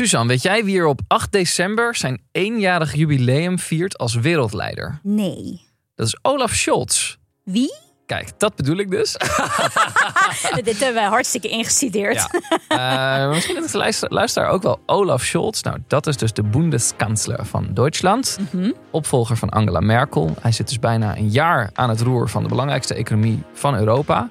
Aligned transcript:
Suzanne, 0.00 0.28
weet 0.28 0.42
jij 0.42 0.64
wie 0.64 0.78
er 0.78 0.86
op 0.86 1.00
8 1.06 1.32
december 1.32 1.96
zijn 1.96 2.22
eenjarig 2.32 2.94
jubileum 2.94 3.58
viert 3.58 3.98
als 3.98 4.14
wereldleider? 4.14 5.00
Nee. 5.02 5.60
Dat 5.94 6.06
is 6.06 6.18
Olaf 6.22 6.54
Scholz. 6.54 7.16
Wie? 7.44 7.74
Kijk, 8.06 8.38
dat 8.38 8.54
bedoel 8.54 8.76
ik 8.76 8.90
dus. 8.90 9.12
Dit 10.64 10.80
hebben 10.80 11.02
we 11.02 11.08
hartstikke 11.08 11.48
ingestudeerd. 11.48 12.28
Ja. 12.68 13.24
Uh, 13.24 13.34
misschien 13.34 13.66
de 13.72 13.78
luister, 13.78 14.12
luisteraar 14.12 14.50
ook 14.50 14.62
wel 14.62 14.80
Olaf 14.86 15.22
Scholz. 15.22 15.62
Nou, 15.62 15.78
dat 15.86 16.06
is 16.06 16.16
dus 16.16 16.32
de 16.32 16.42
Bundeskanzler 16.42 17.46
van 17.46 17.68
Duitsland. 17.74 18.38
Mhm. 18.50 18.72
Opvolger 18.90 19.36
van 19.36 19.48
Angela 19.48 19.80
Merkel. 19.80 20.34
Hij 20.40 20.52
zit 20.52 20.68
dus 20.68 20.78
bijna 20.78 21.16
een 21.16 21.30
jaar 21.30 21.70
aan 21.74 21.88
het 21.88 22.00
roer 22.00 22.28
van 22.28 22.42
de 22.42 22.48
belangrijkste 22.48 22.94
economie 22.94 23.42
van 23.52 23.76
Europa. 23.76 24.30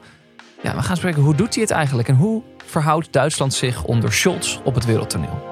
Ja, 0.63 0.75
we 0.75 0.81
gaan 0.81 0.97
spreken 0.97 1.21
hoe 1.21 1.35
doet 1.35 1.53
hij 1.53 1.63
het 1.63 1.71
eigenlijk 1.71 2.07
en 2.07 2.15
hoe 2.15 2.43
verhoudt 2.65 3.13
Duitsland 3.13 3.53
zich 3.53 3.83
onder 3.83 4.13
Scholz 4.13 4.57
op 4.63 4.75
het 4.75 4.85
wereldtoneel? 4.85 5.48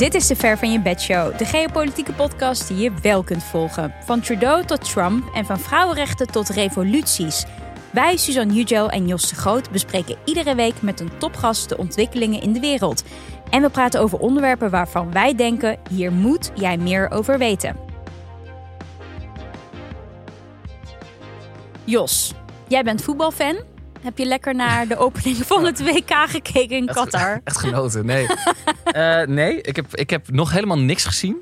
Dit 0.00 0.14
is 0.14 0.26
de 0.26 0.36
Ver 0.36 0.58
van 0.58 0.72
je 0.72 0.80
Bed 0.80 1.00
Show, 1.00 1.38
de 1.38 1.44
geopolitieke 1.44 2.12
podcast 2.12 2.68
die 2.68 2.76
je 2.76 2.92
wel 3.02 3.22
kunt 3.22 3.44
volgen. 3.44 3.94
Van 4.04 4.20
Trudeau 4.20 4.64
tot 4.64 4.92
Trump 4.92 5.34
en 5.34 5.44
van 5.44 5.58
vrouwenrechten 5.58 6.26
tot 6.26 6.48
revoluties. 6.48 7.44
Wij, 7.92 8.16
Suzanne 8.16 8.52
Hugel 8.52 8.90
en 8.90 9.06
Jos 9.06 9.28
de 9.28 9.34
Groot, 9.34 9.70
bespreken 9.70 10.16
iedere 10.24 10.54
week 10.54 10.82
met 10.82 11.00
een 11.00 11.10
topgast 11.18 11.68
de 11.68 11.76
ontwikkelingen 11.76 12.42
in 12.42 12.52
de 12.52 12.60
wereld. 12.60 13.04
En 13.50 13.62
we 13.62 13.70
praten 13.70 14.00
over 14.00 14.18
onderwerpen 14.18 14.70
waarvan 14.70 15.12
wij 15.12 15.34
denken: 15.34 15.78
hier 15.90 16.12
moet 16.12 16.50
jij 16.54 16.76
meer 16.76 17.10
over 17.10 17.38
weten. 17.38 17.76
Jos, 21.84 22.34
jij 22.68 22.82
bent 22.82 23.02
voetbalfan. 23.02 23.56
Heb 24.02 24.18
je 24.18 24.26
lekker 24.26 24.54
naar 24.54 24.88
de 24.88 24.96
opening 24.96 25.36
van 25.36 25.64
het 25.64 25.82
WK 25.82 26.14
gekeken 26.28 26.76
in 26.76 26.86
Qatar? 26.86 27.30
Echt, 27.30 27.40
echt 27.56 27.58
genoten, 27.58 28.06
nee. 28.06 28.26
uh, 28.96 29.22
nee, 29.38 29.60
ik 29.60 29.76
heb, 29.76 29.96
ik 29.96 30.10
heb 30.10 30.30
nog 30.30 30.52
helemaal 30.52 30.78
niks 30.78 31.04
gezien. 31.04 31.36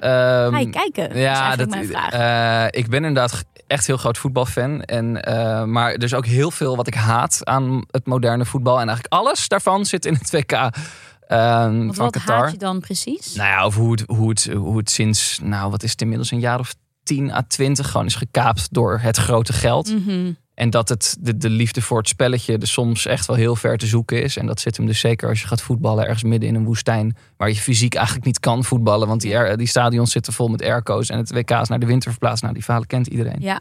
Um, 0.00 0.50
Ga 0.50 0.58
je 0.58 0.70
kijken? 0.70 1.18
Ja, 1.18 1.56
dat, 1.56 1.70
dat, 1.70 2.12
uh, 2.14 2.64
ik 2.70 2.88
ben 2.88 3.04
inderdaad 3.04 3.44
echt 3.66 3.86
heel 3.86 3.96
groot 3.96 4.18
voetbalfan. 4.18 4.82
En, 4.82 5.28
uh, 5.28 5.64
maar 5.64 5.92
er 5.92 6.02
is 6.02 6.14
ook 6.14 6.26
heel 6.26 6.50
veel 6.50 6.76
wat 6.76 6.86
ik 6.86 6.94
haat 6.94 7.40
aan 7.44 7.84
het 7.90 8.06
moderne 8.06 8.44
voetbal. 8.44 8.80
En 8.80 8.88
eigenlijk 8.88 9.14
alles 9.14 9.48
daarvan 9.48 9.86
zit 9.86 10.06
in 10.06 10.14
het 10.14 10.30
WK. 10.30 10.52
Um, 10.52 11.94
van 11.94 12.04
wat 12.04 12.12
Qatar. 12.12 12.36
haat 12.36 12.50
je 12.50 12.58
dan 12.58 12.80
precies? 12.80 13.34
Nou 13.34 13.48
ja, 13.48 13.62
over 13.62 13.80
hoe 13.80 13.90
het, 13.90 14.04
hoe, 14.06 14.28
het, 14.28 14.50
hoe 14.56 14.76
het 14.76 14.90
sinds, 14.90 15.38
nou 15.42 15.70
wat 15.70 15.82
is 15.82 15.90
het 15.90 16.00
inmiddels, 16.00 16.30
een 16.30 16.40
jaar 16.40 16.58
of 16.58 16.74
10 17.02 17.32
à 17.32 17.42
20 17.48 17.90
gewoon 17.90 18.06
is 18.06 18.14
gekaapt 18.14 18.68
door 18.70 18.98
het 18.98 19.16
grote 19.16 19.52
geld. 19.52 19.88
Mm 19.88 20.02
-hmm. 20.06 20.36
En 20.54 20.70
dat 20.70 20.88
het, 20.88 21.16
de, 21.20 21.36
de 21.36 21.50
liefde 21.50 21.82
voor 21.82 21.98
het 21.98 22.08
spelletje 22.08 22.58
er 22.58 22.66
soms 22.66 23.06
echt 23.06 23.26
wel 23.26 23.36
heel 23.36 23.56
ver 23.56 23.76
te 23.76 23.86
zoeken 23.86 24.22
is. 24.22 24.36
En 24.36 24.46
dat 24.46 24.60
zit 24.60 24.76
hem 24.76 24.86
dus 24.86 25.00
zeker 25.00 25.28
als 25.28 25.40
je 25.40 25.46
gaat 25.46 25.62
voetballen 25.62 26.04
ergens 26.04 26.22
midden 26.22 26.48
in 26.48 26.54
een 26.54 26.64
woestijn. 26.64 27.16
Waar 27.36 27.48
je 27.48 27.54
fysiek 27.54 27.94
eigenlijk 27.94 28.26
niet 28.26 28.40
kan 28.40 28.64
voetballen. 28.64 29.08
Want 29.08 29.20
die, 29.20 29.56
die 29.56 29.66
stadions 29.66 30.12
zitten 30.12 30.32
vol 30.32 30.48
met 30.48 30.62
airco's. 30.62 31.08
En 31.08 31.18
het 31.18 31.32
WK 31.32 31.50
is 31.50 31.68
naar 31.68 31.78
de 31.78 31.86
winter 31.86 32.10
verplaatst. 32.10 32.42
Nou, 32.42 32.54
die 32.54 32.64
verhalen 32.64 32.88
kent 32.88 33.06
iedereen. 33.06 33.40
Ja. 33.40 33.60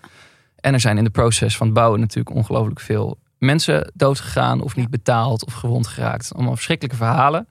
En 0.55 0.73
er 0.73 0.79
zijn 0.79 0.97
in 0.97 1.03
de 1.03 1.09
proces 1.09 1.57
van 1.57 1.67
het 1.67 1.75
bouwen 1.75 1.99
natuurlijk 1.99 2.35
ongelooflijk 2.35 2.79
veel 2.79 3.17
mensen 3.37 3.91
dood 3.93 4.19
gegaan. 4.19 4.61
Of 4.61 4.75
niet 4.75 4.89
betaald 4.89 5.45
of 5.45 5.53
gewond 5.53 5.87
geraakt. 5.87 6.33
Allemaal 6.33 6.55
verschrikkelijke 6.55 6.97
verhalen. 6.97 7.47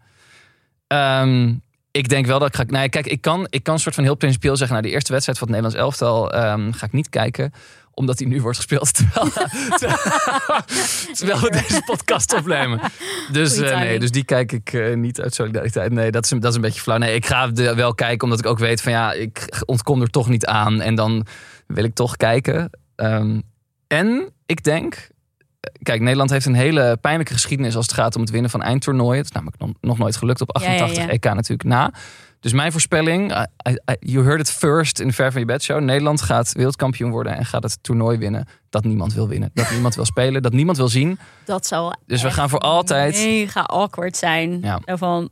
Um, 0.87 1.62
ik 1.91 2.09
denk 2.09 2.27
wel 2.27 2.39
dat 2.39 2.49
ik 2.49 2.55
ga... 2.55 2.65
Nee, 2.67 2.89
kijk, 2.89 3.06
ik 3.06 3.21
kan, 3.21 3.47
ik 3.51 3.62
kan 3.62 3.75
een 3.75 3.81
soort 3.81 3.95
van 3.95 4.05
heel 4.05 4.15
principieel 4.15 4.56
zeggen... 4.56 4.77
Nou, 4.77 4.89
de 4.89 4.95
eerste 4.95 5.12
wedstrijd 5.12 5.39
van 5.39 5.49
het 5.49 5.56
Nederlands 5.56 5.84
elftal 5.84 6.34
um, 6.34 6.73
ga 6.73 6.87
ik 6.87 6.93
niet 6.93 7.09
kijken 7.09 7.53
omdat 7.95 8.19
hij 8.19 8.29
nu 8.29 8.41
wordt 8.41 8.57
gespeeld 8.57 8.95
terwijl, 8.95 9.31
terwijl 11.17 11.41
we 11.41 11.51
deze 11.51 11.83
podcast 11.85 12.34
opnemen. 12.34 12.81
Dus, 13.33 13.59
uh, 13.59 13.79
nee, 13.79 13.99
dus 13.99 14.11
die 14.11 14.25
kijk 14.25 14.53
ik 14.53 14.73
uh, 14.73 14.97
niet 14.97 15.21
uit 15.21 15.34
solidariteit. 15.34 15.93
Nee, 15.93 16.11
dat 16.11 16.25
is, 16.25 16.31
dat 16.31 16.45
is 16.45 16.55
een 16.55 16.61
beetje 16.61 16.81
flauw. 16.81 16.99
Nee, 16.99 17.15
ik 17.15 17.27
ga 17.27 17.53
wel 17.53 17.95
kijken 17.95 18.25
omdat 18.25 18.39
ik 18.39 18.47
ook 18.47 18.59
weet 18.59 18.83
van 18.83 18.93
ja, 18.93 19.12
ik 19.12 19.62
ontkom 19.67 20.01
er 20.01 20.11
toch 20.11 20.29
niet 20.29 20.47
aan. 20.47 20.81
En 20.81 20.95
dan 20.95 21.27
wil 21.67 21.84
ik 21.84 21.95
toch 21.95 22.17
kijken. 22.17 22.71
Um, 22.97 23.43
en 23.87 24.33
ik 24.47 24.65
denk, 24.65 25.09
kijk, 25.83 26.00
Nederland 26.00 26.31
heeft 26.31 26.47
een 26.47 26.55
hele 26.55 26.99
pijnlijke 27.00 27.33
geschiedenis 27.33 27.77
als 27.77 27.87
het 27.87 27.95
gaat 27.95 28.15
om 28.15 28.21
het 28.21 28.31
winnen 28.31 28.50
van 28.50 28.62
eindtoernooien. 28.62 29.16
Het 29.16 29.25
is 29.25 29.33
namelijk 29.33 29.59
nog, 29.59 29.71
nog 29.81 29.99
nooit 29.99 30.16
gelukt 30.16 30.41
op 30.41 30.55
88 30.55 30.97
ja, 30.97 31.03
ja, 31.03 31.09
ja. 31.09 31.15
EK 31.15 31.25
natuurlijk 31.25 31.69
na. 31.69 31.93
Dus 32.42 32.53
mijn 32.53 32.72
voorspelling, 32.72 33.32
I, 33.32 33.70
I, 33.70 33.97
you 34.00 34.25
heard 34.25 34.41
it 34.41 34.50
first 34.50 35.00
in 35.00 35.06
de 35.06 35.12
Ver 35.12 35.32
van 35.32 35.41
je 35.41 35.47
Bed 35.47 35.62
show. 35.62 35.80
Nederland 35.80 36.22
gaat 36.22 36.53
wereldkampioen 36.53 37.10
worden 37.10 37.36
en 37.36 37.44
gaat 37.44 37.62
het 37.62 37.78
toernooi 37.82 38.19
winnen. 38.19 38.48
Dat 38.70 38.84
niemand 38.84 39.14
wil 39.14 39.28
winnen. 39.28 39.50
Dat 39.54 39.70
niemand 39.70 39.94
wil 39.94 40.04
spelen. 40.04 40.42
Dat 40.42 40.53
niemand 40.53 40.76
wil 40.76 40.88
zien. 40.88 41.19
Dat 41.44 41.66
zal 41.66 41.97
Dus 42.06 42.22
we 42.22 42.30
gaan 42.30 42.48
voor 42.48 42.58
altijd... 42.58 43.14
mega 43.14 43.60
awkward 43.60 44.16
zijn. 44.16 44.60
Ja. 44.60 44.80
Van, 44.84 45.25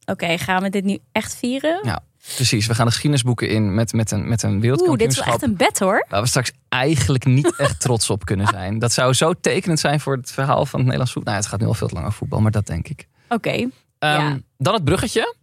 oké, 0.00 0.24
okay, 0.24 0.38
gaan 0.38 0.62
we 0.62 0.70
dit 0.70 0.84
nu 0.84 0.98
echt 1.12 1.36
vieren? 1.36 1.80
Ja, 1.82 2.00
precies. 2.34 2.66
We 2.66 2.74
gaan 2.74 2.84
de 2.84 2.92
geschiedenisboeken 2.92 3.48
in 3.48 3.74
met, 3.74 3.92
met, 3.92 4.10
een, 4.10 4.28
met 4.28 4.42
een 4.42 4.60
wereldkampioenschap. 4.60 4.88
Oeh, 4.90 4.98
dit 4.98 5.10
is 5.10 5.24
wel 5.24 5.34
echt 5.34 5.42
een 5.42 5.56
bed 5.56 5.78
hoor. 5.78 6.06
Waar 6.08 6.22
we 6.22 6.28
straks 6.28 6.52
eigenlijk 6.68 7.24
niet 7.24 7.56
echt 7.56 7.80
trots 7.80 8.10
op 8.10 8.24
kunnen 8.24 8.46
zijn. 8.46 8.78
Dat 8.78 8.92
zou 8.92 9.12
zo 9.12 9.32
tekenend 9.40 9.80
zijn 9.80 10.00
voor 10.00 10.16
het 10.16 10.30
verhaal 10.30 10.66
van 10.66 10.78
het 10.78 10.82
Nederlands 10.82 11.12
voetbal. 11.12 11.32
Nou, 11.32 11.44
het 11.44 11.52
gaat 11.54 11.60
nu 11.62 11.66
al 11.66 11.74
veel 11.74 11.88
te 11.88 11.94
lang 11.94 12.06
over 12.06 12.18
voetbal, 12.18 12.40
maar 12.40 12.50
dat 12.50 12.66
denk 12.66 12.88
ik. 12.88 13.08
Oké. 13.24 13.34
Okay. 13.34 13.60
Um, 13.60 13.70
ja. 13.98 14.38
Dan 14.58 14.74
het 14.74 14.84
bruggetje. 14.84 15.34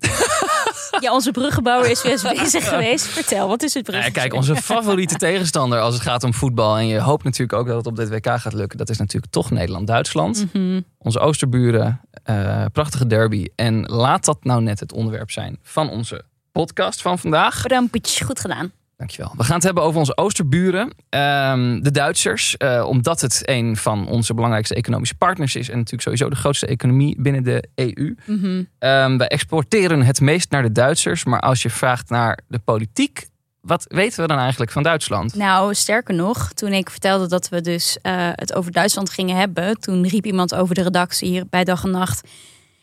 Ja, 1.01 1.13
onze 1.13 1.31
bruggenbouwer 1.31 1.89
is 1.91 2.03
weer 2.03 2.35
bezig 2.37 2.69
geweest. 2.69 3.05
Vertel, 3.05 3.47
wat 3.47 3.63
is 3.63 3.73
het 3.73 3.83
bruggetje? 3.83 4.13
Ja, 4.13 4.19
kijk, 4.19 4.33
onze 4.33 4.55
favoriete 4.55 5.15
tegenstander 5.27 5.79
als 5.79 5.93
het 5.93 6.03
gaat 6.03 6.23
om 6.23 6.33
voetbal... 6.33 6.77
en 6.77 6.87
je 6.87 6.99
hoopt 6.99 7.23
natuurlijk 7.23 7.53
ook 7.53 7.67
dat 7.67 7.75
het 7.75 7.87
op 7.87 7.95
dit 7.95 8.09
WK 8.09 8.39
gaat 8.39 8.53
lukken... 8.53 8.77
dat 8.77 8.89
is 8.89 8.97
natuurlijk 8.97 9.31
toch 9.31 9.51
Nederland-Duitsland. 9.51 10.37
Mm 10.39 10.49
-hmm. 10.51 10.85
Onze 10.97 11.19
oosterburen, 11.19 12.01
uh, 12.29 12.65
prachtige 12.73 13.07
derby. 13.07 13.47
En 13.55 13.85
laat 13.85 14.25
dat 14.25 14.43
nou 14.43 14.61
net 14.61 14.79
het 14.79 14.93
onderwerp 14.93 15.31
zijn 15.31 15.59
van 15.63 15.89
onze 15.89 16.23
podcast 16.51 17.01
van 17.01 17.19
vandaag. 17.19 17.61
Bedankt, 17.61 18.21
goed 18.21 18.39
gedaan. 18.39 18.71
Dankjewel. 19.01 19.33
We 19.37 19.43
gaan 19.43 19.55
het 19.55 19.63
hebben 19.63 19.83
over 19.83 19.99
onze 19.99 20.17
oosterburen, 20.17 20.81
um, 20.81 21.83
de 21.83 21.91
Duitsers. 21.91 22.55
Uh, 22.57 22.85
omdat 22.87 23.21
het 23.21 23.41
een 23.45 23.77
van 23.77 24.07
onze 24.07 24.33
belangrijkste 24.33 24.75
economische 24.75 25.15
partners 25.15 25.55
is. 25.55 25.69
En 25.69 25.75
natuurlijk 25.75 26.01
sowieso 26.01 26.29
de 26.29 26.35
grootste 26.35 26.65
economie 26.65 27.21
binnen 27.21 27.43
de 27.43 27.67
EU. 27.75 28.15
Mm 28.25 28.39
-hmm. 28.39 28.67
um, 28.79 29.17
wij 29.17 29.27
exporteren 29.27 30.01
het 30.01 30.21
meest 30.21 30.51
naar 30.51 30.61
de 30.61 30.71
Duitsers. 30.71 31.23
Maar 31.23 31.39
als 31.39 31.61
je 31.61 31.69
vraagt 31.69 32.09
naar 32.09 32.39
de 32.47 32.59
politiek, 32.59 33.27
wat 33.61 33.85
weten 33.87 34.21
we 34.21 34.27
dan 34.27 34.37
eigenlijk 34.37 34.71
van 34.71 34.83
Duitsland? 34.83 35.35
Nou, 35.35 35.73
sterker 35.73 36.15
nog, 36.15 36.53
toen 36.53 36.73
ik 36.73 36.89
vertelde 36.89 37.27
dat 37.27 37.49
we 37.49 37.61
dus 37.61 37.97
uh, 38.01 38.29
het 38.31 38.53
over 38.53 38.71
Duitsland 38.71 39.09
gingen 39.09 39.35
hebben. 39.35 39.79
Toen 39.79 40.07
riep 40.07 40.25
iemand 40.25 40.55
over 40.55 40.75
de 40.75 40.83
redactie 40.83 41.29
hier 41.29 41.45
bij 41.49 41.63
Dag 41.63 41.83
en 41.83 41.91
Nacht. 41.91 42.25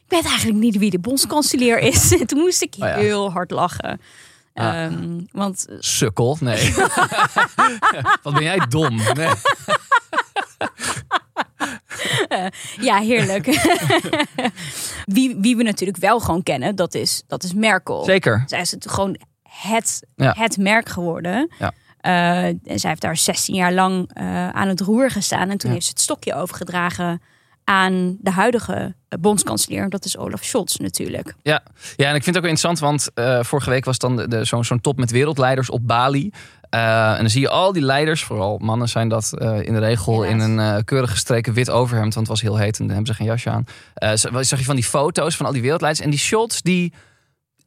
Ik 0.04 0.14
weet 0.14 0.26
eigenlijk 0.26 0.58
niet 0.58 0.78
wie 0.78 0.90
de 0.90 0.98
bondskanselier 0.98 1.78
is. 1.78 2.08
toen 2.26 2.38
moest 2.38 2.62
ik 2.62 2.74
Oh 2.78 2.88
ja. 2.88 2.94
heel 2.94 3.32
hard 3.32 3.50
lachen. 3.50 4.00
Ah. 4.58 4.82
Um, 4.84 5.26
want 5.32 5.66
Sukkel, 5.78 6.36
nee. 6.40 6.74
Wat 8.22 8.32
ben 8.34 8.42
jij 8.42 8.58
dom? 8.68 8.96
Nee. 9.14 9.28
ja, 12.80 12.98
heerlijk. 12.98 13.46
wie, 15.16 15.36
wie 15.40 15.56
we 15.56 15.62
natuurlijk 15.62 15.98
wel 15.98 16.20
gewoon 16.20 16.42
kennen, 16.42 16.76
dat 16.76 16.94
is, 16.94 17.22
dat 17.26 17.42
is 17.42 17.54
Merkel. 17.54 18.04
Zeker. 18.04 18.42
Zij 18.46 18.60
is 18.60 18.70
het 18.70 18.90
gewoon 18.90 19.16
het, 19.42 20.02
Ja. 20.16 20.34
het 20.36 20.56
merk 20.56 20.88
geworden. 20.88 21.50
Ja. 21.58 21.72
Uh, 22.02 22.44
en 22.44 22.78
zij 22.78 22.90
heeft 22.90 23.00
daar 23.02 23.16
16 23.16 23.54
jaar 23.54 23.72
lang 23.72 24.10
uh, 24.20 24.48
aan 24.48 24.68
het 24.68 24.80
roer 24.80 25.10
gestaan. 25.10 25.50
En 25.50 25.58
toen 25.58 25.68
Ja. 25.68 25.74
heeft 25.74 25.84
ze 25.86 25.92
het 25.92 26.00
stokje 26.00 26.34
overgedragen 26.34 27.22
aan 27.68 28.16
de 28.20 28.30
huidige 28.30 28.94
uh, 29.08 29.20
bondskanselier. 29.20 29.88
Dat 29.88 30.04
is 30.04 30.16
Olaf 30.16 30.44
Scholz 30.44 30.76
natuurlijk. 30.76 31.34
Ja. 31.42 31.62
ja, 31.96 32.08
en 32.08 32.14
ik 32.14 32.22
vind 32.22 32.36
het 32.36 32.44
ook 32.44 32.50
interessant, 32.50 32.78
want 32.78 33.10
eh, 33.14 33.42
vorige 33.42 33.70
week 33.70 33.84
was 33.84 33.98
dan 33.98 34.16
de, 34.16 34.28
de, 34.28 34.44
zo'n 34.44 34.64
zo'n 34.64 34.80
top 34.80 34.98
met 34.98 35.10
wereldleiders 35.10 35.70
op 35.70 35.86
Bali. 35.86 36.30
Eh, 36.70 37.12
en 37.12 37.18
dan 37.18 37.30
zie 37.30 37.40
je 37.40 37.48
al 37.48 37.72
die 37.72 37.82
leiders, 37.82 38.24
vooral 38.24 38.58
mannen 38.58 38.88
zijn 38.88 39.08
dat 39.08 39.32
eh, 39.32 39.62
in 39.62 39.72
de 39.72 39.78
regel 39.78 40.24
in 40.24 40.40
een 40.40 40.58
eh, 40.58 40.76
keurig 40.84 41.10
gestreken 41.10 41.52
wit 41.52 41.70
overhemd, 41.70 42.14
want 42.14 42.28
het 42.28 42.36
was 42.36 42.50
heel 42.50 42.56
heet 42.56 42.78
en 42.78 42.86
dan 42.86 42.94
hebben 42.94 43.14
ze 43.14 43.14
geen 43.14 43.26
jasje 43.26 43.50
aan. 43.50 43.64
Eh, 43.94 44.12
zag 44.40 44.58
je 44.58 44.64
van 44.64 44.74
die 44.74 44.84
foto's 44.84 45.36
van 45.36 45.46
al 45.46 45.52
die 45.52 45.62
wereldleiders 45.62 46.04
en 46.04 46.10
die 46.10 46.18
shots 46.18 46.62
die 46.62 46.92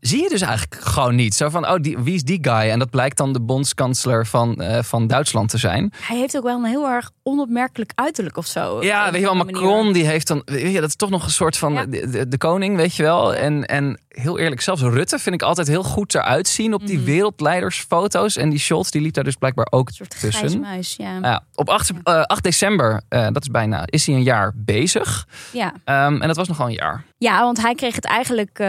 zie 0.01 0.21
je 0.23 0.29
dus 0.29 0.41
eigenlijk 0.41 0.81
gewoon 0.81 1.15
niet. 1.15 1.33
Zo 1.33 1.49
van, 1.49 1.67
oh, 1.69 1.75
die, 1.81 1.97
wie 1.97 2.13
is 2.15 2.23
die 2.23 2.37
guy? 2.41 2.69
En 2.69 2.79
dat 2.79 2.89
blijkt 2.89 3.17
dan 3.17 3.33
de 3.33 3.41
bondskanselier 3.41 4.25
van, 4.25 4.55
eh, 4.61 4.83
van 4.83 5.07
Duitsland 5.07 5.49
te 5.49 5.57
zijn. 5.57 5.93
Hij 6.01 6.17
heeft 6.17 6.37
ook 6.37 6.43
wel 6.43 6.57
een 6.57 6.65
heel 6.65 6.87
erg 6.87 7.11
onopmerkelijk 7.23 7.91
uiterlijk 7.95 8.37
of 8.37 8.45
zo. 8.45 8.83
Ja, 8.83 9.11
weet 9.11 9.19
je 9.19 9.25
wel, 9.25 9.35
manier. 9.35 9.53
Macron 9.53 9.93
die 9.93 10.05
heeft 10.05 10.27
dan, 10.27 10.41
weet 10.45 10.73
je, 10.73 10.79
dat 10.79 10.89
is 10.89 10.95
toch 10.95 11.09
nog 11.09 11.23
een 11.23 11.29
soort 11.31 11.57
van 11.57 11.73
Ja. 11.73 11.85
de, 11.85 12.09
de, 12.09 12.27
de 12.27 12.37
koning, 12.37 12.75
weet 12.75 12.95
je 12.95 13.03
wel. 13.03 13.35
En, 13.35 13.65
en 13.65 13.99
heel 14.07 14.39
eerlijk, 14.39 14.61
zelfs 14.61 14.81
Rutte 14.81 15.19
vind 15.19 15.35
ik 15.35 15.41
altijd 15.41 15.67
heel 15.67 15.83
goed 15.83 16.15
eruit 16.15 16.47
zien 16.47 16.73
op 16.73 16.87
die 16.87 16.97
Mhm. 16.97 17.05
wereldleidersfoto's. 17.05 18.37
En 18.37 18.49
die 18.49 18.59
shots, 18.59 18.91
die 18.91 19.01
liep 19.01 19.13
daar 19.13 19.23
dus 19.23 19.35
blijkbaar 19.35 19.67
ook 19.69 19.87
Een 19.87 19.93
soort 19.93 20.19
tussen. 20.19 20.59
muis, 20.59 20.95
ja. 20.97 21.17
Ja, 21.21 21.43
op 21.55 21.69
8, 21.69 21.91
eh, 22.03 22.21
8 22.21 22.43
december, 22.43 23.01
eh, 23.09 23.27
dat 23.31 23.41
is 23.41 23.47
bijna, 23.49 23.83
is 23.85 24.05
hij 24.05 24.15
een 24.15 24.23
jaar 24.23 24.51
bezig. 24.55 25.27
ja. 25.51 25.73
Ehm, 25.83 26.21
en 26.21 26.27
dat 26.27 26.35
was 26.35 26.47
nogal 26.47 26.65
een 26.67 26.73
jaar. 26.73 27.03
Ja, 27.17 27.41
want 27.41 27.61
hij 27.61 27.75
kreeg 27.75 27.95
het 27.95 28.05
eigenlijk 28.05 28.59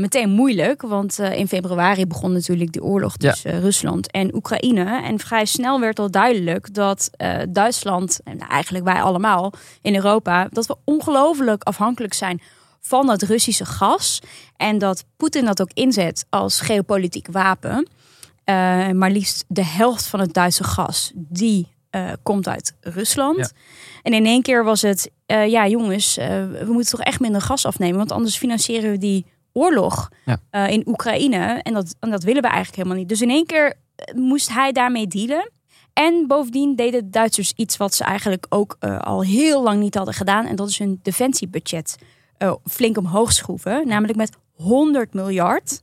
meteen 0.00 0.30
moeilijk. 0.30 0.75
Want 0.82 1.18
eh, 1.18 1.38
in 1.38 1.48
februari 1.48 2.06
begon 2.06 2.32
natuurlijk 2.32 2.72
die 2.72 2.82
oorlog 2.82 3.14
Ja. 3.16 3.30
tussen 3.30 3.60
Rusland 3.60 4.10
en 4.10 4.34
Oekraïne. 4.34 5.02
En 5.02 5.18
vrij 5.18 5.44
snel 5.44 5.80
werd 5.80 5.98
al 5.98 6.10
duidelijk 6.10 6.74
dat 6.74 7.10
eh, 7.16 7.38
Duitsland, 7.48 8.20
en 8.24 8.38
eigenlijk 8.38 8.84
wij 8.84 9.02
allemaal 9.02 9.52
in 9.82 9.94
Europa, 9.94 10.48
dat 10.50 10.66
we 10.66 10.76
ongelooflijk 10.84 11.62
afhankelijk 11.62 12.14
zijn 12.14 12.40
van 12.80 13.06
dat 13.06 13.22
Russische 13.22 13.64
gas. 13.64 14.20
En 14.56 14.78
dat 14.78 15.04
Poetin 15.16 15.44
dat 15.44 15.60
ook 15.60 15.70
inzet 15.74 16.26
als 16.30 16.60
geopolitiek 16.60 17.26
wapen. 17.30 17.88
Uh, 18.44 18.90
maar 18.90 19.10
liefst 19.10 19.44
de 19.48 19.64
helft 19.64 20.06
van 20.06 20.20
het 20.20 20.34
Duitse 20.34 20.64
gas, 20.64 21.12
die 21.14 21.68
uh, 21.90 22.12
komt 22.22 22.48
uit 22.48 22.74
Rusland. 22.80 23.52
En 24.02 24.12
in 24.12 24.26
één 24.26 24.42
keer 24.42 24.64
was 24.64 24.82
het, 24.82 25.10
uh, 25.26 25.46
ja 25.46 25.66
jongens, 25.66 26.14
we 26.14 26.66
moeten 26.68 26.90
toch 26.90 27.06
echt 27.06 27.20
minder 27.20 27.40
gas 27.40 27.66
afnemen. 27.66 27.96
Want 27.96 28.12
anders 28.12 28.36
financieren 28.36 28.90
we 28.90 28.98
die 28.98 29.26
oorlog 29.56 30.08
ja. 30.24 30.66
in 30.66 30.82
Oekraïne. 30.88 31.60
En 31.62 31.74
dat, 31.74 31.96
en 32.00 32.10
dat 32.10 32.22
willen 32.22 32.42
we 32.42 32.48
eigenlijk 32.48 32.76
helemaal 32.76 32.98
niet. 32.98 33.08
Dus 33.08 33.20
in 33.20 33.30
één 33.30 33.46
keer 33.46 33.74
moest 34.14 34.52
hij 34.52 34.72
daarmee 34.72 35.06
dealen. 35.06 35.50
En 35.92 36.26
bovendien 36.26 36.74
deden 36.74 37.04
de 37.04 37.10
Duitsers 37.10 37.52
iets 37.56 37.76
wat 37.76 37.94
ze 37.94 38.04
eigenlijk 38.04 38.46
ook 38.48 38.76
al 39.00 39.22
heel 39.22 39.62
lang 39.62 39.80
niet 39.80 39.94
hadden 39.94 40.14
gedaan. 40.14 40.46
En 40.46 40.56
dat 40.56 40.68
is 40.68 40.78
hun 40.78 41.00
defensiebudget 41.02 41.96
flink 42.64 42.96
omhoog 42.96 43.32
schroeven. 43.32 43.88
Namelijk 43.88 44.18
met 44.18 44.36
100 44.52 45.14
miljard. 45.14 45.80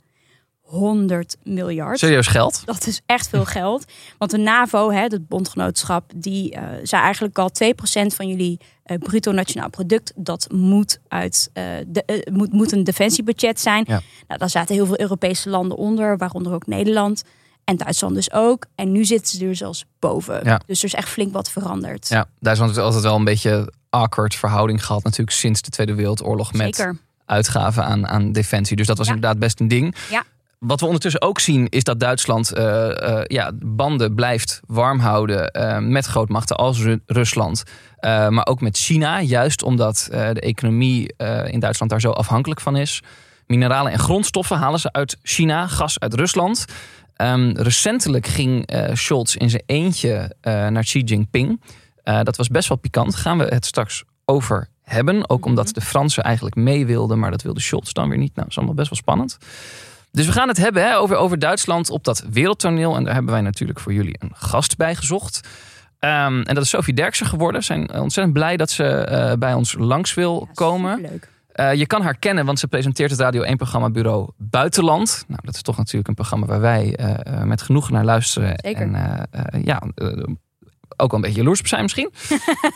100 0.73 1.37
miljard. 1.43 1.99
Serieus 1.99 2.27
geld? 2.27 2.61
Dat 2.65 2.87
is 2.87 3.01
echt 3.05 3.29
veel 3.29 3.45
geld. 3.59 3.85
Want 4.17 4.31
de 4.31 4.37
NAVO, 4.37 4.91
hè, 4.91 5.01
het 5.01 5.27
bondgenootschap, 5.27 6.11
die 6.15 6.55
uh, 6.55 6.61
zei 6.83 7.01
eigenlijk 7.01 7.37
al 7.37 7.51
2% 7.63 7.75
van 8.15 8.27
jullie 8.27 8.59
uh, 8.85 8.97
bruto 8.97 9.31
nationaal 9.31 9.69
product, 9.69 10.13
dat 10.15 10.47
moet, 10.51 10.99
uit, 11.07 11.49
uh, 11.53 11.63
de, 11.87 12.27
moet, 12.31 12.53
moet 12.53 12.71
een 12.71 12.83
defensiebudget 12.83 13.59
zijn. 13.59 13.83
Ja. 13.87 14.01
Nou, 14.27 14.39
daar 14.39 14.49
zaten 14.49 14.75
heel 14.75 14.85
veel 14.85 14.99
Europese 14.99 15.49
landen 15.49 15.77
onder, 15.77 16.17
waaronder 16.17 16.53
ook 16.53 16.67
Nederland. 16.67 17.23
En 17.63 17.77
Duitsland 17.77 18.15
dus 18.15 18.31
ook. 18.31 18.65
En 18.75 18.91
nu 18.91 19.05
zitten 19.05 19.37
ze 19.37 19.45
er 19.45 19.55
zelfs 19.55 19.85
boven. 19.99 20.41
Ja. 20.43 20.61
Dus 20.65 20.79
er 20.79 20.85
is 20.85 20.93
echt 20.93 21.09
flink 21.09 21.33
wat 21.33 21.49
veranderd. 21.49 22.07
Ja, 22.07 22.27
Duitsland 22.39 22.71
heeft 22.71 22.85
altijd 22.85 23.03
wel 23.03 23.15
een 23.15 23.23
beetje 23.23 23.73
awkward 23.89 24.35
verhouding 24.35 24.85
gehad 24.85 25.03
natuurlijk 25.03 25.37
sinds 25.37 25.61
de 25.61 25.69
Tweede 25.69 25.93
Wereldoorlog 25.93 26.53
met 26.53 26.75
Zeker. 26.75 26.97
uitgaven 27.25 27.85
aan, 27.85 28.07
aan 28.07 28.31
defensie. 28.31 28.77
Dus 28.77 28.87
dat 28.87 28.97
was 28.97 29.07
inderdaad 29.07 29.39
best 29.39 29.59
een 29.59 29.67
ding. 29.67 29.95
Ja. 30.09 30.23
Wat 30.63 30.79
we 30.79 30.85
ondertussen 30.85 31.21
ook 31.21 31.39
zien 31.39 31.69
is 31.69 31.83
dat 31.83 31.99
Duitsland 31.99 32.57
uh, 32.57 32.63
uh, 32.63 33.21
ja, 33.23 33.51
banden 33.65 34.15
blijft 34.15 34.61
warm 34.65 34.99
houden 34.99 35.57
uh, 35.57 35.77
met 35.77 36.05
grootmachten 36.05 36.55
als 36.55 36.85
Rusland. 37.05 37.63
maar 38.01 38.47
ook 38.47 38.61
met 38.61 38.77
China, 38.77 39.21
juist 39.21 39.63
omdat 39.63 40.07
de 40.09 40.39
economie 40.39 41.15
in 41.45 41.59
Duitsland 41.59 41.91
daar 41.91 42.01
zo 42.01 42.11
afhankelijk 42.11 42.61
van 42.61 42.75
is. 42.75 43.01
Mineralen 43.47 43.91
en 43.91 43.99
grondstoffen 43.99 44.57
halen 44.57 44.79
ze 44.79 44.91
uit 44.91 45.17
China, 45.23 45.67
gas 45.67 45.99
uit 45.99 46.13
Rusland. 46.13 46.65
Um, 47.17 47.51
recentelijk 47.57 48.27
ging 48.27 48.69
Scholz 48.93 49.35
in 49.35 49.49
zijn 49.49 49.63
eentje 49.65 50.35
naar 50.41 50.83
Xi 50.83 50.99
Jinping. 50.99 51.61
dat 52.03 52.37
was 52.37 52.47
best 52.47 52.67
wel 52.67 52.77
pikant. 52.77 53.15
Gaan 53.15 53.37
we 53.37 53.43
het 53.43 53.65
straks 53.65 54.03
over 54.25 54.69
hebben. 54.81 55.29
Ook 55.29 55.45
omdat 55.45 55.65
mhm. 55.65 55.73
de 55.73 55.81
Fransen 55.81 56.23
eigenlijk 56.23 56.55
mee 56.55 56.85
wilden, 56.85 57.19
maar 57.19 57.31
dat 57.31 57.41
wilde 57.41 57.59
Scholz 57.59 57.91
dan 57.91 58.09
weer 58.09 58.17
niet. 58.17 58.35
Nou, 58.35 58.41
dat 58.41 58.49
is 58.49 58.57
allemaal 58.57 58.75
best 58.75 58.89
wel 58.89 58.99
spannend. 58.99 59.37
Dus 60.13 60.25
we 60.25 60.31
gaan 60.31 60.47
het 60.47 60.57
hebben 60.57 60.83
hè, 60.83 60.97
over, 60.97 61.15
over 61.15 61.39
Duitsland 61.39 61.89
op 61.89 62.03
dat 62.03 62.25
wereldtoneel. 62.31 62.95
En 62.95 63.03
daar 63.03 63.13
hebben 63.13 63.33
wij 63.33 63.41
natuurlijk 63.41 63.79
voor 63.79 63.93
jullie 63.93 64.15
een 64.19 64.31
gast 64.33 64.77
bij 64.77 64.95
gezocht. 64.95 65.47
Um, 65.99 66.41
en 66.41 66.55
dat 66.55 66.63
is 66.63 66.69
Sophie 66.69 66.93
Derksen 66.93 67.25
geworden. 67.25 67.59
We 67.59 67.65
zijn 67.65 67.93
ontzettend 67.93 68.33
blij 68.33 68.57
dat 68.57 68.69
ze 68.69 69.07
uh, 69.11 69.33
bij 69.39 69.53
ons 69.53 69.75
langs 69.77 70.13
wil 70.13 70.43
ja, 70.47 70.53
komen. 70.53 71.01
Leuk. 71.01 71.29
Uh, 71.55 71.73
je 71.73 71.85
kan 71.85 72.01
haar 72.01 72.17
kennen, 72.17 72.45
want 72.45 72.59
ze 72.59 72.67
presenteert 72.67 73.11
het 73.11 73.19
Radio 73.19 73.41
1 73.41 73.57
programma 73.57 73.89
Bureau 73.89 74.29
Buitenland. 74.37 75.25
Nou, 75.27 75.39
dat 75.43 75.55
is 75.55 75.61
toch 75.61 75.77
natuurlijk 75.77 76.07
een 76.07 76.15
programma 76.15 76.45
waar 76.45 76.61
wij 76.61 76.99
uh, 76.99 77.43
met 77.43 77.61
genoegen 77.61 77.93
naar 77.93 78.05
luisteren. 78.05 78.53
Zeker. 78.61 78.81
En 78.81 79.27
ja, 79.63 79.81
ook 80.97 81.11
wel 81.11 81.19
een 81.19 81.21
beetje 81.21 81.37
jaloers 81.37 81.59
op 81.59 81.67
zijn 81.67 81.81
misschien. 81.81 82.13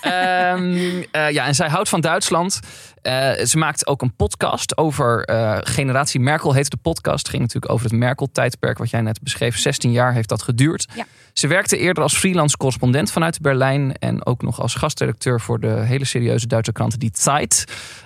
um, 0.06 1.06
ja, 1.38 1.46
en 1.46 1.56
zij 1.56 1.70
houdt 1.70 1.90
van 1.90 2.02
Duitsland. 2.02 2.60
Uh, 3.04 3.46
ze 3.46 3.58
maakt 3.58 3.88
ook 3.88 4.02
een 4.02 4.16
podcast 4.16 4.78
over 4.78 5.30
uh, 5.30 5.58
generatie 5.62 6.20
Merkel 6.20 6.54
heet 6.54 6.70
de 6.70 6.78
podcast. 6.78 7.18
Het 7.18 7.30
ging 7.30 7.42
natuurlijk 7.42 7.72
over 7.72 7.86
het 7.86 7.96
Merkel-tijdperk 7.96 8.78
wat 8.78 8.90
jij 8.90 9.02
net 9.02 9.22
beschreef. 9.22 9.58
16 9.58 9.92
jaar 9.92 10.14
heeft 10.14 10.30
dat 10.30 10.42
geduurd. 10.42 10.88
Ja. 10.96 11.06
Ze 11.34 11.48
werkte 11.48 11.78
eerder 11.78 12.04
als 12.04 12.18
freelance 12.18 12.58
correspondent 12.58 13.12
vanuit 13.12 13.42
Berlijn. 13.42 13.94
En 13.94 14.26
ook 14.26 14.42
nog 14.42 14.62
als 14.62 14.76
gastredacteur 14.76 15.42
voor 15.42 15.60
de 15.60 15.68
hele 15.68 16.06
serieuze 16.06 16.48
Duitse 16.48 16.72
krant 16.72 17.00
Die 17.00 17.12
Zeit. 17.14 17.66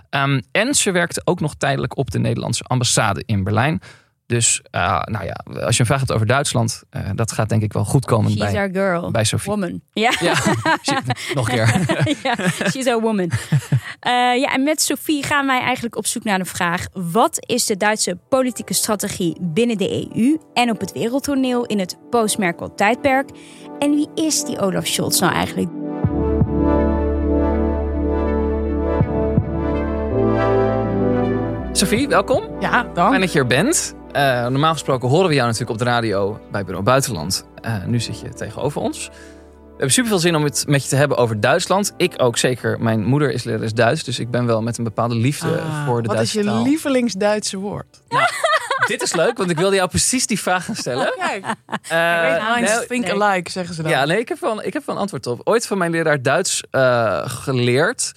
Um, 0.10 0.42
en 0.52 0.76
ze 0.76 0.92
werkte 0.92 1.22
ook 1.24 1.40
nog 1.40 1.56
tijdelijk 1.56 1.98
op 1.98 2.12
de 2.12 2.20
Nederlandse 2.20 2.64
ambassade 2.64 3.24
in 3.26 3.44
Berlijn. 3.44 3.82
Dus 4.32 4.62
uh, 4.72 5.02
nou 5.02 5.26
ja, 5.26 5.62
als 5.62 5.76
je 5.76 5.80
een 5.80 5.86
vraag 5.86 6.00
hebt 6.00 6.12
over 6.12 6.28
Duitsland, 6.28 6.84
uh, 6.92 7.02
dat 7.16 7.32
gaat 7.32 7.50
denk 7.50 7.62
ik 7.62 7.74
wel 7.74 7.86
goed 7.86 8.06
komen 8.06 8.32
she's 8.32 8.40
bij, 8.40 8.56
our 8.56 8.70
girl. 8.72 9.12
bij 9.12 9.24
Sophie. 9.24 9.52
Woman. 9.52 9.82
Ja, 9.94 10.14
ja 10.20 10.34
nog 11.36 11.50
een 11.50 11.54
keer. 11.54 12.16
ja, 12.24 12.36
she's 12.70 12.88
a 12.88 13.00
woman. 13.00 13.32
Uh, 14.08 14.12
ja, 14.40 14.54
en 14.54 14.64
met 14.64 14.82
Sophie 14.82 15.24
gaan 15.24 15.46
wij 15.46 15.60
eigenlijk 15.60 15.96
op 15.96 16.06
zoek 16.06 16.24
naar 16.24 16.38
de 16.38 16.46
vraag: 16.46 16.88
wat 16.94 17.46
is 17.46 17.66
de 17.66 17.78
Duitse 17.78 18.18
politieke 18.30 18.74
strategie 18.74 19.38
binnen 19.42 19.78
de 19.78 20.12
EU 20.16 20.38
en 20.54 20.70
op 20.70 20.80
het 20.80 20.92
wereldtoneel 20.92 21.66
in 21.66 21.80
het 21.80 21.98
post-Merkel 22.10 22.76
tijdperk? 22.76 23.30
En 23.80 23.96
wie 23.96 24.08
is 24.16 24.44
die 24.44 24.60
Olaf 24.60 24.88
Scholz 24.88 25.20
nou 25.20 25.34
eigenlijk? 25.34 25.70
Sophie, 31.72 32.08
welkom. 32.08 32.44
Ja, 32.60 32.84
dank. 32.94 33.10
Fijn 33.10 33.22
dat 33.22 33.34
je 33.34 33.40
er 33.40 33.48
bent. 33.48 33.96
Uh, 34.16 34.48
normaal 34.48 34.74
gesproken 34.74 35.10
horen 35.10 35.28
we 35.28 35.34
jou 35.34 35.46
natuurlijk 35.46 35.72
op 35.72 35.86
de 35.86 35.92
radio 35.92 36.40
bij 36.52 36.64
Bureau 36.64 36.86
Buitenland. 36.86 37.48
Uh, 37.66 37.86
nu 37.86 38.00
zit 38.00 38.20
je 38.20 38.30
tegenover 38.30 38.82
ons. 38.82 39.10
We 39.82 39.88
hebben 39.88 40.06
super 40.06 40.20
veel 40.20 40.32
zin 40.32 40.40
om 40.40 40.44
het 40.50 40.68
met 40.68 40.84
je 40.84 40.90
te 40.90 40.96
hebben 40.96 41.18
over 41.18 41.40
Duitsland. 41.40 41.94
Ik 41.98 42.14
ook 42.18 42.38
zeker. 42.38 42.82
Mijn 42.82 43.04
moeder 43.04 43.32
is 43.32 43.44
lerares 43.44 43.74
Duits, 43.74 44.04
dus 44.04 44.20
ik 44.20 44.32
ben 44.32 44.46
wel 44.46 44.62
met 44.62 44.78
een 44.78 44.84
bepaalde 44.84 45.16
liefde 45.16 45.62
ah, 45.62 45.86
voor 45.86 46.02
de 46.02 46.08
wat 46.08 46.16
Duitse 46.18 46.44
Wat 46.44 46.54
is 46.54 46.62
je 46.62 46.70
lievelingsduitse 46.70 47.58
woord? 47.58 48.02
Nou, 48.10 48.28
dit 48.88 49.02
is 49.02 49.14
leuk, 49.14 49.38
want 49.38 49.50
ik 49.50 49.58
wilde 49.58 49.76
jou 49.76 49.90
precies 49.90 50.28
die 50.28 50.40
vraag 50.40 50.66
gaan 50.66 50.76
stellen. 50.76 51.14
Kijk, 51.18 51.46
uh, 51.46 52.56
nee, 52.56 52.88
think 52.88 53.04
nee. 53.04 53.14
alike, 53.14 53.52
zeggen 53.52 53.76
ze 53.76 53.82
dan. 53.82 53.92
Ja, 53.92 54.06
nee, 54.06 54.20
ik 54.20 54.30
heb, 54.30 54.40
wel, 54.40 54.64
ik 54.64 54.74
heb 54.74 54.86
wel 54.86 54.96
een 54.96 55.02
antwoord 55.02 55.28
op. 55.28 55.42
Ooit 55.44 55.68
van 55.68 55.78
mijn 55.78 55.92
leraar 55.92 56.22
Duits 56.22 56.64
uh, 56.72 57.22
geleerd. 57.26 58.12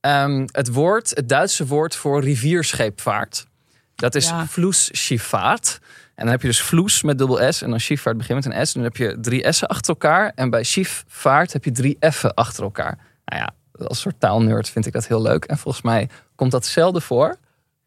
Um, 0.00 0.44
het 0.52 0.72
woord, 0.72 1.10
het 1.14 1.28
Duitse 1.28 1.66
woord 1.66 1.96
voor 1.96 2.20
rivierscheepvaart. 2.20 3.46
Dat 3.94 4.14
is 4.14 4.28
ja. 4.28 4.46
vloesschifvaart. 4.46 5.78
En 6.18 6.24
dan 6.24 6.32
heb 6.32 6.42
je 6.42 6.48
dus 6.48 6.62
vloes 6.62 7.02
met 7.02 7.18
dubbel 7.18 7.52
S. 7.52 7.62
En 7.62 7.70
dan 7.70 7.80
schifvaart 7.80 8.16
begint 8.16 8.44
met 8.44 8.54
een 8.54 8.66
S. 8.66 8.74
En 8.74 8.82
dan 8.82 8.90
heb 8.92 8.96
je 8.96 9.20
drie 9.20 9.52
S'en 9.52 9.68
achter 9.68 9.88
elkaar. 9.88 10.32
En 10.34 10.50
bij 10.50 10.62
schifvaart 10.62 11.52
heb 11.52 11.64
je 11.64 11.70
drie 11.70 11.96
F'en 12.12 12.34
achter 12.34 12.62
elkaar. 12.62 12.98
Nou 13.24 13.42
ja, 13.42 13.50
als 13.86 14.00
soort 14.00 14.20
taalnerd 14.20 14.68
vind 14.68 14.86
ik 14.86 14.92
dat 14.92 15.06
heel 15.06 15.22
leuk. 15.22 15.44
En 15.44 15.58
volgens 15.58 15.84
mij 15.84 16.08
komt 16.34 16.50
dat 16.50 16.66
zelden 16.66 17.02
voor. 17.02 17.36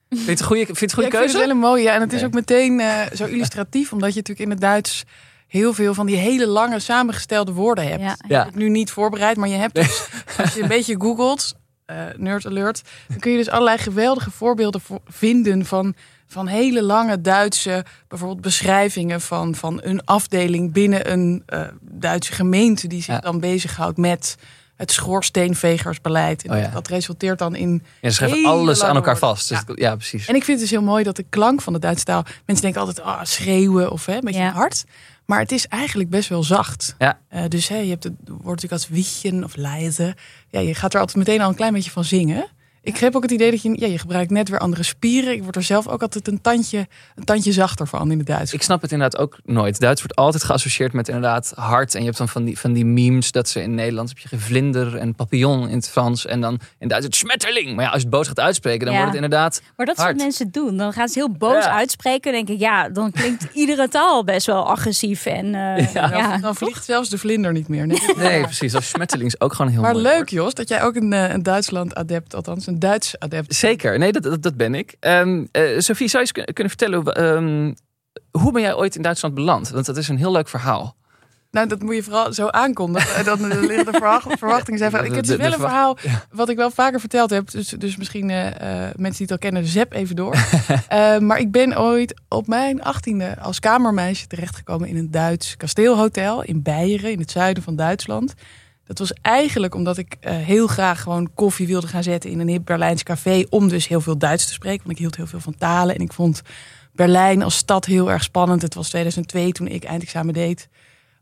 Vind 0.10 0.24
je 0.24 0.32
het 0.32 0.40
een 0.40 0.46
goede, 0.46 0.66
vind 0.66 0.80
je 0.80 0.86
het 0.86 0.94
goede 0.94 1.10
ja, 1.10 1.18
keuze? 1.18 1.34
Ik 1.34 1.40
vind 1.40 1.52
het 1.52 1.62
wel 1.62 1.70
een 1.70 1.72
mooie. 1.72 1.84
Ja. 1.84 1.94
En 1.94 2.02
het 2.02 2.14
is 2.14 2.24
ook 2.24 2.34
meteen 2.34 2.80
uh, 2.80 3.02
zo 3.14 3.26
illustratief. 3.26 3.94
omdat 3.94 4.10
je 4.10 4.16
natuurlijk 4.16 4.46
in 4.46 4.50
het 4.50 4.62
Duits 4.62 5.04
heel 5.48 5.74
veel 5.74 5.94
van 5.94 6.06
die 6.06 6.18
hele 6.18 6.48
lange 6.48 6.80
samengestelde 6.80 7.52
woorden 7.52 7.88
hebt. 7.88 8.02
Ja. 8.02 8.16
ja. 8.28 8.48
Ik 8.48 8.56
nu 8.56 8.70
niet 8.70 8.92
voorbereid, 8.92 9.38
maar 9.38 9.50
je 9.50 9.56
hebt 9.56 9.76
dus, 9.76 10.08
als 10.42 10.54
je 10.54 10.62
een 10.62 10.68
beetje 10.68 10.96
googelt, 11.02 11.56
uh, 11.88 11.98
nerd 12.18 12.46
alert, 12.46 12.82
dan 13.08 13.20
kun 13.20 13.32
je 13.32 13.38
dus 13.38 13.50
allerlei 13.50 13.78
geweldige 13.78 14.32
voorbeelden 14.32 14.82
vinden 15.06 15.66
van, 15.66 15.96
van 16.32 16.48
hele 16.48 16.84
lange 16.84 17.22
Duitse, 17.22 17.86
bijvoorbeeld 18.08 18.42
beschrijvingen 18.42 19.22
van, 19.22 19.56
van 19.56 19.80
een 19.84 20.06
afdeling 20.06 20.74
binnen 20.74 21.12
een 21.12 21.44
uh, 21.54 21.62
Duitse 21.82 22.34
gemeente 22.34 22.88
die 22.88 23.02
zich 23.02 23.14
ja. 23.14 23.20
dan 23.20 23.40
bezighoudt 23.40 23.98
met 23.98 24.38
het 24.76 24.92
schoorsteenvegersbeleid. 24.92 26.44
En 26.44 26.52
oh 26.52 26.58
ja. 26.58 26.70
dat 26.70 26.88
resulteert 26.88 27.40
dan 27.40 27.56
in. 27.56 27.84
Ja, 28.02 28.10
ze 28.10 28.16
schrijven 28.16 28.46
alles 28.46 28.84
aan 28.84 28.96
elkaar 28.96 29.18
vast. 29.18 29.50
Dus 29.50 29.64
ja. 29.68 29.74
ja. 29.76 29.96
precies. 29.96 30.28
En 30.28 30.36
ik 30.36 30.44
vind 30.44 30.60
het 30.60 30.70
dus 30.70 30.78
heel 30.80 30.88
mooi 30.88 31.04
dat 31.04 31.16
de 31.16 31.26
klank 31.30 31.62
van 31.62 31.74
de 31.74 31.80
Duitse 31.80 32.06
taal. 32.06 32.24
Mensen 32.46 32.66
denken 32.66 32.82
altijd 32.82 33.06
ah, 33.06 33.24
schreeuwen 33.24 33.92
of 33.92 34.06
hè, 34.06 34.14
een 34.14 34.22
beetje 34.22 34.44
hard. 34.44 34.84
Maar 35.26 35.40
het 35.40 35.52
is 35.52 35.68
eigenlijk 35.68 36.10
best 36.10 36.30
wel 36.30 36.44
zacht. 36.44 36.96
Ja. 36.98 37.20
Uh, 37.34 37.44
dus 37.48 37.68
hè, 37.68 37.78
je 37.78 37.90
hebt 37.90 38.04
het 38.04 38.14
woord 38.26 38.44
natuurlijk 38.44 38.72
als 38.72 38.88
wichtjen 38.88 39.44
of 39.44 39.56
leise. 39.56 40.16
Ja, 40.50 40.60
je 40.60 40.76
gaat 40.76 40.94
er 40.94 41.00
altijd 41.00 41.18
meteen 41.18 41.42
al 41.42 41.50
een 41.50 41.56
klein 41.56 41.74
beetje 41.74 41.92
van 41.92 42.04
zingen. 42.04 42.48
Ik 42.84 42.98
heb 42.98 43.16
ook 43.16 43.22
het 43.22 43.32
idee 43.32 43.52
dat 43.52 43.62
je, 43.62 43.80
ja, 43.80 43.88
je 43.88 43.98
gebruikt 43.98 44.32
net 44.32 44.50
weer 44.50 44.60
andere 44.60 44.84
spieren. 44.84 45.34
Ik 45.34 45.44
word 45.44 45.56
er 45.56 45.64
zelf 45.64 45.88
ook 45.88 46.02
altijd 46.02 46.28
een 46.28 46.42
tandje, 46.42 46.88
een 47.16 47.24
tandje 47.24 47.52
zachter 47.52 47.88
van 47.88 48.12
in 48.12 48.18
het 48.18 48.28
Duits. 48.28 48.54
Ik 48.54 48.62
snap 48.62 48.82
het 48.82 48.92
inderdaad 48.92 49.22
ook 49.22 49.40
nooit. 49.44 49.80
Duits 49.80 50.02
wordt 50.02 50.18
altijd 50.18 50.44
geassocieerd 50.44 50.94
met 50.94 51.08
inderdaad 51.08 51.54
hard. 51.56 51.94
En 51.94 52.00
je 52.00 52.06
hebt 52.06 52.18
dan 52.18 52.30
van 52.30 52.44
die, 52.44 52.60
van 52.60 52.74
die 52.74 52.86
memes 52.86 53.32
dat 53.32 53.50
ze 53.50 53.62
in 53.62 53.76
Nederland 53.76 54.10
heb 54.10 54.18
je 54.18 54.28
gevlinder 54.28 54.98
en 54.98 55.16
papillon 55.16 55.70
in 55.70 55.76
het 55.76 55.90
Frans. 55.90 56.26
En 56.26 56.42
dan 56.42 56.60
in 56.80 56.88
Duits 56.88 57.06
het 57.06 57.16
schmetterling. 57.16 57.76
Maar 57.76 57.86
ja, 57.86 57.92
als 57.92 58.02
je 58.02 58.08
het 58.08 58.16
boos 58.16 58.28
gaat 58.28 58.40
uitspreken, 58.40 58.86
dan 58.86 58.94
ja. 58.94 59.02
wordt 59.02 59.16
het 59.16 59.24
inderdaad 59.24 59.62
Maar 59.78 59.86
dat 59.86 59.98
soort 59.98 60.18
mensen 60.18 60.52
doen. 60.52 60.78
Dan 60.78 60.94
gaan 60.94 61.08
ze 61.08 61.20
heel 61.20 61.32
boos 61.32 61.64
ja. 61.64 61.72
uitspreken. 61.72 62.34
Dan 62.34 62.46
denk 62.46 62.50
ik, 62.50 62.60
ja, 62.60 62.90
dan 62.90 63.12
klinkt 63.12 63.48
iedere 63.54 63.88
taal 63.88 64.24
best 64.24 64.46
wel 64.46 64.68
agressief. 64.68 65.26
En 65.26 65.46
uh, 65.46 65.94
ja. 65.94 66.08
Dan, 66.08 66.42
dan, 66.42 66.56
vliegt 66.56 66.86
zelfs 66.86 67.10
de 67.10 67.18
vlinder 67.18 67.52
niet 67.52 67.68
meer. 67.68 67.88
Nee, 67.88 68.00
nee 68.16 68.42
precies. 68.42 68.76
Als 68.76 68.90
schmetterling 68.90 69.30
is 69.30 69.42
ook 69.42 69.54
gewoon 69.54 69.72
heel 69.72 69.82
Maar 69.82 69.94
mooi 69.94 70.04
leuk. 70.04 70.30
Jos, 70.30 70.54
dat 70.54 70.70
jij 70.70 70.84
ook 70.84 70.96
een, 70.96 71.12
een 71.12 71.44
Duitsland 71.44 71.96
adept, 71.96 72.36
althans 72.36 72.68
een 72.72 72.80
Duits 72.80 73.20
adept 73.20 73.56
Zeker, 73.56 74.00
nee, 74.00 74.12
dat, 74.12 74.24
dat, 74.24 74.42
dat 74.42 74.58
ben 74.58 74.76
ik. 74.76 74.96
Um, 75.00 75.48
uh, 75.52 75.80
Sophie, 75.80 76.08
zou 76.08 76.24
je 76.24 76.32
eens 76.36 76.54
kunnen 76.54 76.78
vertellen, 76.78 77.24
um, 77.24 77.76
hoe 78.32 78.52
ben 78.52 78.62
jij 78.62 78.76
ooit 78.76 78.96
in 78.96 79.02
Duitsland 79.02 79.34
beland? 79.34 79.70
Want 79.70 79.86
dat 79.86 79.98
is 79.98 80.08
een 80.08 80.18
heel 80.18 80.32
leuk 80.32 80.50
verhaal. 80.50 80.96
Nou, 81.52 81.68
dat 81.68 81.82
moet 81.82 81.96
je 81.96 82.04
vooral 82.04 82.34
zo 82.34 82.48
aankondigen. 82.48 83.26
Dan 83.26 83.48
liggen 83.48 83.86
de 83.86 84.20
verwachtingen 84.38 84.80
zijn. 84.80 85.06
Ik 85.06 85.16
heb 85.16 85.26
dus 85.26 85.36
wel 85.36 85.54
een 85.54 85.60
verhaal 85.60 85.98
wat 86.32 86.50
ik 86.50 86.58
wel 86.58 86.72
vaker 86.72 87.00
verteld 87.00 87.30
heb. 87.30 87.52
Dus, 87.52 87.68
dus 87.68 87.98
misschien 87.98 88.30
uh, 88.30 88.46
mensen 88.96 88.98
die 88.98 89.22
het 89.22 89.32
al 89.32 89.38
kennen, 89.38 89.66
zep 89.66 89.94
even 89.94 90.16
door. 90.16 90.36
uh, 90.36 91.18
maar 91.28 91.40
ik 91.40 91.52
ben 91.52 91.80
ooit 91.80 92.22
op 92.28 92.48
mijn 92.48 92.84
achttiende 92.84 93.40
als 93.40 93.60
kamermeisje 93.60 94.28
terechtgekomen 94.28 94.88
in 94.88 94.98
een 94.98 95.12
Duits 95.12 95.58
kasteelhotel 95.58 96.44
in 96.44 96.62
Beieren, 96.62 97.12
in 97.12 97.20
het 97.20 97.32
zuiden 97.32 97.64
van 97.64 97.76
Duitsland. 97.76 98.34
Dat 98.92 99.00
was 99.00 99.18
eigenlijk 99.22 99.76
omdat 99.76 99.98
ik 99.98 100.18
uh, 100.22 100.32
heel 100.32 100.68
graag 100.68 101.02
gewoon 101.02 101.34
koffie 101.34 101.68
wilde 101.68 101.88
gaan 101.88 102.04
zetten 102.04 102.30
in 102.30 102.40
een 102.40 102.48
hip 102.48 102.66
Berlijns 102.66 103.04
café. 103.04 103.44
Om 103.50 103.68
dus 103.68 103.88
heel 103.88 104.02
veel 104.02 104.18
Duits 104.18 104.46
te 104.46 104.54
spreken. 104.54 104.80
Want 104.80 104.92
ik 104.92 104.98
hield 104.98 105.16
heel 105.16 105.28
veel 105.28 105.40
van 105.40 105.56
talen. 105.58 105.96
En 105.96 106.02
ik 106.02 106.14
vond 106.14 106.42
Berlijn 106.94 107.42
als 107.42 107.56
stad 107.56 107.86
heel 107.86 108.12
erg 108.12 108.24
spannend. 108.24 108.62
Het 108.62 108.74
was 108.74 108.90
2002 108.90 109.52
toen 109.52 109.68
ik 109.68 109.84
eindexamen 109.84 110.34
deed. 110.34 110.70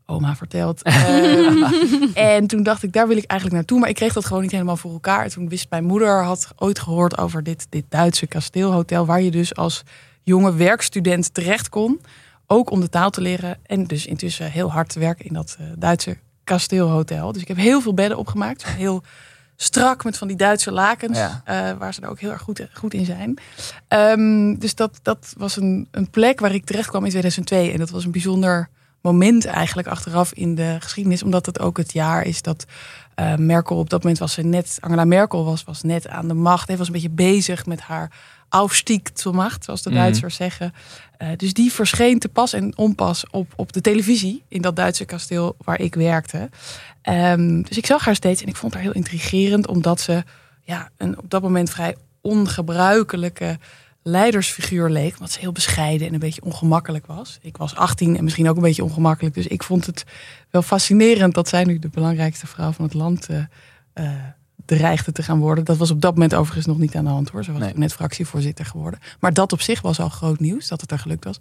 Oma 0.06 0.36
verteld. 0.36 0.86
Uh, 0.86 1.72
en 2.36 2.46
toen 2.46 2.62
dacht 2.62 2.82
ik, 2.82 2.92
daar 2.92 3.08
wil 3.08 3.16
ik 3.16 3.24
eigenlijk 3.24 3.60
naartoe. 3.60 3.78
Maar 3.78 3.88
ik 3.88 3.94
kreeg 3.94 4.12
dat 4.12 4.24
gewoon 4.24 4.42
niet 4.42 4.52
helemaal 4.52 4.76
voor 4.76 4.92
elkaar. 4.92 5.28
toen 5.28 5.48
wist 5.48 5.70
mijn 5.70 5.84
moeder, 5.84 6.24
had 6.24 6.48
ooit 6.56 6.78
gehoord 6.78 7.18
over 7.18 7.42
dit, 7.42 7.66
dit 7.68 7.84
Duitse 7.88 8.26
kasteelhotel. 8.26 9.06
Waar 9.06 9.22
je 9.22 9.30
dus 9.30 9.54
als 9.54 9.82
jonge 10.22 10.54
werkstudent 10.54 11.34
terecht 11.34 11.68
kon. 11.68 12.00
Ook 12.46 12.70
om 12.70 12.80
de 12.80 12.88
taal 12.88 13.10
te 13.10 13.20
leren. 13.20 13.58
En 13.62 13.84
dus 13.84 14.06
intussen 14.06 14.50
heel 14.50 14.72
hard 14.72 14.88
te 14.88 14.98
werken 14.98 15.24
in 15.24 15.34
dat 15.34 15.56
uh, 15.60 15.66
Duitse 15.76 16.16
kasteelhotel. 16.50 17.32
Dus 17.32 17.42
ik 17.42 17.48
heb 17.48 17.56
heel 17.56 17.80
veel 17.80 17.94
bedden 17.94 18.18
opgemaakt. 18.18 18.66
Heel 18.66 19.02
strak 19.56 20.04
met 20.04 20.18
van 20.18 20.28
die 20.28 20.36
Duitse 20.36 20.72
lakens. 20.72 21.18
Ja. 21.18 21.42
Uh, 21.48 21.78
waar 21.78 21.94
ze 21.94 22.00
er 22.00 22.08
ook 22.08 22.20
heel 22.20 22.30
erg 22.30 22.42
goed, 22.42 22.68
goed 22.72 22.94
in 22.94 23.04
zijn. 23.04 23.38
Um, 23.88 24.58
dus 24.58 24.74
dat, 24.74 25.00
dat 25.02 25.34
was 25.36 25.56
een, 25.56 25.88
een 25.90 26.10
plek 26.10 26.40
waar 26.40 26.54
ik 26.54 26.64
terecht 26.64 26.88
kwam 26.88 27.04
in 27.04 27.10
2002. 27.10 27.72
En 27.72 27.78
dat 27.78 27.90
was 27.90 28.04
een 28.04 28.10
bijzonder 28.10 28.68
moment 29.00 29.44
eigenlijk 29.44 29.88
achteraf 29.88 30.32
in 30.32 30.54
de 30.54 30.76
geschiedenis. 30.80 31.22
Omdat 31.22 31.46
het 31.46 31.60
ook 31.60 31.76
het 31.76 31.92
jaar 31.92 32.24
is 32.24 32.42
dat 32.42 32.64
uh, 33.20 33.34
Merkel 33.34 33.76
op 33.76 33.90
dat 33.90 34.02
moment 34.02 34.20
was 34.20 34.32
ze 34.32 34.42
net... 34.42 34.78
Angela 34.80 35.04
Merkel 35.04 35.44
was, 35.44 35.64
was 35.64 35.82
net 35.82 36.08
aan 36.08 36.28
de 36.28 36.34
macht. 36.34 36.68
Hij 36.68 36.76
was 36.76 36.86
een 36.86 36.92
beetje 36.92 37.10
bezig 37.10 37.66
met 37.66 37.80
haar 37.80 38.12
Aufstieg 38.50 39.00
zur 39.14 39.34
Macht, 39.34 39.64
zoals 39.64 39.82
de 39.82 39.90
mhm. 39.90 39.98
Duitsers 39.98 40.34
zeggen. 40.34 40.72
Uh, 41.22 41.28
dus 41.36 41.52
die 41.52 41.72
verscheen 41.72 42.18
te 42.18 42.28
pas 42.28 42.52
en 42.52 42.76
onpas 42.76 43.24
op, 43.30 43.52
op 43.56 43.72
de 43.72 43.80
televisie 43.80 44.42
in 44.48 44.62
dat 44.62 44.76
Duitse 44.76 45.04
kasteel 45.04 45.56
waar 45.64 45.80
ik 45.80 45.94
werkte. 45.94 46.48
Um, 47.02 47.62
dus 47.62 47.76
ik 47.76 47.86
zag 47.86 48.04
haar 48.04 48.14
steeds 48.14 48.42
en 48.42 48.48
ik 48.48 48.56
vond 48.56 48.74
haar 48.74 48.82
heel 48.82 48.92
intrigerend, 48.92 49.66
omdat 49.66 50.00
ze 50.00 50.24
ja, 50.62 50.90
een 50.96 51.18
op 51.18 51.30
dat 51.30 51.42
moment 51.42 51.70
vrij 51.70 51.96
ongebruikelijke 52.20 53.58
leidersfiguur 54.02 54.90
leek. 54.90 55.12
Omdat 55.12 55.30
ze 55.30 55.40
heel 55.40 55.52
bescheiden 55.52 56.06
en 56.06 56.12
een 56.12 56.20
beetje 56.20 56.44
ongemakkelijk 56.44 57.06
was. 57.06 57.38
Ik 57.42 57.56
was 57.56 57.74
18 57.74 58.16
en 58.16 58.24
misschien 58.24 58.48
ook 58.48 58.56
een 58.56 58.62
beetje 58.62 58.84
ongemakkelijk. 58.84 59.34
Dus 59.34 59.46
ik 59.46 59.62
vond 59.62 59.86
het 59.86 60.04
wel 60.50 60.62
fascinerend 60.62 61.34
dat 61.34 61.48
zij 61.48 61.64
nu 61.64 61.78
de 61.78 61.88
belangrijkste 61.88 62.46
vrouw 62.46 62.72
van 62.72 62.84
het 62.84 62.94
land 62.94 63.30
uh, 63.30 63.36
uh, 63.94 64.10
dreigde 64.76 65.12
te 65.12 65.22
gaan 65.22 65.38
worden. 65.38 65.64
Dat 65.64 65.76
was 65.76 65.90
op 65.90 66.00
dat 66.00 66.12
moment 66.12 66.34
overigens 66.34 66.66
nog 66.66 66.78
niet 66.78 66.96
aan 66.96 67.04
de 67.04 67.10
hand 67.10 67.30
hoor. 67.30 67.44
Ze 67.44 67.52
was 67.52 67.72
net 67.74 67.92
fractievoorzitter 67.92 68.64
geworden. 68.64 69.00
Maar 69.20 69.32
dat 69.32 69.52
op 69.52 69.60
zich 69.60 69.80
was 69.80 70.00
al 70.00 70.08
groot 70.08 70.40
nieuws, 70.40 70.68
dat 70.68 70.80
het 70.80 70.90
er 70.90 70.98
gelukt 70.98 71.24
was. 71.24 71.38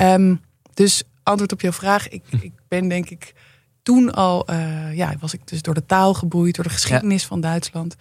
Um, 0.00 0.40
dus 0.74 1.02
antwoord 1.22 1.52
op 1.52 1.60
jouw 1.60 1.72
vraag. 1.72 2.08
Ik, 2.08 2.22
hm. 2.30 2.36
ik 2.40 2.52
ben 2.68 2.88
denk 2.88 3.10
ik 3.10 3.34
toen 3.82 4.12
al, 4.12 4.50
uh, 4.50 4.94
ja, 4.96 5.14
was 5.20 5.34
ik 5.34 5.40
dus 5.44 5.62
door 5.62 5.74
de 5.74 5.86
taal 5.86 6.14
geboeid, 6.14 6.54
door 6.54 6.64
de 6.64 6.70
geschiedenis 6.70 7.24
van 7.24 7.40
Duitsland. 7.40 7.96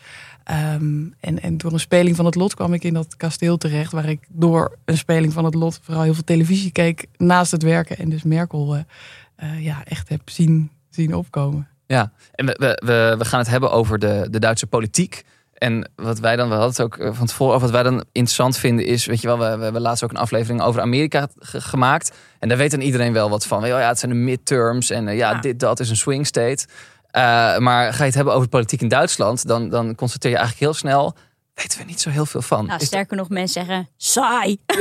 Um, 0.74 1.14
en, 1.20 1.42
en 1.42 1.58
door 1.58 1.74
een 1.74 1.80
speling 1.80 2.16
van 2.16 2.26
het 2.26 2.36
lot 2.36 2.56
kwam 2.56 2.74
ik 2.74 2.84
in 2.84 2.94
dat 2.94 3.18
kasteel 3.18 3.58
terecht, 3.58 3.92
waar 3.92 4.10
ik 4.10 4.20
door 4.30 4.78
een 4.86 4.98
speling 4.98 5.34
van 5.34 5.46
het 5.46 5.56
lot 5.56 5.80
vooral 5.82 6.04
heel 6.04 6.14
veel 6.14 6.24
televisie 6.24 6.72
keek 6.72 7.08
naast 7.18 7.52
het 7.52 7.64
werken 7.64 7.98
en 7.98 8.10
dus 8.10 8.24
Merkel 8.24 8.76
uh, 8.76 8.82
uh, 9.44 9.64
ja, 9.64 9.84
echt 9.86 10.10
heb 10.10 10.30
zien, 10.30 10.72
zien 10.90 11.16
opkomen. 11.16 11.71
Ja, 11.92 12.12
en 12.32 12.46
we, 12.46 12.80
we, 12.86 13.16
we 13.18 13.26
gaan 13.26 13.40
het 13.40 13.50
hebben 13.50 13.72
over 13.72 14.00
de, 14.00 14.28
de 14.30 14.40
Duitse 14.40 14.68
politiek. 14.68 15.24
En 15.54 15.92
wat 15.96 16.20
wij 16.20 16.36
dan, 16.36 16.48
we 16.48 16.54
hadden 16.54 16.72
het 16.72 16.82
ook 16.82 16.98
eh, 16.98 17.14
van 17.14 17.28
tevoren 17.28 17.56
over, 17.56 17.68
wat 17.68 17.76
wij 17.76 17.92
dan 17.92 18.04
interessant 18.12 18.58
vinden 18.58 18.86
is, 18.86 19.06
weet 19.06 19.22
je 19.22 19.28
wel, 19.28 19.40
we, 19.40 19.58
we 19.58 19.64
hebben 19.64 19.82
laatst 19.82 20.04
ook 20.04 20.10
een 20.10 20.18
aflevering 20.18 20.62
over 20.62 20.82
Amerika 20.82 21.28
gemaakt. 21.40 22.12
En 22.40 22.50
daar 22.50 22.58
weet 22.58 22.72
dan 22.72 22.82
iedereen 22.82 23.14
wel 23.14 23.30
wat 23.30 23.46
van. 23.46 23.68
Ja, 23.68 23.88
het 23.88 24.00
zijn 24.00 24.12
de 24.12 24.18
midterms 24.18 24.90
en 24.90 25.08
uh, 25.08 25.18
ja, 25.18 25.34
dit, 25.34 25.60
dat 25.60 25.80
is 25.80 25.90
een 25.90 25.96
swing 25.96 26.28
state. 26.28 26.66
Uh, 26.68 27.58
maar 27.58 27.94
ga 27.94 27.98
je 27.98 28.04
het 28.04 28.16
hebben 28.16 28.34
over 28.34 28.50
politiek 28.50 28.82
in 28.82 28.88
Duitsland, 28.88 29.48
dan, 29.48 29.70
dan 29.70 29.96
constateer 29.96 30.32
je 30.32 30.38
eigenlijk 30.38 30.66
heel 30.66 30.80
snel, 30.80 31.16
weten 31.54 31.80
we 31.80 31.86
niet 31.86 32.02
zo 32.02 32.10
heel 32.10 32.26
veel 32.26 32.42
van. 32.42 32.66
Nou, 32.66 32.84
sterker 32.84 33.18
nog, 33.18 33.30
mensen 33.30 33.66
zeggen 33.66 33.90
saai. 33.98 34.58
Ja, 34.66 34.80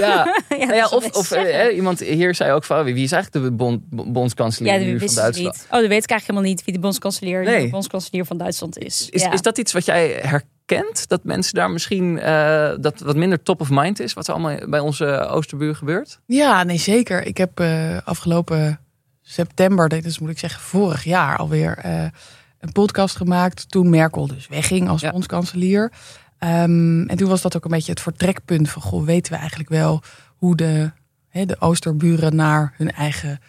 ja, 0.49 0.57
nou 0.67 0.75
ja 0.75 0.89
of, 0.89 1.17
of 1.17 1.31
eh, 1.31 1.77
iemand 1.77 2.01
hier 2.01 2.35
zei 2.35 2.53
ook 2.53 2.65
van 2.65 2.85
wie 2.85 3.05
is 3.05 3.13
eigenlijk 3.13 3.45
de 3.45 3.53
bond, 3.53 3.81
bondskanselier 4.13 4.81
ja, 4.81 4.99
van 4.99 5.15
Duitsland? 5.15 5.37
Niet. 5.37 5.67
Oh, 5.71 5.81
dat 5.81 5.81
weet 5.81 5.83
ik 5.83 5.91
eigenlijk 5.91 6.21
helemaal 6.21 6.49
niet 6.49 6.65
wie 6.65 6.75
de 6.75 6.81
bondskanselier, 6.81 7.43
nee. 7.43 7.65
de 7.65 7.71
bondskanselier 7.71 8.25
van 8.25 8.37
Duitsland 8.37 8.79
is. 8.79 9.09
Is, 9.11 9.29
is 9.29 9.43
dat 9.43 9.59
iets 9.59 9.73
wat 9.73 9.85
jij 9.85 10.09
herkent? 10.23 11.09
Dat 11.09 11.25
mensen 11.25 11.55
daar 11.55 11.71
misschien 11.71 12.17
uh, 12.17 12.73
dat 12.81 13.01
wat 13.01 13.17
minder 13.17 13.43
top 13.43 13.61
of 13.61 13.71
mind 13.71 14.01
is, 14.01 14.13
wat 14.13 14.29
er 14.29 14.35
allemaal 14.35 14.69
bij 14.69 14.81
onze 14.81 15.27
Oosterbuur 15.27 15.75
gebeurt? 15.75 16.21
Ja, 16.27 16.63
nee, 16.63 16.79
zeker. 16.79 17.23
Ik 17.23 17.37
heb 17.37 17.61
uh, 17.61 17.99
afgelopen 18.05 18.81
september, 19.23 19.89
dus 19.89 20.19
moet 20.19 20.31
ik 20.31 20.39
zeggen 20.39 20.61
vorig 20.61 21.05
jaar 21.05 21.37
alweer, 21.37 21.79
uh, 21.87 22.05
een 22.61 22.73
podcast 22.73 23.17
gemaakt 23.17 23.71
toen 23.71 23.91
Merkel 23.91 24.27
dus 24.27 24.49
wegging 24.49 24.89
als 24.89 25.01
ja. 25.01 25.13
Um, 26.45 27.09
en 27.09 27.17
toen 27.17 27.29
was 27.29 27.43
dat 27.43 27.57
ook 27.57 27.65
een 27.65 27.71
beetje 27.71 27.93
het 27.93 28.01
vertrekpunt 28.01 28.71
van, 28.71 28.83
goh, 28.83 29.05
weten 29.05 29.33
we 29.33 29.39
eigenlijk 29.39 29.69
wel 29.69 30.03
hoe 30.37 30.57
de, 30.57 30.91
de 31.31 31.57
Oosterburen 31.59 32.37
naar 32.37 32.75
hun 32.77 32.93
eigen 32.93 33.41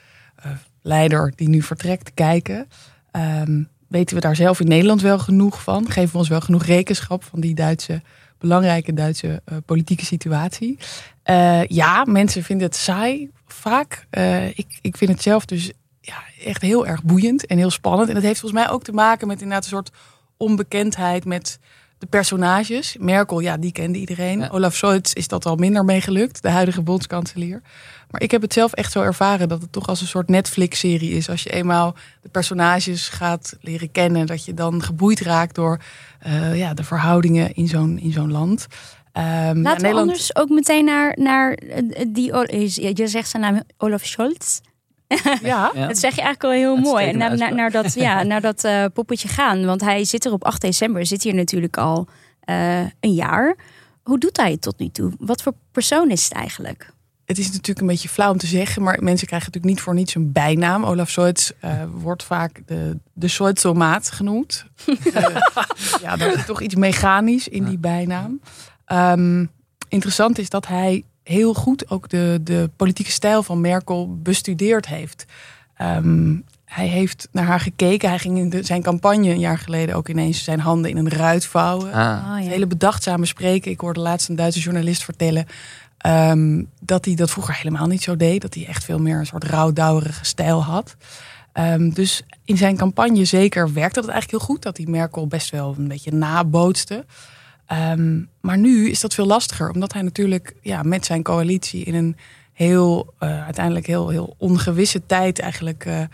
uh, 0.45 0.51
leider 0.81 1.33
die 1.35 1.49
nu 1.49 1.61
vertrekt 1.61 2.13
kijken. 2.13 2.67
Um, 3.11 3.69
weten 3.87 4.15
we 4.15 4.21
daar 4.21 4.35
zelf 4.35 4.59
in 4.59 4.67
Nederland 4.67 5.01
wel 5.01 5.19
genoeg 5.19 5.63
van? 5.63 5.89
Geven 5.89 6.11
we 6.11 6.17
ons 6.17 6.27
wel 6.27 6.41
genoeg 6.41 6.65
rekenschap 6.65 7.23
van 7.23 7.39
die 7.39 7.55
Duitse, 7.55 8.01
belangrijke 8.37 8.93
Duitse 8.93 9.41
uh, 9.51 9.57
politieke 9.65 10.05
situatie? 10.05 10.77
Uh, 11.25 11.65
ja, 11.65 12.05
mensen 12.05 12.43
vinden 12.43 12.67
het 12.67 12.75
saai 12.75 13.29
vaak. 13.45 14.07
ik, 14.55 14.79
ik 14.81 14.97
vind 14.97 15.11
het 15.11 15.21
zelf 15.21 15.45
dus 15.45 15.71
ja, 16.01 16.23
echt 16.45 16.61
heel 16.61 16.87
erg 16.87 17.03
boeiend 17.03 17.45
en 17.45 17.57
heel 17.57 17.69
spannend. 17.69 18.07
En 18.07 18.15
dat 18.15 18.23
heeft 18.23 18.39
volgens 18.39 18.61
mij 18.61 18.71
ook 18.71 18.83
te 18.83 18.91
maken 18.91 19.27
met 19.27 19.41
inderdaad 19.41 19.63
een 19.63 19.69
soort 19.69 19.91
onbekendheid 20.37 21.25
met 21.25 21.59
de 22.01 22.07
personages. 22.07 22.95
Merkel, 22.99 23.39
ja, 23.39 23.57
die 23.57 23.71
kende 23.71 23.97
iedereen. 23.97 24.49
Olaf 24.49 24.75
Scholz 24.75 25.13
is 25.13 25.27
dat 25.27 25.45
al 25.45 25.55
minder 25.55 25.85
mee 25.85 26.01
gelukt, 26.01 26.41
de 26.41 26.49
huidige 26.49 26.81
bondskanselier. 26.81 27.61
Maar 28.09 28.21
ik 28.21 28.31
heb 28.31 28.41
het 28.41 28.53
zelf 28.53 28.73
echt 28.73 28.91
zo 28.91 29.01
ervaren 29.01 29.49
dat 29.49 29.61
het 29.61 29.71
toch 29.71 29.87
als 29.87 30.01
een 30.01 30.07
soort 30.07 30.29
Netflix-serie 30.29 31.11
is. 31.11 31.29
Als 31.29 31.43
je 31.43 31.49
eenmaal 31.49 31.95
de 32.21 32.29
personages 32.29 33.09
gaat 33.09 33.57
leren 33.61 33.91
kennen, 33.91 34.25
dat 34.25 34.45
je 34.45 34.53
dan 34.53 34.83
geboeid 34.83 35.19
raakt 35.19 35.55
door 35.55 35.79
uh, 36.27 36.57
ja, 36.57 36.73
de 36.73 36.83
verhoudingen 36.83 37.53
in 37.53 37.67
zo'n 37.67 37.99
in 37.99 38.11
zo'n 38.11 38.31
land. 38.31 38.67
Um, 39.13 39.23
Laten 39.23 39.61
ja, 39.61 39.61
Nederland... 39.61 39.97
anders 39.97 40.35
ook 40.35 40.49
meteen 40.49 40.85
naar, 40.85 41.15
naar 41.19 41.53
eh, 41.53 42.05
die. 42.07 42.95
Je 42.95 43.07
zegt 43.07 43.29
zijn 43.29 43.41
naam 43.41 43.63
Olaf 43.77 44.05
Scholz. 44.05 44.59
Ja. 45.41 45.71
Dat 45.73 45.97
zeg 45.97 46.15
je 46.15 46.21
eigenlijk 46.21 46.43
al 46.43 46.51
heel 46.51 46.75
mooi. 46.75 47.07
En 47.07 47.17
naar, 47.17 47.37
naar, 47.37 47.55
naar, 47.55 47.71
dat, 47.71 47.93
ja, 47.93 48.23
naar 48.23 48.41
dat 48.41 48.63
uh, 48.63 48.85
poppetje 48.93 49.27
gaan. 49.27 49.65
Want 49.65 49.81
hij 49.81 50.03
zit 50.03 50.25
er 50.25 50.31
op 50.31 50.43
8 50.43 50.61
december, 50.61 51.05
zit 51.05 51.23
hier 51.23 51.35
natuurlijk 51.35 51.77
al 51.77 52.07
uh, 52.45 52.79
een 52.79 53.13
jaar. 53.13 53.55
Hoe 54.03 54.19
doet 54.19 54.37
hij 54.37 54.51
het 54.51 54.61
tot 54.61 54.79
nu 54.79 54.89
toe? 54.89 55.11
Wat 55.19 55.41
voor 55.41 55.53
persoon 55.71 56.11
is 56.11 56.23
het 56.23 56.33
eigenlijk? 56.33 56.93
Het 57.25 57.39
is 57.39 57.45
natuurlijk 57.45 57.79
een 57.79 57.87
beetje 57.87 58.09
flauw 58.09 58.31
om 58.31 58.37
te 58.37 58.47
zeggen, 58.47 58.81
maar 58.81 59.03
mensen 59.03 59.27
krijgen 59.27 59.47
natuurlijk 59.47 59.73
niet 59.75 59.83
voor 59.83 59.93
niets 59.93 60.15
een 60.15 60.31
bijnaam. 60.31 60.85
Olaf 60.85 61.09
Scholz 61.09 61.51
uh, 61.65 61.83
wordt 61.93 62.23
vaak 62.23 62.61
de, 62.65 62.97
de 63.13 63.27
Scholzomaat 63.27 64.11
genoemd. 64.11 64.65
ja, 66.01 66.19
er 66.19 66.37
is 66.37 66.45
toch 66.45 66.61
iets 66.61 66.75
mechanisch 66.75 67.47
in 67.47 67.63
die 67.63 67.77
bijnaam. 67.77 68.41
Um, 68.87 69.51
interessant 69.89 70.37
is 70.37 70.49
dat 70.49 70.67
hij 70.67 71.03
heel 71.23 71.53
goed 71.53 71.89
ook 71.89 72.09
de, 72.09 72.39
de 72.43 72.69
politieke 72.75 73.11
stijl 73.11 73.43
van 73.43 73.61
Merkel 73.61 74.17
bestudeerd 74.21 74.87
heeft. 74.87 75.25
Um, 75.81 76.43
hij 76.65 76.87
heeft 76.87 77.27
naar 77.31 77.45
haar 77.45 77.59
gekeken. 77.59 78.09
Hij 78.09 78.19
ging 78.19 78.37
in 78.37 78.49
de, 78.49 78.63
zijn 78.63 78.81
campagne 78.81 79.29
een 79.29 79.39
jaar 79.39 79.57
geleden 79.57 79.95
ook 79.95 80.09
ineens 80.09 80.43
zijn 80.43 80.59
handen 80.59 80.91
in 80.91 80.97
een 80.97 81.09
ruit 81.09 81.45
vouwen. 81.45 81.93
Ah. 81.93 82.03
Oh, 82.03 82.35
hele 82.35 82.67
bedachtzame 82.67 83.25
spreken. 83.25 83.71
Ik 83.71 83.79
hoorde 83.79 83.99
laatst 83.99 84.29
een 84.29 84.35
Duitse 84.35 84.59
journalist 84.59 85.03
vertellen 85.03 85.45
um, 86.05 86.69
dat 86.79 87.05
hij 87.05 87.15
dat 87.15 87.31
vroeger 87.31 87.55
helemaal 87.55 87.87
niet 87.87 88.03
zo 88.03 88.17
deed. 88.17 88.41
Dat 88.41 88.53
hij 88.53 88.65
echt 88.65 88.83
veel 88.83 88.99
meer 88.99 89.19
een 89.19 89.25
soort 89.25 89.43
rouwdouwerige 89.43 90.25
stijl 90.25 90.63
had. 90.63 90.95
Um, 91.53 91.93
dus 91.93 92.23
in 92.45 92.57
zijn 92.57 92.77
campagne 92.77 93.25
zeker 93.25 93.73
werkte 93.73 94.01
dat 94.01 94.09
eigenlijk 94.09 94.43
heel 94.43 94.53
goed. 94.53 94.63
Dat 94.63 94.77
hij 94.77 94.85
Merkel 94.85 95.27
best 95.27 95.49
wel 95.49 95.75
een 95.77 95.87
beetje 95.87 96.11
nabootste. 96.11 97.05
Um, 97.73 98.29
maar 98.41 98.57
nu 98.57 98.89
is 98.89 98.99
dat 98.99 99.13
veel 99.13 99.25
lastiger, 99.25 99.69
omdat 99.69 99.93
hij 99.93 100.01
natuurlijk 100.01 100.55
ja, 100.61 100.83
met 100.83 101.05
zijn 101.05 101.23
coalitie 101.23 101.83
in 101.83 101.95
een 101.95 102.15
heel, 102.53 103.13
uh, 103.19 103.43
uiteindelijk 103.43 103.85
heel, 103.85 104.09
heel 104.09 104.35
ongewisse 104.37 105.05
tijd 105.05 105.39
eigenlijk 105.39 105.85
uh, 105.85 105.99
uh, 105.99 106.07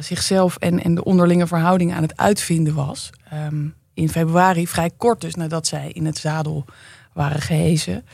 zichzelf 0.00 0.56
en, 0.56 0.82
en 0.82 0.94
de 0.94 1.04
onderlinge 1.04 1.46
verhoudingen 1.46 1.96
aan 1.96 2.02
het 2.02 2.16
uitvinden 2.16 2.74
was. 2.74 3.10
Um, 3.46 3.74
in 3.94 4.08
februari, 4.08 4.66
vrij 4.66 4.90
kort 4.96 5.20
dus 5.20 5.34
nadat 5.34 5.66
zij 5.66 5.90
in 5.92 6.06
het 6.06 6.18
zadel 6.18 6.64
waren 7.12 7.40
gehezen. 7.40 8.04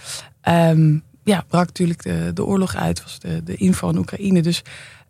Um, 0.48 1.02
ja, 1.24 1.44
brak 1.48 1.66
natuurlijk 1.66 2.02
de, 2.02 2.30
de 2.34 2.44
oorlog 2.44 2.76
uit, 2.76 3.02
was 3.02 3.18
de, 3.18 3.42
de 3.42 3.56
inval 3.56 3.90
in 3.90 3.98
Oekraïne. 3.98 4.42
Dus 4.42 4.62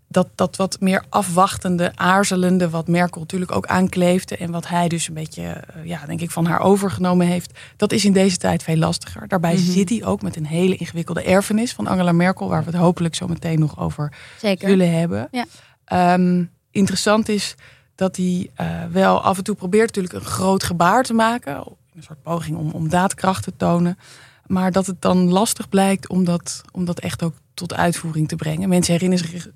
dat, 0.08 0.28
dat 0.34 0.56
wat 0.56 0.76
meer 0.80 1.04
afwachtende, 1.08 1.92
aarzelende, 1.94 2.70
wat 2.70 2.88
Merkel 2.88 3.20
natuurlijk 3.20 3.52
ook 3.52 3.66
aankleefde 3.66 4.36
en 4.36 4.50
wat 4.50 4.68
hij 4.68 4.88
dus 4.88 5.08
een 5.08 5.14
beetje, 5.14 5.42
eh, 5.42 5.84
ja, 5.84 6.06
denk 6.06 6.20
ik, 6.20 6.30
van 6.30 6.46
haar 6.46 6.60
overgenomen 6.60 7.26
heeft, 7.26 7.58
dat 7.76 7.92
is 7.92 8.04
in 8.04 8.12
deze 8.12 8.36
tijd 8.36 8.62
veel 8.62 8.76
lastiger. 8.76 9.28
Daarbij 9.28 9.54
Mhm. 9.54 9.62
zit 9.62 9.88
hij 9.88 10.04
ook 10.04 10.22
met 10.22 10.36
een 10.36 10.46
hele 10.46 10.76
ingewikkelde 10.76 11.22
erfenis 11.22 11.72
van 11.72 11.86
Angela 11.86 12.12
Merkel, 12.12 12.48
waar 12.48 12.64
we 12.64 12.70
het 12.70 12.80
hopelijk 12.80 13.14
zo 13.14 13.26
meteen 13.26 13.58
nog 13.58 13.78
over 13.80 14.12
Zeker. 14.40 14.68
zullen 14.68 14.98
hebben. 14.98 15.28
Ja. 15.30 15.44
Ehm, 15.84 16.44
interessant 16.70 17.28
is 17.28 17.54
dat 17.94 18.16
hij 18.16 18.50
eh, 18.54 18.66
wel 18.90 19.20
af 19.22 19.36
en 19.38 19.44
toe 19.44 19.54
probeert 19.54 19.86
natuurlijk 19.86 20.14
een 20.14 20.30
groot 20.30 20.64
gebaar 20.64 21.02
te 21.02 21.14
maken, 21.14 21.56
een 21.94 22.02
soort 22.02 22.22
poging 22.22 22.56
om, 22.56 22.70
om 22.70 22.88
daadkracht 22.88 23.42
te 23.42 23.52
tonen. 23.56 23.98
Maar 24.46 24.72
dat 24.72 24.86
het 24.86 25.02
dan 25.02 25.28
lastig 25.30 25.68
blijkt 25.68 26.08
om 26.08 26.24
dat, 26.24 26.62
om 26.72 26.84
dat 26.84 26.98
echt 27.00 27.22
ook 27.22 27.34
tot 27.56 27.74
uitvoering 27.74 28.28
te 28.28 28.36
brengen. 28.36 28.68
Mensen 28.68 28.92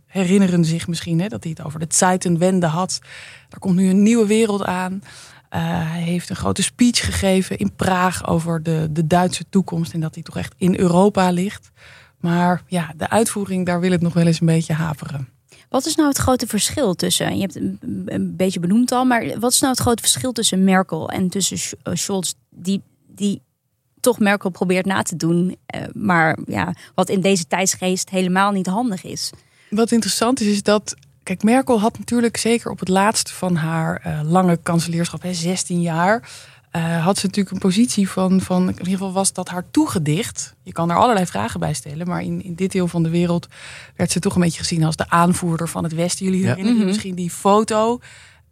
herinneren 0.07 0.65
zich, 0.65 0.89
misschien 0.89 1.21
hè, 1.21 1.29
dat 1.29 1.43
hij 1.43 1.53
het 1.57 1.67
over 1.67 1.81
de 1.81 1.87
Zeitenwende 1.89 2.67
had. 2.67 2.99
Er 3.51 3.59
komt 3.59 3.77
nu 3.77 3.89
een 3.89 4.03
nieuwe 4.03 4.27
wereld 4.27 4.65
aan. 4.65 5.03
Eh, 5.49 5.61
hij 5.91 6.03
heeft 6.03 6.31
een 6.31 6.37
grote 6.37 6.63
speech 6.63 7.05
gegeven 7.05 7.59
in 7.59 7.75
Praag 7.75 8.29
over 8.29 8.63
de, 8.63 8.89
de 8.91 9.07
Duitse 9.07 9.45
toekomst. 9.51 9.93
En 9.93 10.01
dat 10.01 10.15
die 10.15 10.23
toch 10.23 10.37
echt 10.37 10.55
in 10.57 10.79
Europa 10.79 11.31
ligt. 11.31 11.71
Maar 12.21 12.63
ja, 12.67 12.93
de 12.97 13.09
uitvoering, 13.09 13.67
daar 13.67 13.81
wil 13.81 13.91
het 13.91 14.01
nog 14.01 14.13
wel 14.13 14.27
eens 14.27 14.41
een 14.41 14.47
beetje 14.47 14.75
haperen. 14.75 15.29
Wat 15.69 15.87
is 15.87 15.95
nou 15.95 16.09
het 16.09 16.19
grote 16.19 16.47
verschil 16.47 16.95
tussen, 16.95 17.35
je 17.35 17.41
hebt 17.41 17.57
een, 17.57 18.37
beetje 18.37 18.61
benoemd 18.61 18.93
al, 18.93 19.05
maar 19.05 19.39
wat 19.39 19.53
is 19.53 19.61
nou 19.61 19.73
het 19.73 19.81
grote 19.81 20.03
verschil 20.03 20.33
tussen 20.33 20.65
Merkel 20.65 21.11
en 21.11 21.29
tussen 21.29 21.79
eh, 21.83 21.95
Scholz, 21.95 22.33
die, 22.51 22.83
die 23.07 23.43
toch 24.01 24.19
Merkel 24.19 24.51
probeert 24.51 24.87
na 24.87 25.03
te 25.03 25.17
doen, 25.17 25.57
eh, 25.67 25.81
maar 25.93 26.39
ja, 26.47 26.75
wat 26.95 27.09
in 27.09 27.21
deze 27.21 27.47
tijdsgeest 27.47 28.11
helemaal 28.11 28.51
niet 28.53 28.67
handig 28.67 29.05
is? 29.05 29.31
Wat 29.71 29.91
interessant 29.93 30.41
is, 30.41 30.47
is 30.47 30.63
dat. 30.63 30.95
Kijk, 31.23 31.43
Merkel 31.43 31.81
had 31.81 31.99
natuurlijk 31.99 32.37
zeker 32.37 32.71
op 32.71 32.79
het 32.79 32.89
laatst 32.89 33.31
van 33.31 33.57
haar 33.57 34.01
eh, 34.03 34.21
lange 34.25 34.57
kanselierschap, 34.63 35.23
hè, 35.23 35.35
16 35.35 35.81
jaar. 35.81 36.29
eh, 36.71 37.05
had 37.05 37.19
ze 37.19 37.27
natuurlijk 37.27 37.55
een 37.55 37.61
positie 37.61 38.09
van, 38.11 38.41
van. 38.41 38.63
In 38.63 38.69
ieder 38.79 38.85
geval 38.87 39.13
was 39.13 39.33
dat 39.33 39.49
haar 39.49 39.65
toegedicht. 39.71 40.55
Je 40.63 40.73
kan 40.73 40.91
er 40.91 40.97
allerlei 40.97 41.27
vragen 41.27 41.61
bij 41.61 41.73
stellen. 41.75 42.07
Maar 42.09 42.23
in, 42.23 42.43
in 42.45 42.55
dit 42.55 42.73
deel 42.73 42.89
van 42.89 43.03
de 43.03 43.09
wereld 43.11 43.47
werd 43.97 44.11
ze 44.11 44.21
toch 44.21 44.35
een 44.35 44.41
beetje 44.41 44.59
gezien 44.59 44.85
als 44.85 44.97
de 44.97 45.09
aanvoerder 45.09 45.69
van 45.69 45.85
het 45.85 45.95
Westen. 45.95 46.25
Jullie 46.25 46.41
Ja. 46.41 46.47
herinneren 46.49 46.79
Mhm. 46.79 46.87
misschien 46.87 47.15
die 47.15 47.31
foto. 47.31 48.01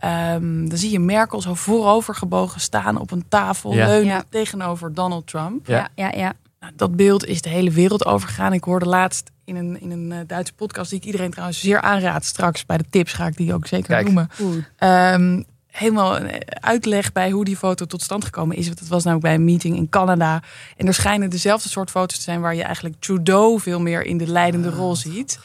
Ehm, 0.00 0.68
dan 0.68 0.78
zie 0.78 0.90
je 0.90 0.98
Merkel 1.00 1.40
zo 1.40 1.54
voorovergebogen 1.54 2.60
staan 2.60 2.96
op 2.98 3.10
een 3.10 3.24
tafel. 3.28 3.72
Ja. 3.74 3.86
Leunen 3.86 4.06
Ja. 4.14 4.24
tegenover 4.30 4.94
Donald 4.94 5.26
Trump. 5.26 5.66
Ja. 5.66 5.88
ja, 5.94 6.12
ja. 6.16 6.32
Nou, 6.60 6.72
dat 6.76 6.96
beeld 6.96 7.26
is 7.26 7.42
de 7.42 7.48
hele 7.48 7.70
wereld 7.70 8.06
overgegaan. 8.06 8.52
Ik 8.52 8.64
hoorde 8.64 8.86
laatst 8.86 9.30
in 9.44 9.56
een, 9.56 9.80
in 9.80 9.90
een 9.90 10.12
eh, 10.12 10.18
Duitse 10.26 10.52
podcast, 10.52 10.90
die 10.90 10.98
ik 10.98 11.04
iedereen 11.04 11.30
trouwens 11.30 11.60
zeer 11.60 11.80
aanraad. 11.80 12.24
Straks 12.24 12.66
bij 12.66 12.76
de 12.78 12.84
tips 12.90 13.12
ga 13.12 13.26
ik 13.26 13.36
die 13.36 13.54
ook 13.54 13.66
zeker 13.66 13.86
Kijk. 13.88 14.04
noemen. 14.04 14.28
Ehm, 14.76 15.42
helemaal 15.66 16.20
een 16.20 16.30
uitleg 16.60 17.12
bij 17.12 17.30
hoe 17.30 17.44
die 17.44 17.56
foto 17.56 17.84
tot 17.84 18.02
stand 18.02 18.24
gekomen 18.24 18.56
is. 18.56 18.66
Want 18.66 18.78
het 18.78 18.88
was 18.88 19.04
namelijk 19.04 19.26
bij 19.26 19.34
een 19.36 19.44
meeting 19.44 19.76
in 19.76 19.88
Canada. 19.88 20.42
En 20.76 20.86
er 20.86 20.94
schijnen 20.94 21.30
dezelfde 21.30 21.68
soort 21.68 21.90
foto's 21.90 22.16
te 22.16 22.22
zijn 22.22 22.40
waar 22.40 22.54
je 22.54 22.62
eigenlijk 22.62 22.94
Trudeau 22.98 23.60
veel 23.60 23.80
meer 23.80 24.04
in 24.04 24.18
de 24.18 24.26
leidende 24.26 24.70
rol 24.70 24.96
ziet. 24.96 25.38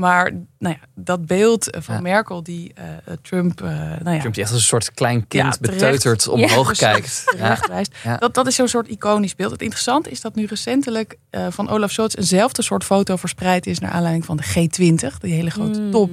Maar 0.00 0.32
nou 0.58 0.74
ja, 0.80 0.86
dat 0.94 1.26
beeld 1.26 1.76
van 1.78 1.94
Ja. 1.94 2.00
Merkel 2.00 2.42
die 2.42 2.72
eh, 2.74 2.84
Trump, 3.22 3.60
eh, 3.62 3.68
nou 3.68 4.10
ja, 4.10 4.18
Trump 4.18 4.34
die 4.34 4.42
echt 4.42 4.52
als 4.52 4.60
een 4.60 4.66
soort 4.66 4.92
klein 4.94 5.26
kind 5.26 5.44
Ja, 5.44 5.50
terecht. 5.50 5.72
beteuterd 5.80 6.28
omhoog 6.28 6.66
Ja, 6.80 6.92
kijkt. 6.92 7.22
Ja. 7.26 7.32
terecht 7.36 7.66
wijst. 7.68 7.94
Ja. 8.04 8.16
Dat, 8.16 8.34
dat 8.34 8.46
is 8.46 8.54
zo'n 8.54 8.68
soort 8.68 8.88
iconisch 8.88 9.34
beeld. 9.34 9.50
Het 9.50 9.62
interessante 9.62 10.10
is 10.10 10.20
dat 10.20 10.34
nu 10.34 10.44
recentelijk 10.46 11.16
eh, 11.30 11.46
van 11.50 11.68
Olaf 11.68 11.90
Scholz 11.90 12.14
eenzelfde 12.16 12.62
soort 12.62 12.84
foto 12.84 13.16
verspreid 13.16 13.66
is 13.66 13.78
naar 13.78 13.90
aanleiding 13.90 14.24
van 14.24 14.36
de 14.36 14.42
G20, 14.44 15.18
die 15.20 15.32
hele 15.34 15.50
grote 15.50 15.80
Mm. 15.80 15.90
top 15.90 16.10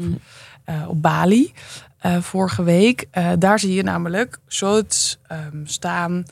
eh, 0.64 0.76
op 0.88 1.02
Bali 1.02 1.54
eh, 1.98 2.18
vorige 2.22 2.64
week. 2.64 3.06
Eh, 3.12 3.30
daar 3.40 3.60
zie 3.60 3.74
je 3.74 3.84
namelijk 3.84 4.38
Scholz 4.48 5.16
ehm, 5.28 5.66
staan 5.66 6.26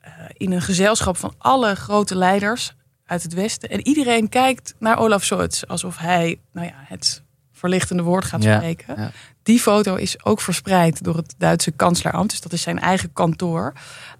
eh, 0.00 0.10
in 0.32 0.52
een 0.52 0.62
gezelschap 0.62 1.16
van 1.16 1.34
alle 1.38 1.74
grote 1.74 2.16
leiders 2.16 2.74
uit 3.06 3.22
het 3.22 3.34
Westen. 3.34 3.68
En 3.68 3.86
iedereen 3.86 4.28
kijkt 4.28 4.74
naar 4.78 4.98
Olaf 4.98 5.24
Scholz 5.24 5.62
alsof 5.62 5.98
hij 5.98 6.38
nou 6.52 6.66
ja, 6.66 6.74
het 6.76 7.22
verlichtende 7.52 8.02
woord 8.02 8.24
gaat 8.24 8.42
spreken. 8.42 8.94
ja. 8.96 9.10
Die 9.42 9.60
foto 9.60 9.94
is 9.94 10.24
ook 10.24 10.40
verspreid 10.40 11.04
door 11.04 11.16
het 11.16 11.34
Duitse 11.38 11.70
kansleramt. 11.70 12.30
Dus 12.30 12.40
dat 12.40 12.52
is 12.52 12.62
zijn 12.62 12.78
eigen 12.78 13.12
kantoor. 13.12 13.72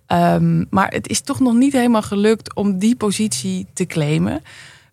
Ehm, 0.06 0.64
maar 0.70 0.88
het 0.88 1.09
is 1.09 1.20
toch 1.20 1.40
nog 1.40 1.54
niet 1.54 1.72
helemaal 1.72 2.02
gelukt 2.02 2.54
om 2.54 2.78
die 2.78 2.96
positie 2.96 3.66
te 3.72 3.87
claimen. 3.87 4.42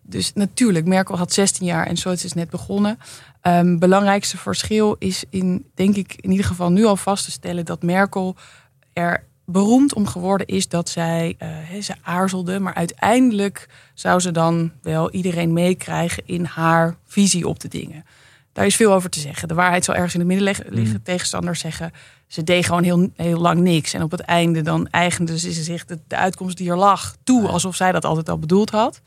Dus 0.02 0.32
natuurlijk, 0.32 0.86
Merkel 0.86 1.16
had 1.18 1.32
16 1.32 1.66
jaar 1.66 1.86
en 1.86 1.96
Scholz 1.96 2.24
is 2.24 2.32
net 2.32 2.50
begonnen. 2.50 2.98
Ehm, 3.40 3.78
belangrijkste 3.78 4.38
verschil 4.38 4.96
is 4.98 5.24
in, 5.30 5.64
denk 5.74 5.96
ik, 5.96 6.14
in 6.16 6.30
ieder 6.30 6.46
geval 6.46 6.70
nu 6.70 6.84
al 6.84 6.96
vast 6.96 7.24
te 7.24 7.30
stellen 7.30 7.64
dat 7.64 7.82
Merkel 7.82 8.36
er 8.92 9.24
beroemd 9.52 9.94
om 9.94 10.06
geworden 10.06 10.46
is 10.46 10.68
dat 10.68 10.88
zij, 10.88 11.34
eh, 11.38 11.48
ze 11.80 11.94
aarzelde, 12.02 12.58
maar 12.58 12.74
uiteindelijk 12.74 13.68
zou 13.94 14.20
ze 14.20 14.30
dan 14.30 14.72
wel 14.82 15.10
iedereen 15.10 15.52
meekrijgen 15.52 16.22
in 16.26 16.44
haar 16.44 16.96
visie 17.06 17.48
op 17.48 17.60
de 17.60 17.68
dingen. 17.68 18.04
Daar 18.52 18.66
is 18.66 18.76
veel 18.76 18.92
over 18.92 19.10
te 19.10 19.20
zeggen. 19.20 19.48
De 19.48 19.54
waarheid 19.54 19.84
zal 19.84 19.94
ergens 19.94 20.14
in 20.14 20.20
het 20.20 20.28
midden 20.28 20.46
leg- 20.46 20.68
liggen. 20.68 21.02
Tegenstanders 21.02 21.60
zeggen, 21.60 21.92
ze 22.26 22.44
deed 22.44 22.66
gewoon 22.66 22.82
heel, 22.82 23.08
heel 23.16 23.40
lang 23.40 23.60
niks. 23.60 23.94
En 23.94 24.02
op 24.02 24.10
het 24.10 24.20
einde 24.20 24.62
dan 24.62 24.88
eigende 24.90 25.38
ze 25.38 25.52
zich 25.52 25.84
de, 25.84 25.98
de 26.06 26.16
uitkomst 26.16 26.56
die 26.56 26.70
er 26.70 26.76
lag 26.76 27.16
toe, 27.24 27.48
alsof 27.48 27.76
zij 27.76 27.92
dat 27.92 28.04
altijd 28.04 28.28
al 28.28 28.38
bedoeld 28.38 28.70
had. 28.70 29.00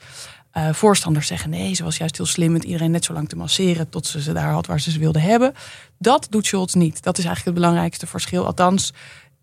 Eh, 0.52 0.74
voorstanders 0.74 1.28
zeggen 1.28 1.50
nee, 1.50 1.74
ze 1.74 1.84
was 1.84 1.98
juist 1.98 2.18
heel 2.18 2.26
slim 2.26 2.52
met 2.52 2.64
iedereen 2.64 2.92
net 2.92 3.06
zo 3.06 3.14
lang 3.14 3.30
te 3.30 3.36
masseren 3.36 3.90
tot 3.90 4.08
ze 4.08 4.22
ze 4.22 4.34
daar 4.34 4.52
had 4.52 4.68
waar 4.68 4.80
ze 4.80 4.92
ze 4.92 5.00
wilde 5.00 5.20
hebben. 5.20 5.54
Dat 5.98 6.28
doet 6.30 6.46
Scholz 6.46 6.74
niet. 6.74 7.04
Dat 7.04 7.18
is 7.18 7.26
eigenlijk 7.26 7.56
het 7.56 7.66
belangrijkste 7.66 8.08
verschil. 8.08 8.46
Althans, 8.46 8.94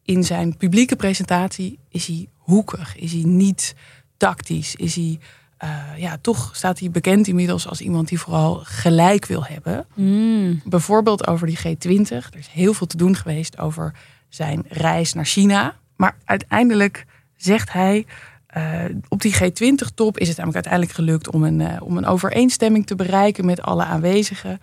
in 0.05 0.25
zijn 0.25 0.57
publieke 0.57 0.97
presentatie 0.97 1.79
is 1.89 2.07
hij 2.07 2.29
hoekig, 2.37 2.97
is 2.97 3.13
hij 3.13 3.23
niet 3.25 3.75
tactisch, 4.17 4.75
is 4.75 4.95
hij, 4.95 5.19
eh, 5.57 5.79
ja, 5.97 6.19
toch 6.21 6.51
staat 6.57 6.79
hij 6.79 6.91
bekend 6.91 7.29
inmiddels 7.29 7.69
als 7.69 7.81
iemand 7.81 8.09
die 8.09 8.21
vooral 8.21 8.61
gelijk 8.63 9.27
wil 9.27 9.45
hebben. 9.45 9.87
Mm. 9.95 10.61
Bijvoorbeeld 10.65 11.27
over 11.27 11.47
die 11.47 11.59
G20. 11.59 12.09
Er 12.09 12.39
is 12.39 12.49
heel 12.49 12.75
veel 12.75 12.87
te 12.87 12.97
doen 12.97 13.17
geweest 13.17 13.59
over 13.59 13.95
zijn 14.29 14.65
reis 14.69 15.13
naar 15.13 15.25
China. 15.25 15.77
Maar 15.97 16.17
uiteindelijk 16.25 17.07
zegt 17.37 17.73
hij. 17.73 18.07
eh, 18.47 18.85
op 19.09 19.21
die 19.21 19.35
G20-top 19.35 20.19
is 20.19 20.29
het 20.29 20.37
namelijk 20.37 20.67
uiteindelijk 20.67 20.93
gelukt 20.93 21.31
om 21.31 21.45
een, 21.45 21.61
eh, 21.61 21.83
om 21.83 21.97
een 21.97 22.07
overeenstemming 22.07 22.87
te 22.87 22.95
bereiken 22.97 23.45
met 23.45 23.63
alle 23.63 23.85
aanwezigen. 23.85 24.61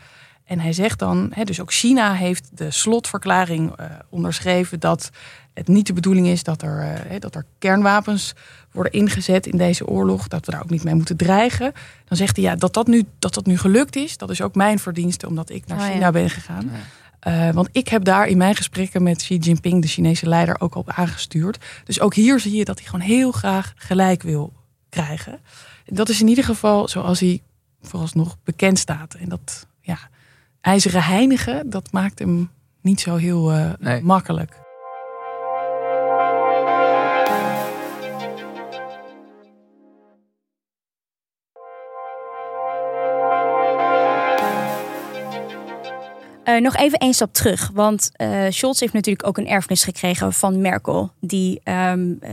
En 0.49 0.59
hij 0.59 0.73
zegt 0.73 0.99
dan, 0.99 1.31
hè, 1.33 1.43
dus 1.43 1.59
ook 1.59 1.73
China 1.73 2.13
heeft 2.13 2.49
de 2.53 2.71
slotverklaring 2.71 3.75
eh, 3.75 3.85
onderschreven 4.09 4.79
dat 4.79 5.09
het 5.53 5.67
niet 5.67 5.87
de 5.87 5.93
bedoeling 5.93 6.27
is 6.27 6.43
dat 6.43 6.61
er, 6.61 6.79
eh, 6.79 7.09
hè, 7.11 7.19
dat 7.19 7.35
er 7.35 7.45
kernwapens 7.59 8.33
worden 8.71 8.93
ingezet 8.93 9.47
in 9.47 9.57
deze 9.57 9.87
oorlog, 9.87 10.27
dat 10.27 10.45
we 10.45 10.51
daar 10.51 10.61
ook 10.61 10.69
niet 10.69 10.83
mee 10.83 10.95
moeten 10.95 11.17
dreigen. 11.17 11.73
Dan 12.05 12.17
zegt 12.17 12.35
hij 12.35 12.45
ja, 12.45 12.55
dat 12.55 12.73
dat 12.73 12.87
nu, 12.87 13.03
dat 13.19 13.33
dat 13.33 13.45
nu 13.45 13.57
gelukt 13.57 13.95
is, 13.95 14.17
dat 14.17 14.29
is 14.29 14.41
ook 14.41 14.55
mijn 14.55 14.79
verdienste 14.79 15.27
omdat 15.27 15.49
ik 15.49 15.67
naar 15.67 15.77
Oh 15.77 15.85
ja. 15.85 15.91
China 15.91 16.11
ben 16.11 16.29
gegaan. 16.29 16.71
Eh, 17.19 17.49
want 17.49 17.69
ik 17.71 17.87
heb 17.87 18.03
daar 18.03 18.27
in 18.27 18.37
mijn 18.37 18.55
gesprekken 18.55 19.03
met 19.03 19.17
Xi 19.17 19.37
Jinping, 19.37 19.81
de 19.81 19.87
Chinese 19.87 20.29
leider, 20.29 20.61
ook 20.61 20.75
op 20.75 20.89
aangestuurd. 20.89 21.65
Dus 21.83 21.99
ook 21.99 22.13
hier 22.13 22.39
zie 22.39 22.55
je 22.55 22.65
dat 22.65 22.79
hij 22.79 22.87
gewoon 22.87 23.05
heel 23.05 23.31
graag 23.31 23.73
gelijk 23.75 24.23
wil 24.23 24.53
krijgen. 24.89 25.39
En 25.85 25.95
dat 25.95 26.09
is 26.09 26.21
in 26.21 26.27
ieder 26.27 26.43
geval 26.43 26.87
zoals 26.87 27.19
hij 27.19 27.41
vooralsnog 27.81 28.37
bekend 28.43 28.79
staat. 28.79 29.13
En 29.13 29.29
dat, 29.29 29.67
ja, 29.81 29.99
ijzeren 30.61 31.03
heinigen, 31.03 31.69
dat 31.69 31.91
maakt 31.91 32.19
hem 32.19 32.49
niet 32.81 32.99
zo 32.99 33.15
heel 33.15 33.51
eh, 33.51 33.71
Nee. 33.79 34.01
makkelijk. 34.01 34.57
Eh, 46.43 46.61
nog 46.61 46.75
even 46.75 46.97
één 46.99 47.13
stap 47.13 47.33
terug. 47.33 47.69
Want 47.73 48.11
eh 48.15 48.45
Scholz 48.49 48.79
heeft 48.79 48.93
natuurlijk 48.93 49.27
ook 49.27 49.37
een 49.37 49.47
erfenis 49.47 49.83
gekregen 49.83 50.33
van 50.33 50.61
Merkel. 50.61 51.11
Die 51.19 51.61
ehm, 51.63 52.13
eh, 52.19 52.31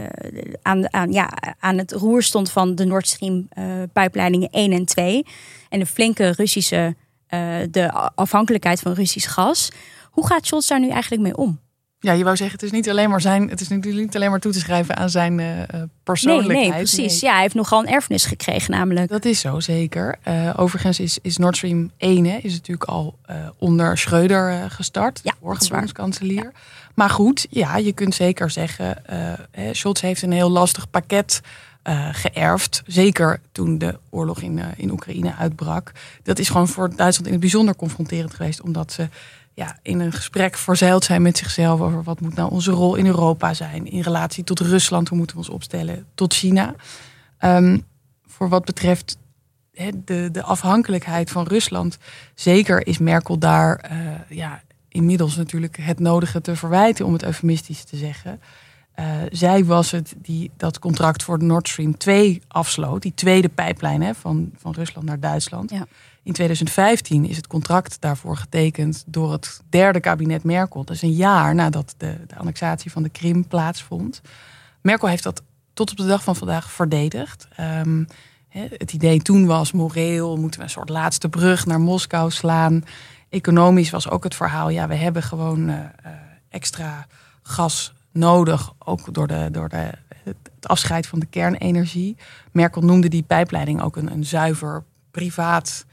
aan, 0.62 0.92
aan, 0.92 1.12
ja, 1.12 1.30
aan 1.58 1.78
het 1.78 1.92
roer 1.92 2.22
stond 2.22 2.50
van 2.50 2.74
de 2.74 2.84
Nord 2.84 3.06
Stream 3.08 3.46
eh, 3.48 3.64
pijpleidingen 3.92 4.48
1 4.50 4.72
en 4.72 4.84
2. 4.84 5.26
En 5.68 5.78
de 5.78 5.86
flinke 5.86 6.30
Russische, 6.36 6.94
eh, 7.26 7.56
de 7.70 7.92
afhankelijkheid 8.14 8.80
van 8.80 8.92
Russisch 8.92 9.32
gas. 9.32 9.70
Hoe 10.10 10.26
gaat 10.26 10.46
Scholz 10.46 10.68
daar 10.68 10.80
nu 10.80 10.88
eigenlijk 10.88 11.22
mee 11.22 11.36
om? 11.36 11.60
Ja, 12.00 12.12
je 12.12 12.24
wou 12.24 12.36
zeggen, 12.36 12.56
het 12.56 12.64
is 12.64 12.70
niet 12.70 12.90
alleen 12.90 13.10
maar 13.10 13.20
zijn, 13.20 13.48
het 13.48 13.60
is 13.60 13.68
natuurlijk 13.68 14.04
niet 14.04 14.16
alleen 14.16 14.30
maar 14.30 14.40
toe 14.40 14.52
te 14.52 14.58
schrijven 14.58 14.96
aan 14.96 15.10
zijn 15.10 15.40
eh, 15.40 15.62
eh, 15.62 15.68
Nee, 15.72 15.88
persoonlijkheid. 16.02 16.68
nee, 16.68 16.76
precies. 16.76 17.20
Nee. 17.20 17.30
Ja, 17.30 17.32
hij 17.32 17.42
heeft 17.42 17.54
nogal 17.54 17.80
een 17.80 17.88
erfenis 17.88 18.24
gekregen 18.24 18.70
namelijk. 18.70 19.08
Dat 19.08 19.24
is 19.24 19.40
zo, 19.40 19.60
zeker. 19.60 20.18
Overigens 20.56 21.00
is, 21.00 21.18
is 21.22 21.36
Nord 21.36 21.56
Stream 21.56 21.90
1 21.96 22.24
hè, 22.24 22.36
is 22.36 22.52
natuurlijk 22.52 22.90
al 22.90 23.18
onder 23.58 23.98
Schreuder 23.98 24.70
gestart. 24.70 25.20
Ja, 25.22 25.32
vorige 25.40 25.68
bondskanselier. 25.70 26.52
Maar 26.94 27.10
goed, 27.10 27.46
ja, 27.50 27.76
je 27.76 27.92
kunt 27.92 28.14
zeker 28.14 28.50
zeggen... 28.50 29.02
Scholz 29.72 30.00
heeft 30.00 30.22
een 30.22 30.32
heel 30.32 30.50
lastig 30.50 30.90
pakket 30.90 31.40
uh. 31.88 32.54
Zeker 32.86 33.40
toen 33.52 33.78
de 33.78 33.98
oorlog 34.10 34.40
in, 34.40 34.60
in 34.76 34.90
Oekraïne 34.90 35.34
uitbrak. 35.34 35.92
Dat 36.22 36.38
is 36.38 36.48
gewoon 36.48 36.68
voor 36.68 36.96
Duitsland 36.96 37.26
in 37.26 37.32
het 37.32 37.40
bijzonder 37.40 37.76
confronterend 37.76 38.34
geweest. 38.34 38.60
Omdat 38.60 38.92
ze 38.92 39.08
ja, 39.54 39.78
in 39.82 40.00
een 40.00 40.12
gesprek 40.12 40.56
verzeild 40.56 41.04
zijn 41.04 41.22
met 41.22 41.38
zichzelf 41.38 41.80
over 41.80 42.02
wat 42.02 42.20
moet 42.20 42.34
nou 42.34 42.50
onze 42.50 42.70
rol 42.70 42.94
in 42.94 43.06
Europa 43.06 43.54
zijn. 43.54 43.86
In 43.86 44.00
relatie 44.00 44.44
tot 44.44 44.60
Rusland, 44.60 45.08
hoe 45.08 45.18
moeten 45.18 45.36
we 45.36 45.42
ons 45.42 45.52
opstellen, 45.52 46.06
tot 46.14 46.34
China. 46.34 46.74
Um, 47.40 47.84
voor 48.26 48.48
wat 48.48 48.64
betreft 48.64 49.16
de, 50.04 50.28
de 50.32 50.42
afhankelijkheid 50.42 51.30
van 51.30 51.46
Rusland. 51.46 51.98
Zeker 52.34 52.86
is 52.86 52.98
Merkel 52.98 53.38
daar 53.38 53.90
uh, 53.92 54.38
ja, 54.38 54.62
inmiddels 54.88 55.36
natuurlijk 55.36 55.76
het 55.76 55.98
nodige 55.98 56.40
te 56.40 56.56
verwijten, 56.56 57.06
om 57.06 57.12
het 57.12 57.22
eufemistisch 57.22 57.84
te 57.84 57.96
zeggen. 57.96 58.40
Uh, 59.00 59.06
zij 59.30 59.64
was 59.64 59.90
het 59.90 60.14
die 60.16 60.50
dat 60.56 60.78
contract 60.78 61.22
voor 61.22 61.38
de 61.38 61.44
Nord 61.44 61.68
Stream 61.68 61.96
2 61.96 62.42
afsloot. 62.48 63.02
Die 63.02 63.14
tweede 63.14 63.48
pijplijn 63.48 64.02
hè, 64.02 64.14
van, 64.14 64.50
van 64.56 64.72
Rusland 64.72 65.06
naar 65.06 65.20
Duitsland. 65.20 65.70
Ja. 65.70 65.86
In 66.22 66.32
2015 66.32 67.28
is 67.28 67.36
het 67.36 67.46
contract 67.46 68.00
daarvoor 68.00 68.36
getekend 68.36 69.04
door 69.06 69.32
het 69.32 69.60
derde 69.68 70.00
kabinet 70.00 70.44
Merkel. 70.44 70.84
Dat 70.84 70.96
is 70.96 71.02
een 71.02 71.12
jaar 71.12 71.54
nadat 71.54 71.94
de, 71.96 72.16
de 72.26 72.36
annexatie 72.36 72.90
van 72.90 73.02
de 73.02 73.08
Krim 73.08 73.46
plaatsvond. 73.46 74.20
Merkel 74.80 75.08
heeft 75.08 75.22
dat 75.22 75.42
tot 75.72 75.90
op 75.90 75.96
de 75.96 76.06
dag 76.06 76.22
van 76.22 76.36
vandaag 76.36 76.70
verdedigd. 76.70 77.48
Um, 77.60 78.06
het 78.78 78.92
idee 78.92 79.20
toen 79.20 79.46
was 79.46 79.72
moreel, 79.72 80.36
moeten 80.36 80.60
we 80.60 80.66
een 80.66 80.72
soort 80.72 80.88
laatste 80.88 81.28
brug 81.28 81.66
naar 81.66 81.80
Moskou 81.80 82.30
slaan. 82.30 82.84
Economisch 83.28 83.90
was 83.90 84.08
ook 84.08 84.24
het 84.24 84.34
verhaal, 84.34 84.68
ja, 84.68 84.88
we 84.88 84.94
hebben 84.94 85.22
gewoon 85.22 85.68
uh, 85.68 85.78
extra 86.48 87.06
gas 87.42 87.94
nodig, 88.16 88.72
ook 88.78 89.14
door, 89.14 89.26
de, 89.26 89.48
door 89.52 89.68
de, 89.68 89.90
het 90.24 90.36
afscheid 90.60 91.06
van 91.06 91.18
de 91.18 91.26
kernenergie. 91.26 92.16
Merkel 92.52 92.82
noemde 92.82 93.08
die 93.08 93.22
pijpleiding 93.22 93.82
ook 93.82 93.96
een, 93.96 94.12
een 94.12 94.24
zuiver 94.24 94.84
privaat 95.10 95.86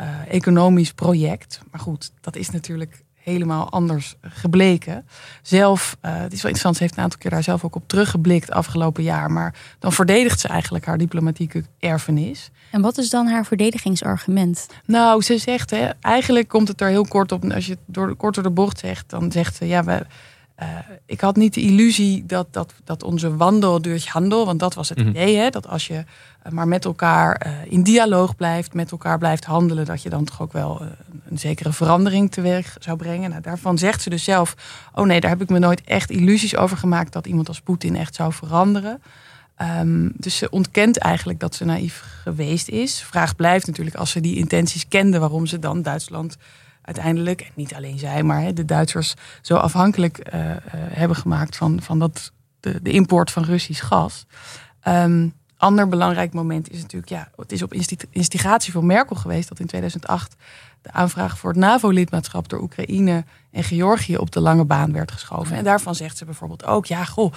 uh, 0.00 0.08
economisch 0.28 0.92
project. 0.92 1.60
Maar 1.70 1.80
goed, 1.80 2.12
dat 2.20 2.36
is 2.36 2.50
natuurlijk 2.50 3.04
helemaal 3.14 3.70
anders 3.70 4.14
gebleken. 4.20 5.06
Zelf, 5.42 5.96
uh, 6.02 6.10
het 6.12 6.32
is 6.32 6.42
wel 6.42 6.50
interessant, 6.50 6.76
ze 6.76 6.82
heeft 6.82 6.96
een 6.96 7.02
aantal 7.02 7.18
keer 7.18 7.30
daar 7.30 7.42
zelf 7.42 7.64
ook 7.64 7.74
op 7.74 7.88
teruggeblikt 7.88 8.50
afgelopen 8.50 9.02
jaar. 9.02 9.30
Maar 9.30 9.54
dan 9.78 9.92
verdedigt 9.92 10.40
ze 10.40 10.48
eigenlijk 10.48 10.86
haar 10.86 10.98
diplomatieke 10.98 11.64
erfenis. 11.78 12.50
En 12.70 12.80
wat 12.80 12.98
is 12.98 13.10
dan 13.10 13.26
haar 13.26 13.46
verdedigingsargument? 13.46 14.66
Nou, 14.86 15.22
ze 15.22 15.38
zegt, 15.38 15.70
hè, 15.70 15.88
eigenlijk 16.00 16.48
komt 16.48 16.68
het 16.68 16.80
er 16.80 16.88
heel 16.88 17.06
kort 17.06 17.32
op. 17.32 17.52
Als 17.52 17.66
je 17.66 17.72
het 17.72 17.80
door, 17.86 18.14
kort 18.14 18.34
door 18.34 18.44
de 18.44 18.50
bocht 18.50 18.78
zegt, 18.78 19.10
dan 19.10 19.32
zegt 19.32 19.56
ze, 19.56 19.66
ja, 19.66 19.84
we, 19.84 20.06
uh, 20.62 20.68
ik 21.06 21.20
had 21.20 21.36
niet 21.36 21.54
de 21.54 21.60
illusie 21.60 22.26
dat, 22.26 22.46
dat, 22.50 22.74
dat 22.84 23.02
onze 23.02 23.36
wandel 23.36 23.82
door 23.82 23.98
handel, 24.04 24.46
want 24.46 24.60
dat 24.60 24.74
was 24.74 24.88
het 24.88 24.98
mhm. 24.98 25.08
idee, 25.08 25.36
hè, 25.36 25.50
dat 25.50 25.68
als 25.68 25.86
je 25.86 26.04
eh, 26.42 26.52
maar 26.52 26.68
met 26.68 26.84
elkaar 26.84 27.46
uh, 27.46 27.52
in 27.72 27.82
dialoog 27.82 28.36
blijft, 28.36 28.74
met 28.74 28.90
elkaar 28.90 29.18
blijft 29.18 29.44
handelen, 29.44 29.84
dat 29.84 30.02
je 30.02 30.10
dan 30.10 30.24
toch 30.24 30.42
ook 30.42 30.52
wel 30.52 30.82
een 31.28 31.38
zekere 31.38 31.72
verandering 31.72 32.30
teweeg 32.30 32.76
zou 32.78 32.96
brengen. 32.96 33.30
Nou, 33.30 33.42
daarvan 33.42 33.78
zegt 33.78 34.02
ze 34.02 34.10
dus 34.10 34.24
zelf, 34.24 34.54
oh 34.94 35.06
nee, 35.06 35.20
daar 35.20 35.30
heb 35.30 35.42
ik 35.42 35.48
me 35.48 35.58
nooit 35.58 35.82
echt 35.84 36.10
illusies 36.10 36.56
over 36.56 36.76
gemaakt 36.76 37.12
dat 37.12 37.26
iemand 37.26 37.48
als 37.48 37.60
Poetin 37.60 37.96
echt 37.96 38.14
zou 38.14 38.32
veranderen. 38.32 39.02
Um, 39.78 40.12
dus 40.16 40.36
ze 40.36 40.50
ontkent 40.50 40.98
eigenlijk 40.98 41.40
dat 41.40 41.54
ze 41.54 41.64
naïef 41.64 42.04
geweest 42.22 42.68
is. 42.68 43.02
Vraag 43.02 43.36
blijft 43.36 43.66
natuurlijk 43.66 43.96
als 43.96 44.10
ze 44.10 44.20
die 44.20 44.36
intenties 44.36 44.88
kende, 44.88 45.18
waarom 45.18 45.46
ze 45.46 45.58
dan 45.58 45.82
Duitsland 45.82 46.36
uiteindelijk, 46.82 47.40
en 47.40 47.52
niet 47.54 47.74
alleen 47.74 47.98
zij, 47.98 48.22
maar 48.22 48.54
de 48.54 48.64
Duitsers 48.64 49.14
zo 49.42 49.54
afhankelijk 49.54 50.30
uh, 50.34 50.50
uh, 50.50 50.54
hebben 50.72 51.16
gemaakt 51.16 51.56
van, 51.56 51.82
van 51.82 51.98
dat, 51.98 52.32
de, 52.60 52.82
de 52.82 52.90
import 52.90 53.30
van 53.30 53.44
Russisch 53.44 53.86
gas. 53.86 54.26
Um, 54.88 55.32
ander 55.56 55.88
belangrijk 55.88 56.32
moment 56.32 56.70
is 56.70 56.80
natuurlijk, 56.80 57.12
ja, 57.12 57.28
het 57.36 57.52
is 57.52 57.62
op 57.62 57.74
instigatie 58.10 58.72
van 58.72 58.86
Merkel 58.86 59.16
geweest 59.16 59.48
dat 59.48 59.60
in 59.60 59.66
2008 59.66 60.36
de 60.82 60.92
aanvraag 60.92 61.38
voor 61.38 61.50
het 61.50 61.58
NAVO-lidmaatschap 61.58 62.48
door 62.48 62.60
Oekraïne 62.60 63.24
en 63.50 63.64
Georgië 63.64 64.16
op 64.16 64.30
de 64.30 64.40
lange 64.40 64.64
baan 64.64 64.92
werd 64.92 65.12
geschoven. 65.12 65.56
En 65.56 65.64
daarvan 65.64 65.94
zegt 65.94 66.16
ze 66.16 66.24
bijvoorbeeld 66.24 66.64
ook, 66.64 66.86
ja, 66.86 67.04
goh, 67.04 67.32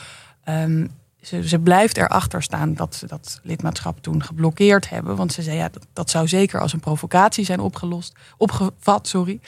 um, 0.49 0.91
ze, 1.23 1.47
ze 1.47 1.59
blijft 1.59 1.97
erachter 1.97 2.43
staan 2.43 2.73
dat 2.73 2.95
ze 2.95 3.07
dat 3.07 3.39
lidmaatschap 3.43 4.01
toen 4.01 4.23
geblokkeerd 4.23 4.89
hebben. 4.89 5.15
Want 5.15 5.33
ze 5.33 5.41
zei, 5.41 5.57
ja, 5.57 5.69
dat, 5.69 5.85
dat 5.93 6.09
zou 6.09 6.27
zeker 6.27 6.59
als 6.59 6.73
een 6.73 6.79
provocatie 6.79 7.45
zijn 7.45 7.59
opgelost, 7.59 8.15
opgevat. 8.37 9.07
Sorry. 9.07 9.39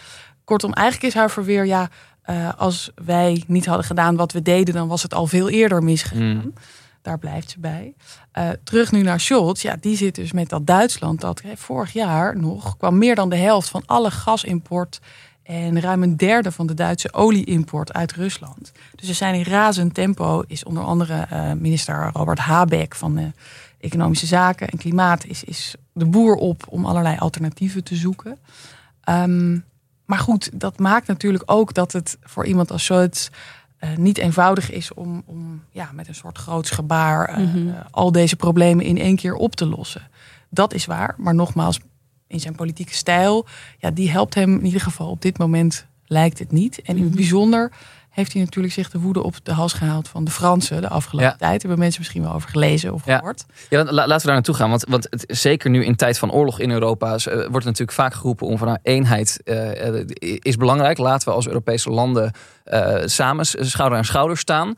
Kortom, 0.44 0.74
eigenlijk 0.74 1.14
is 1.14 1.20
haar 1.20 1.32
verweer, 1.32 1.66
ja, 1.66 1.90
uh, 2.30 2.54
als 2.58 2.92
wij 3.06 3.44
niet 3.48 3.66
hadden 3.66 3.86
gedaan 3.86 4.16
wat 4.16 4.32
we 4.32 4.42
deden, 4.42 4.74
dan 4.74 4.88
was 4.88 5.04
het 5.04 5.14
al 5.14 5.28
veel 5.28 5.50
eerder 5.50 5.84
misgegaan. 5.84 6.36
Mm. 6.36 6.54
Daar 7.02 7.20
blijft 7.20 7.50
ze 7.50 7.60
bij. 7.60 7.94
Uh, 8.38 8.50
terug 8.64 8.92
nu 8.92 9.02
naar 9.02 9.20
Scholz. 9.20 9.62
Ja, 9.62 9.76
die 9.80 9.98
zit 9.98 10.16
dus 10.16 10.32
met 10.32 10.50
dat 10.50 10.68
Duitsland. 10.68 11.22
Dat 11.22 11.42
hè, 11.42 11.58
vorig 11.58 11.94
jaar 11.94 12.38
nog 12.38 12.78
kwam 12.78 12.98
meer 12.98 13.16
dan 13.16 13.30
de 13.30 13.36
helft 13.36 13.70
van 13.70 13.84
alle 13.86 14.12
gasimport 14.12 15.00
en 15.46 15.80
ruim 15.80 16.04
een 16.04 16.18
derde 16.18 16.52
van 16.52 16.68
de 16.68 16.74
Duitse 16.74 17.14
olieimport 17.14 17.94
uit 17.94 18.14
Rusland. 18.14 18.72
Dus 18.96 19.10
er 19.10 19.16
zijn 19.16 19.36
in 19.36 19.44
razend 19.44 19.94
tempo, 19.94 20.44
is 20.48 20.64
onder 20.64 20.84
andere 20.84 21.28
uh, 21.34 21.52
minister 21.52 22.10
Robert 22.14 22.40
Habeck 22.40 22.96
van 22.96 23.16
de 23.16 23.32
Economische 23.80 24.26
Zaken 24.26 24.68
en 24.68 24.78
Klimaat, 24.78 25.26
is, 25.26 25.44
is 25.44 25.76
de 25.94 26.06
boer 26.06 26.36
op 26.36 26.66
om 26.70 26.86
allerlei 26.86 27.18
alternatieven 27.18 27.84
te 27.84 27.96
zoeken. 27.96 28.38
Um, 29.10 29.66
maar 30.06 30.20
goed, 30.20 30.50
dat 30.54 30.80
maakt 30.80 31.08
natuurlijk 31.08 31.44
ook 31.46 31.74
dat 31.74 31.92
het 31.92 32.18
voor 32.22 32.46
iemand 32.46 32.72
als 32.72 32.84
Scholz 32.84 33.30
uh, 33.80 33.98
niet 33.98 34.18
eenvoudig 34.18 34.72
is 34.72 34.94
om, 34.94 35.24
om 35.26 35.64
ja, 35.72 35.90
met 35.94 36.08
een 36.08 36.16
soort 36.16 36.38
groots 36.38 36.70
gebaar 36.70 37.40
mm 37.40 37.52
-hmm. 37.52 37.76
al 37.92 38.12
deze 38.12 38.36
problemen 38.36 38.86
in 38.86 38.98
één 38.98 39.16
keer 39.16 39.34
op 39.34 39.56
te 39.56 39.66
lossen. 39.66 40.10
Dat 40.50 40.74
is 40.74 40.86
waar, 40.86 41.16
maar 41.18 41.36
nogmaals, 41.36 41.80
in 42.28 42.40
zijn 42.40 42.56
politieke 42.56 42.94
stijl, 42.94 43.46
ja, 43.78 43.92
die 43.92 44.12
helpt 44.12 44.36
hem 44.36 44.58
in 44.58 44.66
ieder 44.66 44.82
geval 44.82 45.10
op 45.10 45.22
dit 45.22 45.38
moment 45.38 45.86
lijkt 46.06 46.40
het 46.40 46.52
niet. 46.52 46.82
En 46.82 46.96
in 46.96 47.02
het 47.02 47.08
mhm. 47.08 47.16
bijzonder 47.16 47.72
heeft 48.10 48.34
hij 48.34 48.42
natuurlijk 48.42 48.74
zich 48.74 48.90
de 48.90 49.00
woede 49.00 49.24
op 49.24 49.36
de 49.44 49.52
hals 49.52 49.74
gehaald 49.74 50.08
van 50.08 50.24
de 50.24 50.32
Fransen 50.32 50.82
de 50.82 50.90
afgelopen 50.90 51.30
ja. 51.30 51.36
tijd. 51.38 51.62
Hebben 51.62 51.80
mensen 51.80 52.00
misschien 52.02 52.22
wel 52.22 52.34
over 52.34 52.50
gelezen 52.50 52.94
of 52.94 53.02
gehoord. 53.02 53.46
Ja, 53.70 53.84
laten 53.84 54.06
we 54.06 54.26
daar 54.26 54.34
naartoe 54.34 54.56
gaan. 54.56 54.70
Want, 54.70 54.86
want 54.90 55.08
het, 55.10 55.26
zeker 55.28 55.70
nu 55.70 55.86
in 55.86 55.96
tijd 55.96 56.20
van 56.20 56.32
oorlog 56.32 56.60
in 56.60 56.72
Europa 56.72 57.12
uh, 57.14 57.18
wordt 57.34 57.66
natuurlijk 57.66 57.92
vaak 57.92 58.14
geroepen 58.14 58.48
om 58.48 58.58
van 58.58 58.68
nou, 58.68 58.80
eenheid 58.82 59.42
uh, 59.46 60.04
is 60.40 60.56
belangrijk. 60.56 60.98
Laten 60.98 61.28
we 61.28 61.34
als 61.34 61.48
Europese 61.48 61.90
landen 61.90 62.32
uh, 62.66 62.96
samen 63.06 63.46
schouder 63.46 63.98
aan 63.98 64.06
schouder 64.06 64.38
staan. 64.38 64.74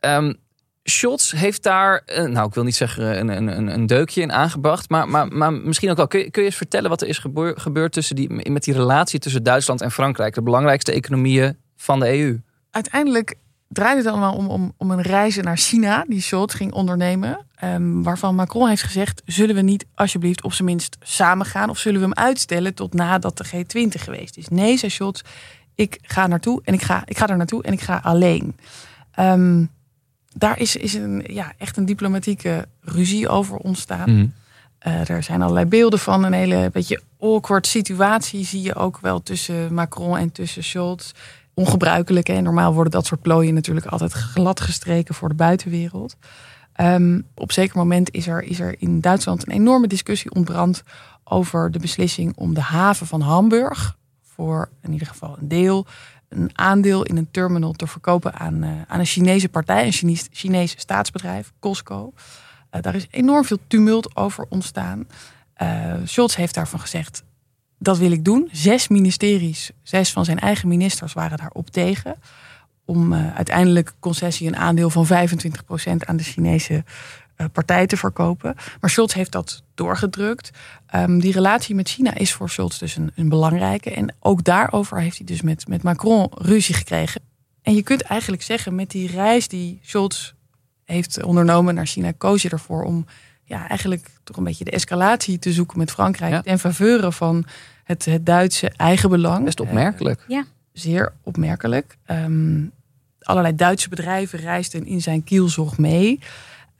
Um, 0.00 0.36
Scholz 0.84 1.32
heeft 1.32 1.62
daar, 1.62 2.02
nou 2.06 2.46
ik 2.46 2.54
wil 2.54 2.64
niet 2.64 2.76
zeggen 2.76 3.18
een, 3.18 3.48
een, 3.48 3.66
een 3.66 3.86
deukje 3.86 4.20
in 4.20 4.32
aangebracht, 4.32 4.88
maar, 4.88 5.08
maar, 5.08 5.28
maar 5.28 5.52
misschien 5.52 5.90
ook 5.90 5.96
wel. 5.96 6.06
Kun 6.06 6.20
je, 6.20 6.30
kun 6.30 6.42
je 6.42 6.48
eens 6.48 6.56
vertellen 6.56 6.90
wat 6.90 7.02
er 7.02 7.08
is 7.08 7.24
gebeurd 7.54 7.92
tussen 7.92 8.16
die, 8.16 8.50
met 8.50 8.64
die 8.64 8.74
relatie 8.74 9.18
tussen 9.18 9.42
Duitsland 9.42 9.80
en 9.80 9.90
Frankrijk, 9.90 10.34
de 10.34 10.42
belangrijkste 10.42 10.92
economieën 10.92 11.56
van 11.76 12.00
de 12.00 12.18
EU? 12.18 12.40
Uiteindelijk 12.70 13.36
draaide 13.68 14.00
het 14.00 14.10
allemaal 14.10 14.34
om, 14.34 14.48
om, 14.48 14.72
om 14.76 14.90
een 14.90 15.02
reis 15.02 15.36
naar 15.36 15.56
China, 15.56 16.04
die 16.08 16.20
Scholz 16.20 16.56
ging 16.56 16.72
ondernemen. 16.72 17.46
Um, 17.64 18.02
waarvan 18.02 18.34
Macron 18.34 18.68
heeft 18.68 18.82
gezegd: 18.82 19.22
zullen 19.24 19.54
we 19.54 19.60
niet 19.60 19.86
alsjeblieft 19.94 20.42
op 20.42 20.52
zijn 20.52 20.68
minst 20.68 20.96
samen 21.00 21.46
gaan? 21.46 21.70
Of 21.70 21.78
zullen 21.78 22.00
we 22.00 22.06
hem 22.06 22.24
uitstellen 22.24 22.74
tot 22.74 22.94
nadat 22.94 23.36
de 23.36 23.46
G20 23.46 24.00
geweest 24.00 24.36
is? 24.36 24.48
Nee, 24.48 24.76
zei 24.76 24.90
Scholz, 24.90 25.20
ik 25.74 25.98
ga 26.02 26.26
naartoe 26.26 26.60
en 26.64 26.74
ik 26.74 26.82
ga, 26.82 27.02
ik 27.04 27.18
ga 27.18 27.28
er 27.28 27.36
naartoe 27.36 27.62
en 27.62 27.72
ik 27.72 27.80
ga 27.80 28.00
alleen. 28.02 28.56
Um, 29.18 29.70
daar 30.34 30.58
is, 30.58 30.76
is 30.76 30.94
een, 30.94 31.24
ja, 31.26 31.52
echt 31.58 31.76
een 31.76 31.86
diplomatieke 31.86 32.66
ruzie 32.80 33.28
over 33.28 33.56
ontstaan. 33.56 34.10
Mm. 34.10 34.32
Uh, 34.86 35.08
er 35.10 35.22
zijn 35.22 35.42
allerlei 35.42 35.66
beelden 35.66 35.98
van. 35.98 36.24
Een 36.24 36.32
hele 36.32 36.70
beetje 36.72 37.00
awkward 37.20 37.66
situatie 37.66 38.44
zie 38.44 38.62
je 38.62 38.74
ook 38.74 38.98
wel 39.00 39.22
tussen 39.22 39.74
Macron 39.74 40.18
en 40.18 40.32
tussen 40.32 40.64
Scholz. 40.64 41.12
Ongebruikelijk. 41.54 42.28
En 42.28 42.42
normaal 42.42 42.74
worden 42.74 42.92
dat 42.92 43.06
soort 43.06 43.22
plooien 43.22 43.54
natuurlijk 43.54 43.86
altijd 43.86 44.12
glad 44.12 44.60
gestreken 44.60 45.14
voor 45.14 45.28
de 45.28 45.34
buitenwereld. 45.34 46.16
Um, 46.80 47.26
op 47.34 47.52
zeker 47.52 47.76
moment 47.76 48.10
is 48.10 48.26
er, 48.26 48.42
is 48.42 48.60
er 48.60 48.74
in 48.78 49.00
Duitsland 49.00 49.46
een 49.46 49.52
enorme 49.52 49.86
discussie 49.86 50.30
ontbrand 50.30 50.82
over 51.24 51.70
de 51.70 51.78
beslissing 51.78 52.36
om 52.36 52.54
de 52.54 52.60
haven 52.60 53.06
van 53.06 53.20
Hamburg, 53.20 53.96
voor 54.22 54.68
in 54.82 54.92
ieder 54.92 55.06
geval 55.06 55.36
een 55.40 55.48
deel, 55.48 55.86
een 56.32 56.50
aandeel 56.52 57.02
in 57.02 57.16
een 57.16 57.30
terminal 57.30 57.72
te 57.72 57.86
verkopen 57.86 58.34
aan, 58.34 58.64
uh, 58.64 58.70
aan 58.86 58.98
een 58.98 59.06
Chinese 59.06 59.48
partij, 59.48 59.86
een 59.86 59.92
Chinese, 59.92 60.28
Chinese 60.30 60.74
staatsbedrijf, 60.78 61.52
Costco. 61.60 62.12
Uh, 62.70 62.80
daar 62.80 62.94
is 62.94 63.06
enorm 63.10 63.44
veel 63.44 63.58
tumult 63.66 64.16
over 64.16 64.46
ontstaan. 64.48 65.06
Uh, 65.62 65.94
Scholz 66.04 66.36
heeft 66.36 66.54
daarvan 66.54 66.80
gezegd: 66.80 67.22
dat 67.78 67.98
wil 67.98 68.12
ik 68.12 68.24
doen. 68.24 68.48
Zes 68.52 68.88
ministeries, 68.88 69.70
zes 69.82 70.12
van 70.12 70.24
zijn 70.24 70.38
eigen 70.38 70.68
ministers 70.68 71.12
waren 71.12 71.38
daarop 71.38 71.70
tegen. 71.70 72.16
Om 72.84 73.14
uiteindelijk 73.14 73.92
concessie 74.00 74.46
een 74.46 74.56
aandeel 74.56 74.90
van 74.90 75.06
25% 75.06 75.08
aan 75.96 76.16
de 76.16 76.22
Chinese 76.22 76.74
eh, 76.74 76.82
partij 77.52 77.86
te 77.86 77.96
verkopen. 77.96 78.54
Maar 78.80 78.90
Scholz 78.90 79.14
heeft 79.14 79.32
dat 79.32 79.62
doorgedrukt. 79.74 80.50
Um, 80.94 81.20
die 81.20 81.32
relatie 81.32 81.74
met 81.74 81.88
China 81.88 82.14
is 82.14 82.32
voor 82.32 82.50
Scholz 82.50 82.78
dus 82.78 82.96
een, 82.96 83.12
een, 83.14 83.28
belangrijke. 83.28 83.90
En 83.90 84.14
ook 84.20 84.44
daarover 84.44 85.00
heeft 85.00 85.16
hij 85.16 85.26
dus 85.26 85.42
met, 85.42 85.68
met 85.68 85.82
Macron 85.82 86.30
ruzie 86.34 86.74
gekregen. 86.74 87.20
En 87.62 87.74
je 87.74 87.82
kunt 87.82 88.02
eigenlijk 88.02 88.42
zeggen, 88.42 88.74
met 88.74 88.90
die 88.90 89.10
reis 89.10 89.48
die 89.48 89.80
Scholz 89.82 90.32
heeft 90.84 91.22
ondernomen 91.22 91.74
naar 91.74 91.86
China, 91.86 92.12
koos 92.18 92.42
je 92.42 92.48
ervoor 92.48 92.84
om 92.84 93.06
ja, 93.44 93.68
eigenlijk 93.68 94.10
toch 94.24 94.36
een 94.36 94.44
beetje 94.44 94.64
de 94.64 94.70
escalatie 94.70 95.38
te 95.38 95.52
zoeken 95.52 95.78
met 95.78 95.90
Frankrijk. 95.90 96.32
Ja. 96.32 96.42
En 96.44 96.58
faveuren 96.58 97.12
van 97.12 97.44
het, 97.84 98.04
het 98.04 98.26
Duitse 98.26 98.70
eigenbelang. 98.76 99.44
Best 99.44 99.60
opmerkelijk. 99.60 100.24
ja. 100.28 100.44
Zeer 100.72 101.12
opmerkelijk. 101.22 101.96
Um, 102.06 102.72
allerlei 103.20 103.54
Duitse 103.54 103.88
bedrijven 103.88 104.38
reisden 104.38 104.86
in 104.86 105.00
zijn 105.00 105.24
kielzog 105.24 105.78
mee. 105.78 106.18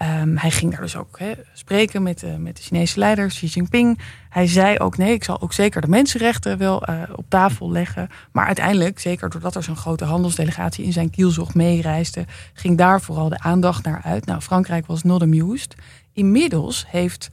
Um, 0.02 0.36
hij 0.36 0.50
ging 0.50 0.70
daar 0.72 0.80
dus 0.80 0.96
ook 0.96 1.18
spreken 1.52 2.02
met, 2.02 2.24
met 2.38 2.56
de 2.56 2.62
Chinese 2.62 2.98
leider 2.98 3.28
Xi 3.28 3.46
Jinping. 3.46 3.98
Hij 4.28 4.46
zei 4.46 4.78
ook: 4.78 4.96
nee, 4.96 5.12
ik 5.12 5.24
zal 5.24 5.40
ook 5.40 5.52
zeker 5.52 5.80
de 5.80 5.88
mensenrechten 5.88 6.58
wel 6.58 6.88
uh, 6.88 7.02
op 7.14 7.24
tafel 7.28 7.70
leggen. 7.70 8.08
Maar 8.32 8.46
uiteindelijk, 8.46 8.98
zeker 8.98 9.30
doordat 9.30 9.54
er 9.54 9.62
zo'n 9.62 9.76
grote 9.76 10.04
handelsdelegatie 10.04 10.84
in 10.84 10.92
zijn 10.92 11.10
kielzog 11.10 11.54
meereisde, 11.54 12.24
ging 12.52 12.78
daar 12.78 13.00
vooral 13.00 13.28
de 13.28 13.38
aandacht 13.38 13.84
naar 13.84 14.00
uit. 14.04 14.26
Nou, 14.26 14.40
Frankrijk 14.40 14.86
was 14.86 15.02
not 15.02 15.22
amused. 15.22 15.74
Inmiddels 16.12 16.84
heeft 16.88 17.30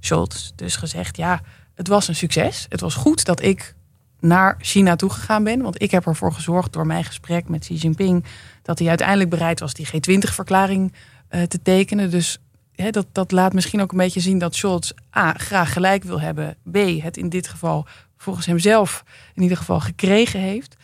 Scholz 0.00 0.50
dus 0.54 0.76
gezegd: 0.76 1.16
ja, 1.16 1.40
het 1.74 1.88
was 1.88 2.08
een 2.08 2.16
succes. 2.16 2.66
Het 2.68 2.80
was 2.80 2.94
goed 2.94 3.24
dat 3.24 3.42
ik 3.42 3.74
naar 4.20 4.56
China 4.58 4.96
toegegaan 4.96 5.44
ben. 5.44 5.62
Want 5.62 5.82
ik 5.82 5.90
heb 5.90 6.06
ervoor 6.06 6.32
gezorgd 6.32 6.72
door 6.72 6.86
mijn 6.86 7.04
gesprek 7.04 7.48
met 7.48 7.60
Xi 7.60 7.74
Jinping 7.74 8.24
dat 8.62 8.78
hij 8.78 8.88
uiteindelijk 8.88 9.30
bereid 9.30 9.60
was 9.60 9.74
die 9.74 9.86
G20-verklaring 9.86 10.92
uh, 11.30 11.42
te 11.42 11.62
tekenen. 11.62 12.10
Dus 12.10 12.38
hè, 12.74 12.90
dat, 12.90 13.06
dat 13.12 13.32
laat 13.32 13.52
misschien 13.52 13.80
ook 13.80 13.92
een 13.92 13.98
beetje 13.98 14.20
zien 14.20 14.38
dat 14.38 14.54
Scholz 14.54 14.90
A. 15.16 15.32
graag 15.32 15.72
gelijk 15.72 16.04
wil 16.04 16.20
hebben. 16.20 16.56
B. 16.70 16.76
het 17.02 17.16
in 17.16 17.28
dit 17.28 17.48
geval 17.48 17.86
volgens 18.16 18.46
hemzelf 18.46 19.04
in 19.34 19.42
ieder 19.42 19.56
geval 19.56 19.80
gekregen 19.80 20.40
heeft. 20.40 20.76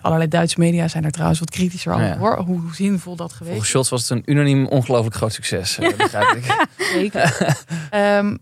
Allerlei 0.00 0.28
Duitse 0.30 0.58
media 0.58 0.88
zijn 0.88 1.04
er 1.04 1.10
trouwens 1.10 1.40
wat 1.40 1.50
kritischer 1.50 1.92
over. 1.92 2.06
Ja. 2.06 2.18
Hoor, 2.18 2.38
hoe 2.38 2.60
zinvol 2.72 3.16
dat 3.16 3.32
geweest 3.32 3.50
Volgens 3.50 3.68
Scholz 3.70 3.90
was 3.90 4.08
het 4.08 4.10
een 4.10 4.22
unaniem 4.32 4.66
ongelooflijk 4.66 5.16
groot 5.16 5.32
succes. 5.32 5.78
Eh, 5.78 5.96
begrijp 5.96 6.36
ik. 6.36 6.66
Zeker. 6.94 7.56
um, 7.94 8.38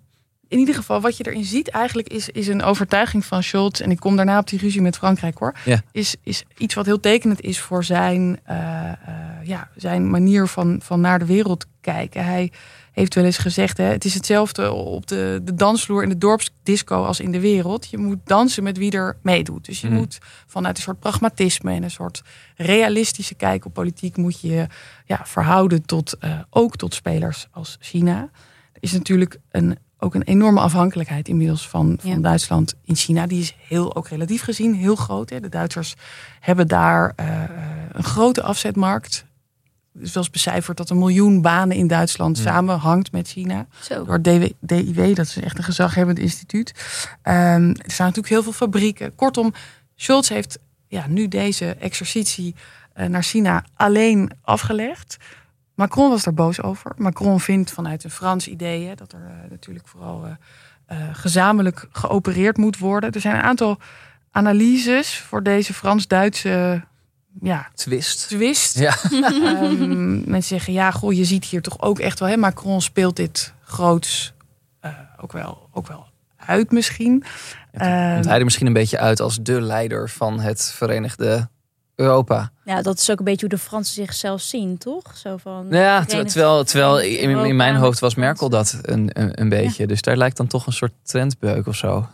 in 0.48 0.58
ieder 0.58 0.74
geval, 0.74 1.00
wat 1.00 1.16
je 1.16 1.26
erin 1.26 1.44
ziet 1.44 1.68
eigenlijk 1.68 2.08
is, 2.08 2.28
is 2.28 2.46
een 2.46 2.62
overtuiging 2.62 3.24
van 3.24 3.42
Scholz. 3.42 3.80
En 3.80 3.90
ik 3.90 4.00
kom 4.00 4.16
daarna 4.16 4.38
op 4.38 4.48
die 4.48 4.58
ruzie 4.58 4.80
met 4.80 4.96
Frankrijk 4.96 5.38
hoor. 5.38 5.54
Ja. 5.64 5.82
Is, 5.92 6.16
is 6.22 6.44
iets 6.56 6.74
wat 6.74 6.86
heel 6.86 7.00
tekenend 7.00 7.40
is 7.40 7.60
voor 7.60 7.84
zijn, 7.84 8.40
uh, 8.50 8.56
uh, 8.56 8.92
ja, 9.46 9.68
zijn 9.76 10.11
manier 10.11 10.46
van, 10.46 10.80
van 10.82 11.00
naar 11.00 11.18
de 11.18 11.24
wereld 11.24 11.66
kijken. 11.80 12.24
Hij 12.24 12.52
heeft 12.92 13.14
wel 13.14 13.24
eens 13.24 13.38
gezegd, 13.38 13.76
hè, 13.76 13.85
het 13.85 14.04
is 14.04 14.14
hetzelfde 14.14 14.72
op 14.72 15.06
de, 15.06 15.40
de 15.42 15.54
dansvloer 15.54 16.02
in 16.02 16.09
de 16.09 16.18
dorpsdisco 16.18 17.04
als 17.04 17.20
in 17.20 17.32
de 17.32 17.40
wereld. 17.40 17.90
Je 17.90 17.98
moet 17.98 18.18
dansen 18.24 18.62
met 18.62 18.76
wie 18.76 18.90
er 18.90 19.16
meedoet. 19.22 19.64
Dus 19.64 19.80
je 19.80 19.88
mm. 19.88 19.94
moet 19.94 20.18
vanuit 20.46 20.76
een 20.76 20.82
soort 20.82 21.00
pragmatisme 21.00 21.72
en 21.72 21.82
een 21.82 21.90
soort 21.90 22.22
realistische 22.56 23.35
kijk 23.35 23.64
op 23.64 23.72
politiek 23.72 24.16
moet 24.16 24.40
je 24.40 24.66
ja, 25.04 25.20
verhouden 25.24 25.87
tot 25.87 26.16
uh, 26.20 26.38
ook 26.50 26.76
tot 26.76 26.94
spelers 26.94 27.48
als 27.50 27.76
China. 27.80 28.20
Er 28.72 28.82
is 28.82 28.92
natuurlijk 28.92 29.38
een 29.50 29.78
ook 29.98 30.14
een 30.14 30.22
enorme 30.22 30.61
afhankelijkheid 30.61 31.28
inmiddels 31.28 31.68
van, 31.68 31.98
van 32.00 32.22
Duitsland 32.22 32.74
in 32.85 32.96
China. 32.96 33.26
Die 33.26 33.40
is 33.40 33.56
heel, 33.59 33.96
ook 33.96 34.09
relatief 34.09 34.42
gezien, 34.42 34.74
heel 34.74 34.96
groot. 34.96 35.30
Hè. 35.30 35.40
De 35.40 35.48
Duitsers 35.48 35.94
hebben 36.40 36.68
daar 36.68 37.12
uh, 37.20 37.42
een 37.92 38.04
grote 38.04 38.42
afzetmarkt. 38.42 39.24
Het 39.98 40.06
is 40.06 40.14
wel 40.14 40.22
eens 40.22 40.32
becijferd 40.32 40.76
dat 40.76 40.90
een 40.90 40.98
miljoen 40.98 41.42
banen 41.42 41.76
in 41.76 41.87
Duitsland 41.87 42.37
ja. 42.37 42.42
samenhangt 42.42 43.12
met 43.12 43.28
China. 43.28 43.66
Zo. 43.80 44.04
Door 44.04 44.22
DW, 44.22 44.44
DIW, 44.61 45.14
dat 45.14 45.26
is 45.26 45.37
echt 45.37 45.59
een 45.59 45.64
gezaghebbend 45.64 46.18
instituut. 46.18 46.74
Um, 47.22 47.68
er 47.68 47.90
staan 47.90 48.06
natuurlijk 48.06 48.28
heel 48.28 48.42
veel 48.42 48.52
fabrieken. 48.52 49.14
Kortom, 49.14 49.54
Scholz 49.94 50.28
heeft 50.28 50.59
ja, 50.88 51.06
nu 51.09 51.28
deze 51.28 51.74
exercitie 51.74 52.54
uh, 52.96 53.06
naar 53.06 53.22
China 53.22 53.64
alleen 53.74 54.30
afgelegd. 54.42 55.16
Macron 55.74 56.11
was 56.11 56.26
er 56.26 56.35
boos 56.35 56.62
over. 56.62 56.92
Macron 56.96 57.40
vindt 57.40 57.70
vanuit 57.70 58.04
een 58.04 58.11
Frans 58.11 58.48
idee 58.48 58.87
hè, 58.87 58.94
dat 58.94 59.12
er 59.12 59.20
uh, 59.20 59.50
natuurlijk 59.50 59.88
vooral 59.88 60.26
uh, 60.26 60.30
uh, 60.98 61.09
gezamenlijk 61.12 61.88
geopereerd 61.92 62.56
moet 62.56 62.78
worden. 62.78 63.12
Er 63.12 63.20
zijn 63.20 63.37
een 63.37 63.42
aantal 63.42 63.78
analyses 64.30 65.18
voor 65.18 65.42
deze 65.42 65.74
Frans-Duitse 65.74 66.85
ja, 67.40 67.68
twist. 67.75 68.29
twist. 68.29 68.79
Ja. 68.79 68.96
um, 69.11 70.22
mensen 70.27 70.57
zeggen, 70.57 70.72
ja, 70.72 70.90
goh, 70.90 71.12
je 71.12 71.25
ziet 71.25 71.44
hier 71.44 71.62
toch 71.62 71.81
ook 71.81 71.99
echt 71.99 72.18
wel, 72.18 72.29
hè, 72.29 72.37
Macron 72.37 72.83
speelt 72.83 73.16
dit 73.16 73.53
groots 73.64 74.35
ook, 75.20 75.33
wel, 75.33 75.68
ook 75.72 75.87
wel 75.87 76.07
uit 76.37 76.70
misschien. 76.70 77.25
Ja, 77.72 78.12
komt 78.14 78.25
hij 78.25 78.38
er 78.38 78.44
misschien 78.44 78.66
een 78.66 78.72
beetje 78.72 78.99
uit 78.99 79.20
als 79.20 79.38
de 79.42 79.61
leider 79.61 80.11
van 80.11 80.40
het 80.40 80.72
Verenigde 80.75 81.49
Europa. 81.94 82.51
Ja, 82.64 82.83
dat 82.83 82.99
is 82.99 83.11
ook 83.11 83.18
een 83.18 83.25
beetje 83.25 83.46
hoe 83.46 83.57
de 83.57 83.62
Fransen 83.62 83.94
zichzelf 83.94 84.40
zien, 84.40 84.79
toch? 84.79 85.16
Zo 85.16 85.37
van. 85.37 85.66
Ja, 85.70 86.05
terwijl, 86.05 86.64
terwijl 86.64 87.01
in, 87.01 87.31
in, 87.31 87.57
mijn 87.57 87.77
hoofd 87.77 87.99
was 87.99 88.14
Merkel 88.14 88.49
dat 88.49 88.79
een, 88.83 89.11
een, 89.12 89.40
een 89.40 89.49
beetje. 89.49 89.83
Ja. 89.83 89.88
Dus 89.88 90.03
daar 90.03 90.16
lijkt 90.16 90.37
dan 90.37 90.46
toch 90.46 90.66
een 90.66 90.72
soort 90.72 90.92
trendbeuk 91.03 91.66
of 91.66 91.77
zo. 91.77 92.09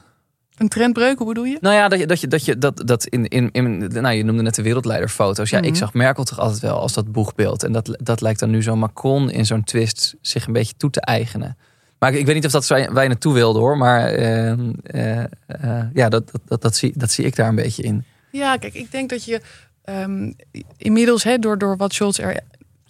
Een 0.57 0.69
trendbreuk, 0.69 1.19
hoe 1.19 1.27
bedoel 1.27 1.45
je? 1.45 1.59
Nou 1.61 1.75
ja, 1.75 1.89
dat 1.89 1.99
je 1.99 2.07
dat, 2.07 2.21
je, 2.21 2.27
dat, 2.29 2.45
je, 2.45 2.59
dat, 2.59 2.83
dat 2.87 3.07
in, 3.07 3.29
in, 3.29 3.51
in. 3.53 3.79
Nou, 3.79 4.15
je 4.15 4.25
noemde 4.25 4.43
net 4.43 4.55
de 4.55 4.63
wereldleiderfoto's. 4.63 5.51
Ja, 5.51 5.59
mm 5.59 5.65
-hmm. 5.65 5.73
ik 5.73 5.79
zag 5.79 5.95
Merkel 5.95 6.25
toch 6.25 6.39
altijd 6.39 6.61
wel 6.61 6.79
als 6.79 6.93
dat 6.93 7.13
boegbeeld. 7.13 7.63
En 7.63 7.73
dat, 7.73 7.97
dat 8.03 8.21
lijkt 8.21 8.41
dan 8.41 8.51
nu 8.51 8.63
zo 8.63 8.77
Macron 8.77 9.31
in 9.31 9.47
zo'n 9.47 9.65
twist 9.65 10.15
zich 10.21 10.47
een 10.47 10.53
beetje 10.53 10.75
toe 10.77 10.91
te 10.91 11.01
eigenen. 11.01 11.57
Maar 11.99 12.13
ik, 12.13 12.19
ik 12.19 12.27
weet 12.27 12.35
niet 12.35 12.45
of 12.47 12.53
dat 12.53 12.67
wij, 12.67 12.87
naartoe 12.87 13.35
wilden 13.35 13.63
hoor. 13.63 13.77
Maar 13.77 14.19
uh, 14.19 14.53
uh, 14.95 15.19
uh, 15.65 15.83
ja, 15.95 16.09
dat, 16.09 16.31
dat, 16.33 16.41
dat, 16.45 16.63
dat, 16.63 16.77
zie, 16.77 16.93
dat 16.97 17.11
zie 17.11 17.25
ik 17.25 17.37
daar 17.37 17.49
een 17.49 17.55
beetje 17.55 17.83
in. 17.83 18.05
Ja, 18.31 18.57
kijk, 18.57 18.75
ik 18.75 18.91
denk 18.91 19.11
dat 19.11 19.25
je 19.25 19.41
um, 19.85 20.35
inmiddels, 20.77 21.25
he, 21.25 21.39
door, 21.39 21.59
door 21.59 21.77
wat 21.77 21.93
Scholz 21.93 22.19
er 22.19 22.41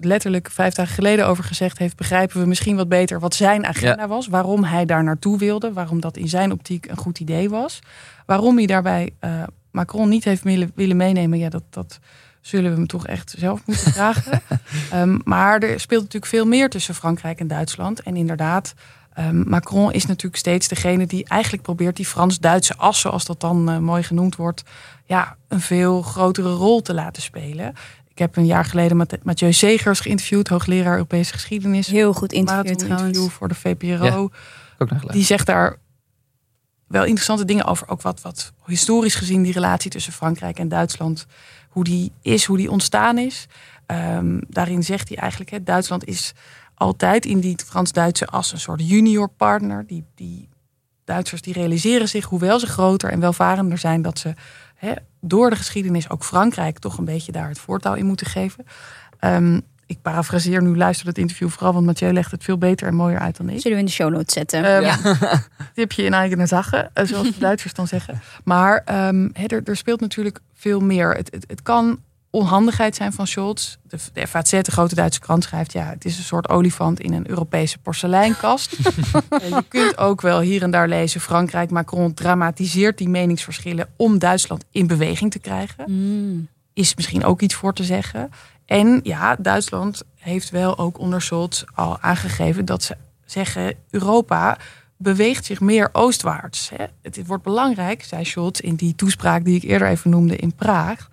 letterlijk 0.05 0.51
vijf 0.51 0.75
dagen 0.75 0.95
geleden 0.95 1.27
over 1.27 1.45
gezegd 1.45 1.79
heeft, 1.79 1.97
begrijpen 1.97 2.41
we 2.41 2.47
misschien 2.47 2.77
wat 2.77 2.89
beter 2.89 3.21
wat 3.21 3.35
zijn 3.35 3.67
agenda 3.67 4.03
ja. 4.03 4.09
was. 4.09 4.27
Waarom 4.27 4.65
hij 4.65 4.85
daar 4.85 5.05
naartoe 5.05 5.39
wilde. 5.39 5.73
Waarom 5.73 6.01
dat 6.01 6.17
in 6.17 6.29
zijn 6.29 6.53
optiek 6.53 6.87
een 6.87 6.97
goed 6.97 7.21
idee 7.21 7.49
was. 7.49 7.79
Waarom 8.27 8.57
hij 8.57 8.67
daarbij 8.67 9.11
uh, 9.21 9.43
Macron 9.71 10.09
niet 10.09 10.25
heeft 10.25 10.43
willen, 10.75 10.97
meenemen. 10.97 11.39
Ja, 11.39 11.49
dat, 11.49 11.63
dat 11.71 11.99
zullen 12.41 12.71
we 12.71 12.77
hem 12.77 12.87
toch 12.87 13.07
echt 13.07 13.35
zelf 13.39 13.61
moeten 13.67 13.93
vragen. 14.01 14.43
um, 14.95 15.21
maar 15.25 15.59
er 15.59 15.81
speelt 15.81 16.03
natuurlijk 16.03 16.33
veel 16.33 16.47
meer 16.47 16.71
tussen 16.71 16.95
Frankrijk 16.95 17.41
en 17.41 17.47
Duitsland. 17.47 18.03
En 18.03 18.17
inderdaad, 18.17 18.75
um, 19.19 19.49
Macron 19.49 19.93
is 19.93 20.07
natuurlijk 20.07 20.37
steeds 20.37 20.69
degene 20.69 21.07
die 21.07 21.25
eigenlijk 21.25 21.63
probeert 21.63 21.97
die 21.97 22.07
Frans-Duitse 22.07 22.77
as, 22.77 23.01
zoals 23.01 23.25
dat 23.25 23.41
dan 23.41 23.71
uh, 23.71 23.79
mooi 23.79 24.03
genoemd 24.03 24.37
wordt, 24.37 24.63
ja, 25.05 25.37
een 25.49 25.61
veel 25.61 26.03
grotere 26.03 26.53
rol 26.53 26.83
te 26.83 26.95
laten 26.95 27.23
spelen. 27.23 27.75
Ik 28.13 28.19
heb 28.19 28.37
een 28.37 28.47
jaar 28.47 28.65
geleden 28.65 28.97
met 28.97 29.25
Mathieu 29.25 29.53
Segers 29.53 30.01
geïnterviewd, 30.01 30.49
hoogleraar 30.49 30.93
Europese 30.93 31.33
geschiedenis. 31.33 31.87
Heel 31.87 32.13
goed 32.13 32.33
interview 32.33 32.75
trouwens. 32.75 33.03
interview 33.03 33.31
voor 33.31 33.49
de 33.49 33.55
VPRO. 33.55 34.31
Ja, 34.79 34.87
die 35.11 35.25
zegt 35.25 35.47
daar 35.47 35.77
wel 36.87 37.05
interessante 37.05 37.45
dingen 37.45 37.65
over. 37.65 37.89
Ook 37.89 38.03
wat, 38.03 38.21
wat 38.21 38.53
historisch 38.67 39.15
gezien 39.15 39.43
die 39.43 39.53
relatie 39.53 39.91
tussen 39.91 40.13
Frankrijk 40.13 40.59
en 40.59 40.69
Duitsland, 40.69 41.27
hoe 41.69 41.85
die 41.85 42.13
is, 42.23 42.45
hoe 42.45 42.57
die 42.57 42.71
ontstaan 42.71 43.19
is. 43.19 43.47
Um, 43.87 44.41
daarin 44.49 44.83
zegt 44.83 45.09
hij 45.09 45.19
eigenlijk, 45.19 45.51
hè, 45.51 45.63
Duitsland 45.63 46.05
is 46.07 46.33
altijd 46.75 47.27
in 47.27 47.41
die 47.41 47.57
Frans-Duitse 47.67 48.27
as 48.27 48.53
een 48.53 48.61
soort 48.61 48.89
junior 48.89 49.29
partner. 49.29 49.87
Die, 49.87 50.05
die 50.15 50.49
Duitsers 51.05 51.43
die 51.43 51.53
realiseren 51.53 52.09
zich, 52.09 52.25
hoewel 52.25 52.59
ze 52.59 52.67
groter 52.67 53.11
en 53.11 53.21
welvarender 53.21 53.79
zijn, 53.79 54.03
dat 54.03 54.19
ze 54.19 54.35
hè, 54.75 54.93
door 55.25 55.51
de 55.51 55.57
geschiedenis 55.57 56.11
ook 56.11 56.25
Frankrijk 56.25 56.79
toch 56.79 56.99
een 56.99 57.05
beetje 57.05 57.33
daar 57.33 57.49
het 57.49 57.59
voortouw 57.59 57.95
in 57.95 58.07
moeten 58.07 58.27
geven. 58.27 58.65
Um, 59.21 59.63
ik 59.87 60.03
parafraseer 60.03 60.63
nu, 60.63 60.77
luister 60.77 61.07
het 61.07 61.19
interview 61.19 61.49
vooral, 61.49 61.73
want 61.73 61.87
Mathieu 61.87 62.13
legt 62.13 62.31
het 62.31 62.45
veel 62.45 62.59
beter 62.59 62.87
en 62.87 62.95
mooier 62.95 63.19
uit 63.19 63.37
dan 63.37 63.49
ik. 63.49 63.61
Zullen 63.61 63.77
we 63.77 63.83
in 63.83 63.89
de 63.89 63.93
show 63.93 64.13
notes 64.13 64.35
zetten? 64.35 64.65
Um, 64.65 64.83
ja. 64.83 64.99
tipje 65.75 66.03
in 66.03 66.15
eigen 66.15 66.49
zagen, 66.49 66.91
zoals 66.95 67.33
de 67.33 67.41
Duitsers 67.49 67.75
dan 67.75 67.87
zeggen. 67.87 68.21
Maar 68.45 68.85
um, 69.09 69.31
he, 69.33 69.47
er, 69.47 69.63
er, 69.65 69.77
speelt 69.77 70.01
natuurlijk 70.01 70.41
veel 70.55 70.81
meer. 70.81 71.15
Het, 71.15 71.29
het, 71.31 71.45
het 71.47 71.63
kan 71.63 71.99
onhandigheid 72.33 72.97
zijn 72.97 73.13
van 73.13 73.27
Scholz. 73.27 73.77
De, 73.83 73.99
de 74.13 74.27
FAZ, 74.27 74.51
de 74.51 74.71
grote 74.71 74.95
Duitse 74.95 75.21
krant, 75.21 75.45
schrijft... 75.45 75.73
ja, 75.73 75.85
het 75.85 76.05
is 76.05 76.19
een 76.19 76.25
soort 76.25 76.49
olifant 76.49 77.01
in 77.01 77.13
een 77.13 77.31
Europese 77.31 77.79
porseleinkast. 77.79 78.71
je 79.31 79.65
kunt 79.69 79.99
ook 79.99 80.21
wel 80.21 80.41
hier 80.41 80.63
en 80.63 80.71
daar 80.71 80.89
lezen... 80.89 81.21
Frankrijk, 81.21 81.71
Macron 81.71 82.15
dramatiseert 82.15 82.99
die 82.99 83.09
meningsverschillen... 83.09 83.89
om 83.97 84.19
Duitsland 84.19 84.65
in 84.71 84.87
beweging 84.87 85.31
te 85.31 85.39
krijgen. 85.39 85.85
Mm. 85.87 86.49
Is 86.73 86.95
misschien 86.95 87.25
ook 87.25 87.41
iets 87.41 87.55
voor 87.55 87.75
te 87.75 87.85
zeggen. 87.85 88.31
En 88.67 89.01
ja, 89.03 89.37
Duitsland 89.37 90.03
heeft 90.19 90.51
wel 90.51 90.79
ook 90.79 90.99
onder 90.99 91.23
Scholz 91.23 91.65
al 91.75 92.01
aangegeven... 92.01 92.65
dat 92.65 92.83
ze 92.83 92.97
zeggen, 93.25 93.75
Europa 93.91 94.59
beweegt 94.97 95.45
zich 95.45 95.61
meer 95.61 95.89
oostwaarts. 95.93 96.71
Hè. 96.77 96.85
Het 97.03 97.27
wordt 97.27 97.43
belangrijk, 97.43 98.05
zei 98.05 98.25
Scholz 98.25 98.61
in 98.61 98.75
die 98.75 98.95
toespraak... 98.95 99.45
die 99.45 99.57
ik 99.57 99.63
eerder 99.63 99.89
even 99.89 100.11
noemde 100.11 100.37
in 100.37 100.55
Praag... 100.55 101.09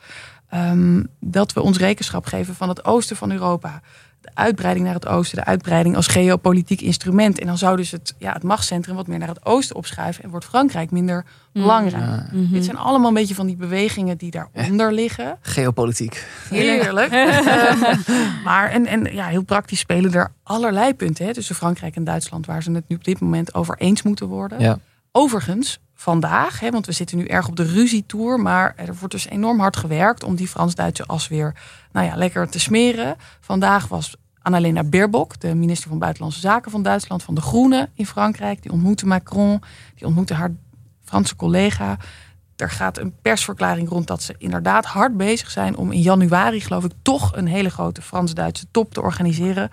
Um, 0.53 1.07
dat 1.19 1.53
we 1.53 1.61
ons 1.61 1.77
rekenschap 1.77 2.25
geven 2.25 2.55
van 2.55 2.69
het 2.69 2.85
oosten 2.85 3.15
van 3.15 3.31
Europa. 3.31 3.81
de 4.21 4.29
uitbreiding 4.33 4.85
naar 4.85 4.93
het 4.95 5.07
oosten, 5.07 5.37
de 5.37 5.45
uitbreiding 5.45 5.95
als 5.95 6.07
geopolitiek 6.07 6.81
instrument. 6.81 7.39
En 7.39 7.47
dan 7.47 7.57
zou 7.57 7.77
dus 7.77 7.91
het, 7.91 8.15
ja, 8.17 8.33
het 8.33 8.43
machtscentrum 8.43 8.95
wat 8.95 9.07
meer 9.07 9.17
naar 9.19 9.27
het 9.27 9.45
oosten 9.45 9.75
opschuiven 9.75 10.23
en 10.23 10.29
wordt 10.29 10.45
Frankrijk 10.45 10.91
minder 10.91 11.25
Mm. 11.53 11.61
belangrijk. 11.61 12.21
Dit 12.31 12.65
zijn 12.65 12.77
allemaal 12.77 13.07
een 13.07 13.13
beetje 13.13 13.35
van 13.35 13.47
die 13.47 13.55
bewegingen 13.55 14.17
die 14.17 14.31
daaronder 14.31 14.93
liggen. 14.93 15.37
Geopolitiek. 15.41 16.27
Heerlijk. 16.49 17.11
Ehm, 17.19 17.95
maar 18.43 18.69
en, 18.69 18.85
en 18.85 19.13
ja, 19.13 19.25
heel 19.25 19.43
praktisch 19.43 19.79
spelen 19.79 20.13
er 20.13 20.31
allerlei 20.43 20.93
punten 20.93 21.25
hè, 21.25 21.33
tussen 21.33 21.55
Frankrijk 21.55 21.95
en 21.95 22.03
Duitsland 22.03 22.45
waar 22.45 22.63
ze 22.63 22.71
het 22.71 22.87
nu 22.87 22.95
op 22.95 23.03
dit 23.03 23.19
moment 23.19 23.53
over 23.53 23.77
eens 23.77 24.01
moeten 24.03 24.27
worden. 24.27 24.59
Ja. 24.59 24.79
Overigens, 25.11 25.79
vandaag, 25.99 26.59
hè, 26.59 26.69
want 26.69 26.85
we 26.85 26.91
zitten 26.91 27.17
nu 27.17 27.25
erg 27.25 27.47
op 27.47 27.55
de 27.55 27.63
ruzietour, 27.63 28.39
maar 28.39 28.73
er 28.75 28.95
wordt 28.95 29.13
dus 29.13 29.27
enorm 29.27 29.59
hard 29.59 29.77
gewerkt 29.77 30.23
om 30.23 30.35
die 30.35 30.47
Frans-Duitse 30.47 31.05
as 31.05 31.27
weer 31.27 31.55
nou 31.91 32.05
ja, 32.05 32.15
lekker 32.15 32.49
te 32.49 32.59
smeren. 32.59 33.15
Vandaag 33.39 33.87
was 33.87 34.15
Annalena 34.41 34.83
Baerbock, 34.83 35.39
de 35.39 35.55
minister 35.55 35.89
van 35.89 35.99
Buitenlandse 35.99 36.39
Zaken 36.39 36.71
van 36.71 36.83
Duitsland, 36.83 37.23
van 37.23 37.35
de 37.35 37.41
Groenen 37.41 37.89
in 37.93 38.05
Frankrijk. 38.05 38.61
Die 38.61 38.71
ontmoette 38.71 39.05
Macron, 39.05 39.61
die 39.95 40.05
ontmoette 40.05 40.33
haar 40.33 40.51
Franse 41.03 41.35
collega. 41.35 41.97
Er 42.55 42.69
gaat 42.69 42.97
een 42.97 43.15
persverklaring 43.21 43.89
rond 43.89 44.07
dat 44.07 44.23
ze 44.23 44.35
inderdaad 44.37 44.85
hard 44.85 45.17
bezig 45.17 45.51
zijn 45.51 45.75
om 45.75 45.91
in 45.91 46.01
januari, 46.01 46.61
geloof 46.61 46.83
ik, 46.83 46.91
toch 47.01 47.35
een 47.35 47.47
hele 47.47 47.69
grote 47.69 48.01
Frans-Duitse 48.01 48.65
top 48.71 48.93
te 48.93 49.01
organiseren. 49.01 49.69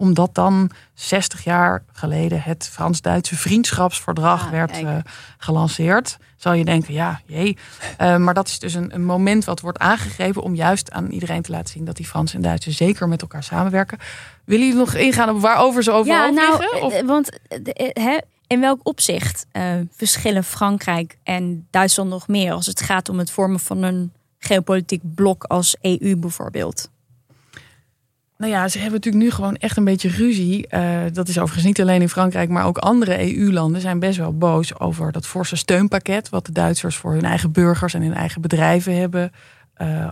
Omdat 0.00 0.34
dan 0.34 0.70
60 0.94 1.44
jaar 1.44 1.82
geleden 1.92 2.42
het 2.42 2.68
Frans-Duitse 2.72 3.36
vriendschapsverdrag 3.36 4.44
Ah, 4.44 4.50
werd 4.50 4.70
eh, 4.70 4.96
gelanceerd. 5.38 6.18
Zal 6.36 6.52
je 6.52 6.64
denken, 6.64 6.94
ja, 6.94 7.20
jee. 7.26 7.56
Eh, 7.96 8.16
maar 8.16 8.34
dat 8.34 8.48
is 8.48 8.58
dus 8.58 8.74
een, 8.74 8.94
een 8.94 9.04
moment 9.04 9.44
wat 9.44 9.60
wordt 9.60 9.78
aangegeven 9.78 10.42
om 10.42 10.54
juist 10.54 10.90
aan 10.92 11.10
iedereen 11.10 11.42
te 11.42 11.50
laten 11.50 11.68
zien 11.72 11.84
dat 11.84 11.96
die 11.96 12.06
Fransen 12.06 12.36
en 12.36 12.42
Duitsers 12.42 12.76
zeker 12.76 13.08
met 13.08 13.20
elkaar 13.22 13.42
samenwerken. 13.42 13.98
Willen 14.44 14.66
jullie 14.66 14.80
nog 14.80 14.94
ingaan 14.94 15.28
op 15.30 15.40
waarover 15.40 15.82
ze 15.82 15.90
overal 15.90 16.26
Ja, 16.26 16.30
nou? 16.30 16.80
Of- 16.80 16.92
eh, 16.92 17.06
want 17.06 17.38
hè, 17.92 18.18
in 18.46 18.60
welk 18.60 18.80
opzicht 18.82 19.46
verschillen 19.90 20.44
Frankrijk 20.44 21.18
en 21.22 21.66
Duitsland 21.70 22.10
nog 22.10 22.28
meer 22.28 22.52
als 22.52 22.66
het 22.66 22.80
gaat 22.80 23.08
om 23.08 23.18
het 23.18 23.30
vormen 23.30 23.60
van 23.60 23.82
een 23.82 24.12
geopolitiek 24.38 25.02
blok 25.14 25.44
als 25.44 25.76
EU 25.80 26.16
bijvoorbeeld? 26.16 26.90
Nou 28.40 28.52
ja, 28.52 28.68
ze 28.68 28.78
hebben 28.78 28.94
natuurlijk 28.94 29.24
nu 29.24 29.30
gewoon 29.30 29.56
echt 29.56 29.76
een 29.76 29.84
beetje 29.84 30.08
ruzie. 30.08 30.66
Eh, 30.66 31.00
dat 31.12 31.28
is 31.28 31.38
overigens 31.38 31.64
niet 31.64 31.80
alleen 31.80 32.00
in 32.00 32.08
Frankrijk, 32.08 32.48
maar 32.48 32.64
ook 32.64 32.78
andere 32.78 33.36
EU-landen 33.36 33.80
zijn 33.80 33.98
best 33.98 34.18
wel 34.18 34.38
boos 34.38 34.78
over 34.78 35.12
dat 35.12 35.26
forse 35.26 35.56
steunpakket. 35.56 36.28
wat 36.28 36.46
de 36.46 36.52
Duitsers 36.52 36.96
voor 36.96 37.12
hun 37.12 37.24
eigen 37.24 37.52
burgers 37.52 37.94
en 37.94 38.02
hun 38.02 38.14
eigen 38.14 38.40
bedrijven 38.40 38.96
hebben 38.96 39.32
eh, 39.74 40.08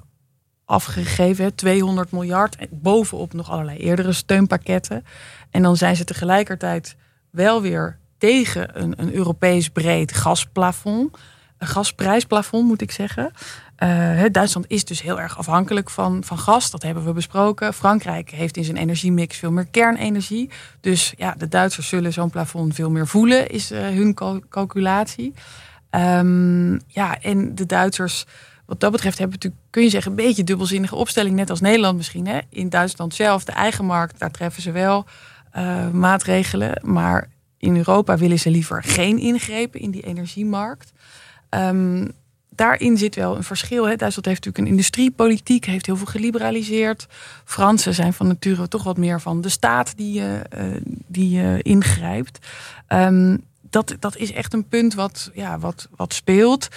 afgegeven. 0.64 1.44
hè. 1.44 1.50
200 1.50 2.10
miljard. 2.10 2.56
En 2.56 2.68
bovenop 2.70 3.32
nog 3.32 3.50
allerlei 3.50 3.78
eerdere 3.78 4.12
steunpakketten. 4.12 5.04
En 5.50 5.62
dan 5.62 5.76
zijn 5.76 5.96
ze 5.96 6.04
tegelijkertijd 6.04 6.96
wel 7.30 7.62
weer 7.62 7.98
tegen 8.18 8.82
een, 8.82 8.94
een 8.96 9.14
Europees 9.14 9.68
breed 9.68 10.12
gasplafond. 10.12 11.16
Een 11.58 11.66
gasprijsplafond, 11.66 12.66
moet 12.66 12.80
ik 12.80 12.90
zeggen. 12.90 13.30
Eh, 13.78 14.24
Duitsland 14.30 14.64
is 14.68 14.84
dus 14.84 15.02
heel 15.02 15.20
erg 15.20 15.38
afhankelijk 15.38 15.90
van, 15.90 16.24
van 16.24 16.38
gas. 16.38 16.70
Dat 16.70 16.82
hebben 16.82 17.04
we 17.04 17.12
besproken. 17.12 17.74
Frankrijk 17.74 18.30
heeft 18.30 18.56
in 18.56 18.64
zijn 18.64 18.76
energiemix 18.76 19.36
veel 19.36 19.50
meer 19.50 19.66
kernenergie. 19.66 20.50
Dus 20.80 21.12
ja, 21.16 21.34
de 21.38 21.48
Duitsers 21.48 21.88
zullen 21.88 22.12
zo'n 22.12 22.30
plafond 22.30 22.74
veel 22.74 22.90
meer 22.90 23.06
voelen, 23.06 23.48
is 23.48 23.70
eh, 23.70 23.80
hun 23.80 24.14
cal- 24.14 24.42
calculatie. 24.48 25.34
Ehm, 25.90 26.72
ja, 26.72 27.20
en 27.20 27.54
de 27.54 27.66
Duitsers, 27.66 28.24
wat 28.66 28.80
dat 28.80 28.92
betreft, 28.92 29.18
hebben 29.18 29.36
natuurlijk, 29.36 29.70
kun 29.70 29.82
je 29.82 29.90
zeggen, 29.90 30.10
een 30.10 30.16
beetje 30.16 30.44
dubbelzinnige 30.44 30.96
opstelling, 30.96 31.36
net 31.36 31.50
als 31.50 31.60
Nederland 31.60 31.96
misschien. 31.96 32.26
Hè? 32.26 32.38
In 32.48 32.68
Duitsland 32.68 33.14
zelf, 33.14 33.44
de 33.44 33.52
eigen 33.52 33.84
markt, 33.84 34.18
daar 34.18 34.30
treffen 34.30 34.62
ze 34.62 34.72
wel 34.72 35.06
eh, 35.50 35.90
maatregelen. 35.90 36.80
Maar 36.84 37.28
in 37.58 37.76
Europa 37.76 38.16
willen 38.16 38.38
ze 38.38 38.50
liever 38.50 38.82
geen 38.84 39.18
ingrepen 39.18 39.80
in 39.80 39.90
die 39.90 40.02
energiemarkt. 40.02 40.92
Ehm, 41.48 42.06
daarin 42.58 42.96
zit 42.96 43.14
wel 43.14 43.36
een 43.36 43.44
verschil. 43.44 43.88
Hè. 43.88 43.96
Duitsland 43.96 44.26
heeft 44.26 44.44
natuurlijk 44.44 44.58
een 44.58 44.70
industriepolitiek, 44.70 45.64
heeft 45.64 45.86
heel 45.86 45.96
veel 45.96 46.06
geliberaliseerd. 46.06 47.06
Fransen 47.44 47.94
zijn 47.94 48.12
van 48.12 48.26
nature 48.26 48.68
toch 48.68 48.82
wat 48.82 48.96
meer 48.96 49.20
van 49.20 49.40
de 49.40 49.48
staat 49.48 49.96
die, 49.96 50.22
eh, 50.22 50.64
die 51.06 51.40
eh, 51.40 51.58
ingrijpt. 51.62 52.46
Ehm, 52.86 53.36
dat, 53.70 53.96
dat 53.98 54.16
is 54.16 54.32
echt 54.32 54.52
een 54.52 54.68
punt 54.68 54.94
wat, 54.94 55.30
ja, 55.34 55.58
wat, 55.58 55.88
wat 55.96 56.14
speelt. 56.14 56.68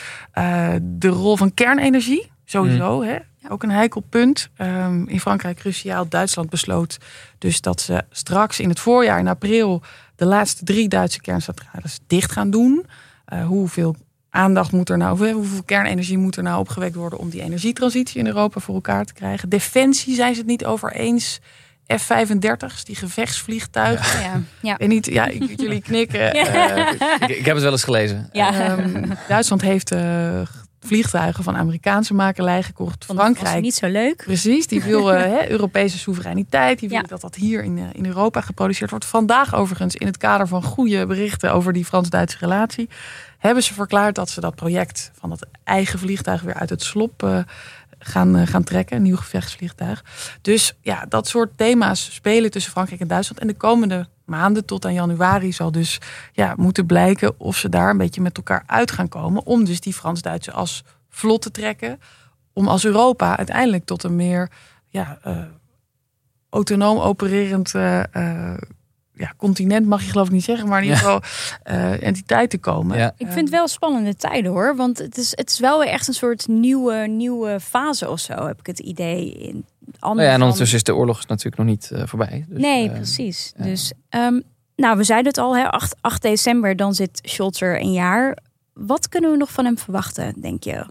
De 0.82 1.08
rol 1.08 1.38
van 1.38 1.54
kernenergie, 1.54 2.32
sowieso. 2.46 3.04
Hè? 3.04 3.18
Ook 3.50 3.64
een 3.64 3.72
heikel 3.72 4.02
punt. 4.02 4.50
Ehm, 4.56 5.04
in 5.08 5.20
Frankrijk 5.20 5.58
cruciaal. 5.58 6.10
Duitsland 6.10 6.50
besloot 6.50 6.98
dus 7.38 7.62
dat 7.62 7.82
ze 7.82 8.04
straks 8.10 8.60
in 8.60 8.70
het 8.70 8.80
voorjaar, 8.80 9.20
in 9.20 9.28
april, 9.28 9.82
de 10.16 10.26
laatste 10.26 10.64
drie 10.64 10.88
Duitse 10.88 11.22
kerncentrales 11.22 12.00
dicht 12.08 12.32
gaan 12.32 12.50
doen. 12.50 12.86
Eh, 13.26 13.46
hoeveel 13.46 13.96
aandacht 14.32 14.72
moet 14.72 14.90
er 14.90 14.98
nou, 14.98 15.34
hoeveel 15.34 15.64
kernenergie 15.64 16.18
moet 16.18 16.36
er 16.38 16.44
nou 16.44 16.60
opgewekt 16.60 16.96
worden 16.96 17.20
om 17.20 17.30
die 17.30 17.42
energietransitie 17.42 18.20
in 18.20 18.28
Europa 18.28 18.60
voor 18.60 18.76
elkaar 18.76 19.06
te 19.06 19.14
krijgen? 19.14 19.50
Defensie 19.50 20.16
zijn 20.16 20.34
ze 20.34 20.40
het 20.40 20.50
niet 20.50 20.66
over 20.66 20.92
eens. 20.94 21.40
F-35's, 21.98 22.84
die 22.84 22.96
gevechtsvliegtuigen. 22.96 24.22
Ja, 24.22 24.42
ja. 24.62 24.78
En 24.78 24.90
niet, 24.90 25.06
ja, 25.06 25.26
ik, 25.28 25.60
jullie 25.62 25.82
knikken. 25.82 26.20
Ja. 26.36 26.76
Eh, 26.76 26.92
Ik, 27.30 27.38
ik 27.38 27.46
heb 27.46 27.54
het 27.54 27.64
wel 27.64 27.72
eens 27.72 27.84
gelezen. 27.84 28.30
ja. 28.32 28.54
Ehm, 28.78 29.04
Duitsland 29.28 29.62
heeft 29.62 29.92
eh, 29.92 30.42
vliegtuigen 30.86 31.44
van 31.44 31.56
Amerikaanse 31.58 32.14
makelij 32.14 32.64
gekocht. 32.64 33.06
Was 33.06 33.18
Frankrijk. 33.18 33.62
niet 33.62 33.76
zo 33.76 33.88
leuk. 33.88 34.16
Precies, 34.26 34.68
die 34.68 34.84
wil 34.84 35.14
eh, 35.14 35.48
Europese 35.50 35.98
soevereiniteit. 35.98 36.80
Die 36.80 36.90
wil 36.90 36.98
Ja. 36.98 37.04
dat 37.04 37.22
dat 37.22 37.36
hier 37.36 37.64
in, 37.64 37.78
eh, 37.78 37.84
in 37.92 38.06
Europa 38.06 38.42
geproduceerd 38.42 38.90
wordt. 38.90 39.06
Vandaag 39.06 39.56
overigens, 39.56 39.96
in 39.96 40.08
het 40.08 40.18
kader 40.18 40.48
van 40.48 40.64
goede 40.64 41.06
berichten 41.06 41.54
over 41.54 41.74
die 41.74 41.86
Frans-Duitse 41.86 42.38
relatie, 42.40 42.90
hebben 43.38 43.64
ze 43.64 43.74
verklaard 43.74 44.16
dat 44.16 44.30
ze 44.30 44.42
dat 44.42 44.56
project 44.56 45.12
van 45.20 45.30
dat 45.30 45.46
eigen 45.64 46.00
vliegtuig 46.00 46.42
weer 46.42 46.54
uit 46.56 46.70
het 46.70 46.84
slop 46.84 47.24
eh, 47.24 47.40
gaan, 48.00 48.48
gaan 48.48 48.64
trekken. 48.64 48.96
Een 48.98 49.04
nieuw 49.04 49.16
gevechtsvliegtuig. 49.18 50.04
Dus 50.42 50.74
ja, 50.82 51.06
dat 51.10 51.28
soort 51.28 51.58
thema's 51.58 52.14
spelen 52.14 52.52
tussen 52.52 52.72
Frankrijk 52.72 53.02
en 53.02 53.08
Duitsland. 53.08 53.42
En 53.42 53.48
de 53.48 53.54
komende 53.54 54.08
maanden 54.32 54.66
tot 54.66 54.86
aan 54.86 54.94
januari 54.94 55.54
zal 55.54 55.72
dus 55.72 56.00
ja, 56.32 56.54
moeten 56.58 56.86
blijken 56.86 57.40
of 57.40 57.58
ze 57.58 57.70
daar 57.70 57.90
een 57.90 57.98
beetje 57.98 58.22
met 58.22 58.38
elkaar 58.38 58.64
uit 58.66 58.92
gaan 58.92 59.08
komen. 59.08 59.46
Om 59.46 59.66
dus 59.66 59.80
die 59.80 59.94
Frans-Duitse 59.94 60.52
as 60.52 60.84
vlot 61.10 61.42
te 61.42 61.52
trekken. 61.52 62.00
Om 62.54 62.68
als 62.68 62.86
Europa 62.86 63.38
uiteindelijk 63.38 63.86
tot 63.86 64.04
een 64.04 64.16
meer 64.16 64.52
ja, 64.88 65.18
eh, 65.24 65.38
autonoom 66.50 67.00
opererend 67.00 67.76
eh, 67.76 68.04
eh, 68.16 68.58
ja, 69.14 69.34
continent, 69.38 69.86
mag 69.86 70.04
je 70.04 70.10
geloof 70.10 70.28
ik 70.28 70.34
niet 70.34 70.44
zeggen, 70.44 70.68
maar 70.68 70.78
in 70.78 70.84
ieder 70.84 71.00
geval 71.00 71.22
eh, 71.64 72.04
entiteit 72.04 72.50
te 72.50 72.58
komen. 72.58 72.98
Ja. 72.98 73.14
Ik 73.18 73.28
vind 73.28 73.40
het 73.40 73.50
wel 73.50 73.68
spannende 73.68 74.16
tijden 74.16 74.52
hoor. 74.52 74.76
Want 74.76 74.98
het 74.98 75.18
is, 75.18 75.32
het 75.36 75.50
is 75.50 75.60
wel 75.60 75.80
weer 75.80 75.88
echt 75.88 76.08
een 76.08 76.14
soort 76.14 76.48
nieuwe, 76.48 76.96
nieuwe 76.96 77.60
fase 77.60 78.10
of 78.10 78.20
zo, 78.20 78.46
heb 78.46 78.60
ik 78.60 78.68
het 78.68 78.80
idee. 78.80 79.32
In 79.32 79.66
Nou 80.02 80.22
ja, 80.22 80.34
en 80.34 80.42
ondertussen 80.42 80.78
is 80.78 80.84
de 80.84 80.96
oorlog 80.96 81.28
natuurlijk 81.28 81.58
nog 81.58 81.66
niet 81.68 81.92
eh, 81.92 82.04
voorbij. 82.06 82.46
Dus, 82.50 82.62
nee, 82.62 82.88
eh, 82.90 82.96
precies. 82.96 83.54
ja. 83.58 83.64
Dus, 83.64 83.92
ehm, 84.10 84.40
nou, 84.76 84.98
we 84.98 85.04
zeiden 85.04 85.28
het 85.28 85.38
al, 85.38 85.56
hè, 85.56 85.68
8, 85.70 85.96
8 86.02 86.22
december, 86.22 86.76
dan 86.76 86.94
zit 86.94 87.20
Scholz 87.24 87.62
er 87.62 87.82
een 87.82 87.92
jaar. 87.94 88.38
Wat 88.74 89.10
kunnen 89.10 89.32
we 89.32 89.38
nog 89.38 89.52
van 89.52 89.66
hem 89.66 89.78
verwachten, 89.78 90.42
denk 90.42 90.64
je? 90.64 90.86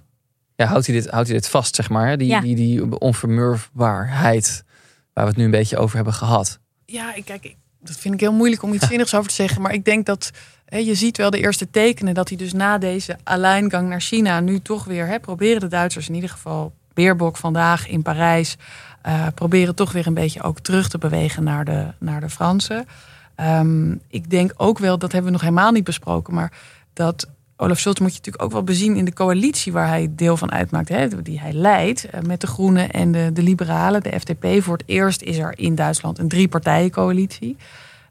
ja, 0.57 0.66
houdt, 0.66 0.87
hij 0.87 0.94
dit, 0.94 1.11
houdt 1.11 1.29
hij 1.29 1.37
dit 1.37 1.49
vast, 1.49 1.75
zeg 1.75 1.88
maar? 1.90 2.16
Die, 2.18 2.29
Ja. 2.29 2.40
die, 2.40 2.55
die 2.57 2.99
onvermurfbaarheid 2.99 4.64
waar 5.12 5.25
we 5.25 5.31
het 5.31 5.38
nu 5.38 5.44
een 5.44 5.51
beetje 5.51 5.77
over 5.77 5.96
hebben 5.96 6.14
gehad. 6.14 6.59
Ja, 6.87 7.14
ik, 7.14 7.25
kijk, 7.25 7.44
ik- 7.44 7.57
dat 7.83 7.96
vind 7.96 8.14
ik 8.14 8.20
heel 8.20 8.33
moeilijk 8.33 8.62
om 8.62 8.73
iets 8.73 8.87
zinnigs 8.92 9.14
over 9.14 9.29
te 9.29 9.35
zeggen. 9.35 9.62
Maar 9.62 9.73
ik 9.73 9.85
denk 9.85 10.07
dat 10.07 10.31
hè, 10.64 10.79
je 10.79 10.94
ziet 10.94 11.16
wel 11.16 11.31
de 11.31 11.38
eerste 11.38 11.70
tekenen 11.70 12.14
dat 12.14 12.29
hij 12.29 12.38
dus 12.38 12.53
na 12.53 12.79
deze 12.79 13.16
alleingang 13.25 13.88
naar 13.88 14.01
China 14.01 14.40
nu 14.40 14.61
toch 14.61 14.85
weer 14.85 15.07
hè, 15.07 15.20
proberen 15.20 15.61
de 15.61 15.66
Duitsers 15.68 16.09
in 16.09 16.14
ieder 16.14 16.31
geval 16.31 16.73
Beerbok 16.94 17.37
vandaag 17.37 17.88
in 17.88 18.03
Parijs 18.03 18.57
eh, 19.03 19.27
proberen 19.35 19.75
toch 19.75 19.93
weer 19.93 20.07
een 20.07 20.15
beetje 20.15 20.43
ook 20.43 20.61
terug 20.61 20.89
te 20.89 20.99
bewegen 20.99 21.45
naar 21.45 21.65
de, 21.65 21.87
naar 21.99 22.21
de 22.21 22.31
Fransen. 22.31 22.87
Ehm, 23.35 23.93
ik 24.09 24.31
denk 24.31 24.53
ook 24.57 24.79
wel, 24.79 24.99
dat 24.99 25.13
hebben 25.13 25.31
we 25.31 25.37
nog 25.37 25.47
helemaal 25.47 25.73
niet 25.73 25.85
besproken, 25.85 26.35
maar 26.35 26.53
dat 26.93 27.29
Olaf 27.57 27.79
Scholz 27.79 27.99
moet 27.99 28.11
je 28.11 28.17
natuurlijk 28.17 28.45
ook 28.45 28.53
wel 28.53 28.63
bezien 28.63 28.97
in 28.97 29.05
de 29.05 29.13
coalitie 29.13 29.73
waar 29.73 29.89
hij 29.89 30.09
deel 30.11 30.37
van 30.37 30.53
uitmaakt, 30.53 30.89
hè, 30.89 31.23
die 31.23 31.41
hij 31.41 31.53
leidt 31.53 32.05
eh, 32.05 32.21
met 32.21 32.41
de 32.41 32.47
Groenen 32.47 32.91
en 32.91 33.13
de, 33.13 33.31
de 33.33 33.43
Liberalen, 33.43 34.03
de 34.03 34.21
FDP. 34.21 34.63
Voor 34.63 34.77
het 34.77 34.89
eerst 34.89 35.23
is 35.23 35.39
er 35.39 35.59
in 35.59 35.75
Duitsland 35.75 36.19
een 36.19 36.29
drie-partijen-coalitie. 36.29 37.57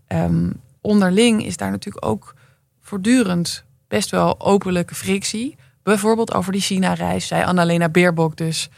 Ehm, 0.08 0.50
onderling 0.82 1.46
is 1.46 1.58
daar 1.58 1.72
natuurlijk 1.72 2.06
ook 2.06 2.36
voortdurend 2.82 3.64
best 3.88 4.10
wel 4.10 4.42
openlijke 4.42 4.96
frictie. 4.96 5.58
Bijvoorbeeld 5.84 6.34
over 6.34 6.52
die 6.52 6.62
China-reis, 6.62 7.28
zei 7.28 7.44
Annalena 7.44 7.90
Baerbock 7.90 8.38
dus. 8.38 8.70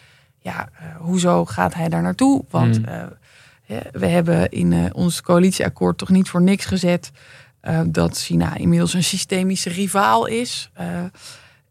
Ja, 0.41 0.69
eh, 0.73 0.85
hoezo 0.97 1.45
gaat 1.45 1.73
hij 1.73 1.89
daar 1.89 2.01
naartoe? 2.01 2.43
Want 2.49 2.75
Hmm. 2.75 2.85
eh, 2.85 3.77
we 3.91 4.07
hebben 4.07 4.49
in 4.49 4.73
eh, 4.73 4.85
ons 4.91 5.21
coalitieakkoord 5.21 5.97
toch 5.97 6.09
niet 6.09 6.29
voor 6.29 6.41
niks 6.41 6.65
gezet 6.65 7.11
dat 7.85 8.17
China 8.17 8.55
inmiddels 8.55 8.93
een 8.93 9.03
systemische 9.03 9.69
rivaal 9.69 10.25
is. 10.25 10.71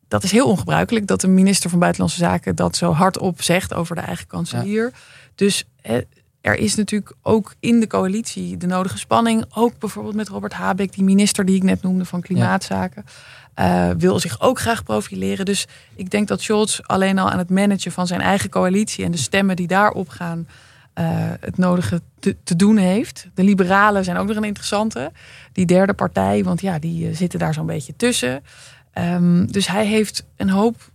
Dat 0.08 0.22
is 0.22 0.32
heel 0.32 0.48
ongebruikelijk 0.48 1.06
dat 1.06 1.20
de 1.20 1.28
minister 1.28 1.70
van 1.70 1.78
Buitenlandse 1.78 2.18
Zaken 2.18 2.56
dat 2.56 2.76
zo 2.76 2.92
hardop 2.92 3.42
zegt 3.42 3.74
over 3.74 3.94
de 3.94 4.00
eigen 4.00 4.26
kanselier. 4.26 4.92
Dus 5.34 5.64
eh, 5.82 5.96
er 6.40 6.56
is 6.58 6.74
natuurlijk 6.74 7.12
ook 7.22 7.54
in 7.60 7.80
de 7.80 7.86
coalitie 7.86 8.56
de 8.56 8.66
nodige 8.66 8.98
spanning. 8.98 9.44
Ook 9.54 9.78
bijvoorbeeld 9.78 10.14
met 10.14 10.28
Robert 10.28 10.52
Habeck, 10.52 10.92
die 10.92 11.04
minister 11.04 11.44
die 11.44 11.56
ik 11.56 11.62
net 11.62 11.82
noemde 11.82 12.04
van 12.04 12.20
Klimaatzaken. 12.20 13.04
Uh, 13.56 13.90
wil 13.98 14.18
zich 14.18 14.40
ook 14.40 14.60
graag 14.60 14.82
profileren. 14.82 15.44
Dus 15.44 15.66
ik 15.94 16.10
denk 16.10 16.28
dat 16.28 16.40
Scholz 16.40 16.80
alleen 16.80 17.18
al 17.18 17.30
aan 17.30 17.38
het 17.38 17.50
managen 17.50 17.92
van 17.92 18.06
zijn 18.06 18.20
eigen 18.20 18.50
coalitie 18.50 19.04
en 19.04 19.10
de 19.10 19.18
stemmen 19.18 19.56
die 19.56 19.66
daarop 19.66 20.08
gaan, 20.08 20.48
uh, 20.94 21.04
het 21.40 21.56
nodige 21.56 22.00
te, 22.18 22.36
te, 22.44 22.56
doen 22.56 22.76
heeft. 22.76 23.28
De 23.34 23.42
liberalen 23.42 24.04
zijn 24.04 24.16
ook 24.16 24.26
nog 24.26 24.36
een 24.36 24.44
interessante. 24.44 25.12
Die 25.52 25.66
derde 25.66 25.92
partij, 25.92 26.44
want 26.44 26.60
ja, 26.60 26.78
die 26.78 27.08
uh, 27.08 27.16
zitten 27.16 27.38
daar 27.38 27.54
zo'n 27.54 27.66
beetje 27.66 27.96
tussen. 27.96 28.42
Um, 28.94 29.52
dus 29.52 29.66
hij 29.66 29.86
heeft 29.86 30.26
een 30.36 30.50
hoop 30.50 30.89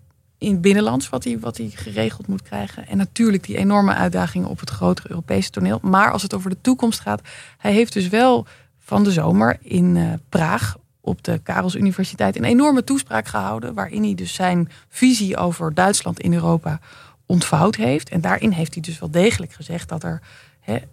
in 0.46 0.62
binnenlands 0.62 1.10
wat 1.10 1.24
hij, 1.24 1.40
wat 1.40 1.58
hij 1.58 1.72
geregeld 1.76 2.28
moet 2.28 2.42
krijgen. 2.42 2.88
En 2.88 2.98
natuurlijk 2.98 3.44
die 3.44 3.58
enorme 3.58 3.94
uitdagingen 3.94 4.50
op 4.50 4.60
het 4.60 4.70
grotere 4.70 5.10
Europese 5.10 5.50
toneel. 5.50 5.80
Maar 5.82 6.12
als 6.12 6.22
het 6.22 6.34
over 6.34 6.50
de 6.50 6.62
toekomst 6.62 7.00
gaat, 7.00 7.22
hij 7.58 7.74
heeft 7.74 7.94
dus 7.94 8.08
wel 8.08 8.46
van 8.80 9.04
de 9.04 9.12
zomer 9.12 9.58
in 9.62 9.96
uh, 9.96 10.14
Praag 10.30 10.78
op 11.02 11.24
de 11.24 11.40
Karels 11.44 11.76
Universiteit 11.76 12.36
een 12.36 12.44
enorme 12.44 12.84
toespraak 12.84 13.28
gehouden. 13.28 13.74
Waarin 13.74 14.04
hij 14.04 14.16
dus 14.16 14.34
zijn 14.34 14.70
visie 14.90 15.38
over 15.38 15.74
Duitsland 15.74 16.20
in 16.20 16.34
Europa 16.34 16.80
ontvouwd 17.26 17.76
heeft. 17.76 18.10
En 18.10 18.22
daarin 18.22 18.52
heeft 18.52 18.74
hij 18.74 18.84
dus 18.84 19.00
wel 19.00 19.12
degelijk 19.12 19.54
gezegd 19.54 19.90
dat 19.90 20.04
er 20.04 20.22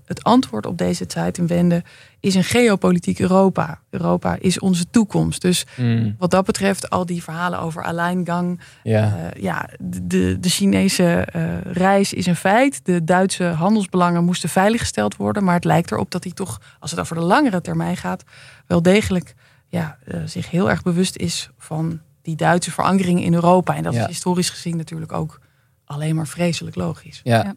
het 0.04 0.22
antwoord 0.22 0.66
op 0.66 0.78
deze 0.78 1.06
tijd 1.06 1.38
in 1.38 1.46
Wende 1.46 1.82
is 2.20 2.34
een 2.34 2.44
geopolitiek 2.44 3.18
Europa. 3.20 3.80
Europa 3.90 4.36
is 4.40 4.58
onze 4.58 4.90
toekomst. 4.90 5.40
Dus 5.40 5.66
mm. 5.76 6.14
wat 6.18 6.30
dat 6.30 6.44
betreft, 6.44 6.90
al 6.90 7.06
die 7.06 7.22
verhalen 7.22 7.60
over 7.60 7.84
Alleingang. 7.84 8.60
Ja, 8.82 9.16
uh, 9.16 9.42
ja 9.42 9.68
de, 9.80 10.36
de 10.40 10.48
Chinese 10.48 11.28
uh, 11.36 11.60
reis 11.60 12.12
is 12.12 12.26
een 12.26 12.36
feit. 12.36 12.80
De 12.84 13.04
Duitse 13.04 13.44
handelsbelangen 13.44 14.24
moesten 14.24 14.48
veiliggesteld 14.48 15.16
worden. 15.16 15.44
Maar 15.44 15.54
het 15.54 15.64
lijkt 15.64 15.90
erop 15.90 16.10
dat 16.10 16.24
hij 16.24 16.32
toch, 16.32 16.60
als 16.78 16.90
het 16.90 17.00
over 17.00 17.16
de 17.16 17.22
langere 17.22 17.60
termijn 17.60 17.96
gaat, 17.96 18.24
wel 18.66 18.82
degelijk 18.82 19.34
ja, 19.68 19.98
uh, 20.04 20.20
zich 20.24 20.50
heel 20.50 20.70
erg 20.70 20.82
bewust 20.82 21.16
is 21.16 21.50
van 21.58 22.00
die 22.22 22.36
Duitse 22.36 22.70
verankering 22.70 23.24
in 23.24 23.34
Europa. 23.34 23.76
En 23.76 23.82
dat 23.82 23.94
ja. 23.94 24.00
is 24.00 24.06
historisch 24.06 24.50
gezien 24.50 24.76
natuurlijk 24.76 25.12
ook 25.12 25.40
alleen 25.84 26.14
maar 26.14 26.26
vreselijk 26.26 26.76
logisch. 26.76 27.20
ja. 27.24 27.42
ja. 27.44 27.54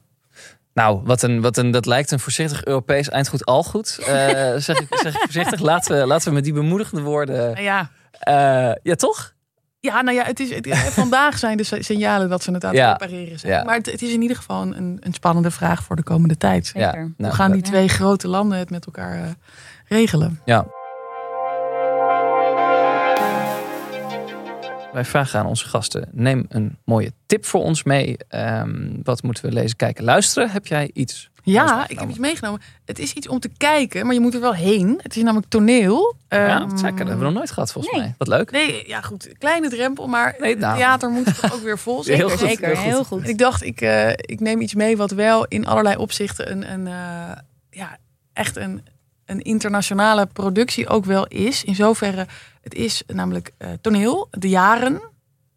Nou, 0.75 1.01
wat 1.03 1.21
een, 1.21 1.41
wat 1.41 1.57
een, 1.57 1.71
dat 1.71 1.85
lijkt 1.85 2.11
een 2.11 2.19
voorzichtig 2.19 2.65
Europees 2.65 3.09
eindgoed 3.09 3.45
al 3.45 3.63
goed. 3.63 3.97
Uh, 3.99 4.05
zeg, 4.57 4.79
ik, 4.79 4.87
zeg 4.89 5.13
ik 5.13 5.19
voorzichtig. 5.19 5.59
Laten 5.59 5.99
we, 5.99 6.05
laten 6.05 6.27
we 6.27 6.33
met 6.33 6.43
die 6.43 6.53
bemoedigende 6.53 7.03
woorden. 7.03 7.61
Ja, 7.61 7.89
uh, 8.27 8.73
ja 8.83 8.95
toch? 8.95 9.33
Ja, 9.79 10.01
nou 10.01 10.17
ja, 10.17 10.23
het 10.23 10.39
is, 10.39 10.55
het, 10.55 10.67
vandaag 10.93 11.37
zijn 11.37 11.57
de 11.57 11.63
signalen 11.63 12.29
dat 12.29 12.43
ze 12.43 12.51
het 12.51 12.63
aan 12.63 12.69
het 12.69 12.79
ja. 12.79 12.91
repareren 12.91 13.39
zijn. 13.39 13.53
Ja. 13.53 13.63
Maar 13.63 13.75
het, 13.75 13.85
het, 13.85 14.01
is 14.01 14.11
in 14.13 14.21
ieder 14.21 14.37
geval 14.37 14.61
een, 14.61 14.97
een 14.99 15.13
spannende 15.13 15.51
vraag 15.51 15.83
voor 15.83 15.95
de 15.95 16.03
komende 16.03 16.37
tijd. 16.37 16.71
Ja. 16.73 16.91
Hoe 16.97 17.13
nou, 17.17 17.33
gaan 17.33 17.51
die 17.51 17.61
twee 17.61 17.87
grote 17.87 18.27
landen 18.27 18.57
het 18.57 18.69
met 18.69 18.85
elkaar 18.85 19.17
uh, 19.17 19.29
regelen? 19.87 20.41
Ja. 20.45 20.67
Wij 24.95 25.05
vragen 25.05 25.39
aan 25.39 25.45
onze 25.45 25.67
gasten: 25.67 26.09
neem 26.11 26.45
een 26.49 26.77
mooie 26.85 27.11
tip 27.25 27.45
voor 27.45 27.61
ons 27.61 27.83
mee. 27.83 28.17
Um, 28.29 28.99
wat 29.03 29.23
moeten 29.23 29.45
we 29.45 29.51
lezen, 29.51 29.75
kijken, 29.75 30.03
luisteren? 30.03 30.49
Heb 30.49 30.67
jij 30.67 30.89
iets? 30.93 31.29
Ja, 31.43 31.85
ik 31.87 31.99
heb 31.99 32.09
iets 32.09 32.17
meegenomen. 32.17 32.61
Het 32.85 32.99
is 32.99 33.13
iets 33.13 33.27
om 33.27 33.39
te 33.39 33.49
kijken, 33.57 34.05
maar 34.05 34.13
je 34.13 34.19
moet 34.19 34.33
er 34.33 34.39
wel 34.39 34.53
heen. 34.53 34.99
Het 35.01 35.15
is 35.15 35.23
namelijk 35.23 35.49
toneel. 35.49 36.15
Ja, 36.29 36.61
um, 36.61 36.69
dat 36.69 36.81
hebben 36.81 37.17
we 37.17 37.23
nog 37.23 37.33
nooit 37.33 37.51
gehad 37.51 37.71
volgens 37.71 37.93
nee. 37.93 38.03
mij. 38.03 38.15
Wat 38.17 38.27
leuk. 38.27 38.51
Nee, 38.51 38.87
ja 38.87 39.01
goed. 39.01 39.29
Kleine 39.37 39.69
drempel, 39.69 40.07
maar 40.07 40.35
nee, 40.39 40.57
nou. 40.57 40.77
theater 40.77 41.09
moet 41.09 41.25
het 41.25 41.53
ook 41.53 41.61
weer 41.61 41.79
vol 41.79 42.03
zijn. 42.03 42.17
Heel 42.17 42.29
goed, 42.29 42.39
Zeker, 42.39 42.67
heel 42.67 42.75
goed. 42.75 42.83
Heel 42.83 43.03
goed. 43.03 43.27
ik 43.27 43.37
dacht, 43.37 43.63
ik, 43.63 43.81
uh, 43.81 44.09
ik 44.09 44.39
neem 44.39 44.61
iets 44.61 44.75
mee 44.75 44.97
wat 44.97 45.11
wel 45.11 45.45
in 45.45 45.67
allerlei 45.67 45.95
opzichten 45.95 46.51
een, 46.51 46.71
een 46.71 46.85
uh, 46.85 47.37
ja, 47.69 47.97
echt 48.33 48.55
een 48.55 48.83
een 49.25 49.41
internationale 49.41 50.25
productie 50.25 50.87
ook 50.87 51.05
wel 51.05 51.27
is. 51.27 51.63
In 51.63 51.75
zoverre, 51.75 52.27
het 52.61 52.73
is 52.73 53.03
namelijk 53.07 53.51
uh, 53.57 53.67
toneel, 53.81 54.27
de 54.31 54.49
jaren 54.49 55.01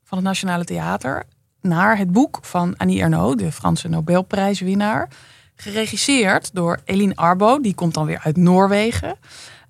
van 0.05 0.19
het 0.19 0.27
Nationale 0.27 0.65
Theater, 0.65 1.25
naar 1.61 1.99
het 1.99 2.13
boek 2.13 2.39
van 2.43 2.77
Annie 2.77 3.01
Ernaux, 3.01 3.37
de 3.37 3.53
Franse 3.53 3.89
Nobelprijswinnaar. 3.89 5.09
Geregisseerd 5.57 6.55
door 6.55 6.81
Eline 6.85 7.17
Arbo, 7.17 7.61
die 7.61 7.75
komt 7.75 7.95
dan 7.95 8.07
weer 8.07 8.21
uit 8.23 8.37
Noorwegen. 8.37 9.17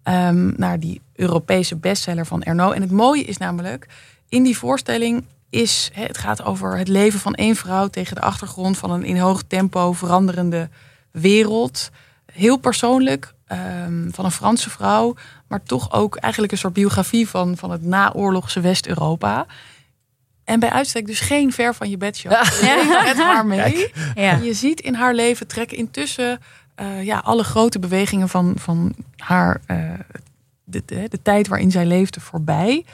Um, 0.04 0.54
naar 0.56 0.80
die 0.80 1.00
Europese 1.14 1.76
bestseller 1.76 2.26
van 2.26 2.42
Ernaux. 2.42 2.74
En 2.74 2.82
het 2.82 2.90
mooie 2.90 3.24
is 3.24 3.36
namelijk, 3.36 3.86
in 4.28 4.42
die 4.42 4.58
voorstelling 4.58 5.24
is, 5.50 5.90
het 5.92 6.18
gaat 6.18 6.42
over 6.42 6.78
het 6.78 6.88
leven 6.88 7.20
van 7.20 7.34
één 7.34 7.56
vrouw 7.56 7.88
tegen 7.88 8.14
de 8.14 8.20
achtergrond 8.20 8.78
van 8.78 8.90
een 8.90 9.04
in 9.04 9.18
hoog 9.18 9.42
tempo 9.46 9.92
veranderende 9.92 10.68
wereld. 11.10 11.90
Heel 12.32 12.56
persoonlijk, 12.56 13.34
um, 13.52 14.08
van 14.12 14.24
een 14.24 14.30
Franse 14.30 14.70
vrouw, 14.70 15.14
maar 15.48 15.62
toch 15.62 15.92
ook 15.92 16.16
eigenlijk 16.16 16.52
een 16.52 16.58
soort 16.58 16.72
biografie 16.72 17.28
van, 17.28 17.56
van 17.56 17.70
het 17.70 17.82
naoorlogse 17.82 18.60
West-Europa. 18.60 19.46
En 20.44 20.60
bij 20.60 20.70
uitstek 20.70 21.06
dus 21.06 21.20
geen 21.20 21.52
ver 21.52 21.74
van 21.74 21.90
je 21.90 21.96
bedshow. 21.96 22.32
Ja. 22.32 23.02
Met 23.04 23.16
haar 23.16 23.46
mee. 23.46 23.92
Ja. 24.14 24.36
Je 24.36 24.54
ziet 24.54 24.80
in 24.80 24.94
haar 24.94 25.14
leven 25.14 25.46
trekken 25.46 25.76
intussen 25.76 26.40
uh, 26.80 27.04
ja, 27.04 27.18
alle 27.18 27.44
grote 27.44 27.78
bewegingen 27.78 28.28
van, 28.28 28.54
van 28.58 28.94
haar, 29.16 29.60
uh, 29.70 29.92
de, 30.64 30.82
de, 30.86 31.06
de, 31.08 31.22
tijd 31.22 31.48
waarin 31.48 31.70
zij 31.70 31.86
leefde 31.86 32.20
voorbij. 32.20 32.84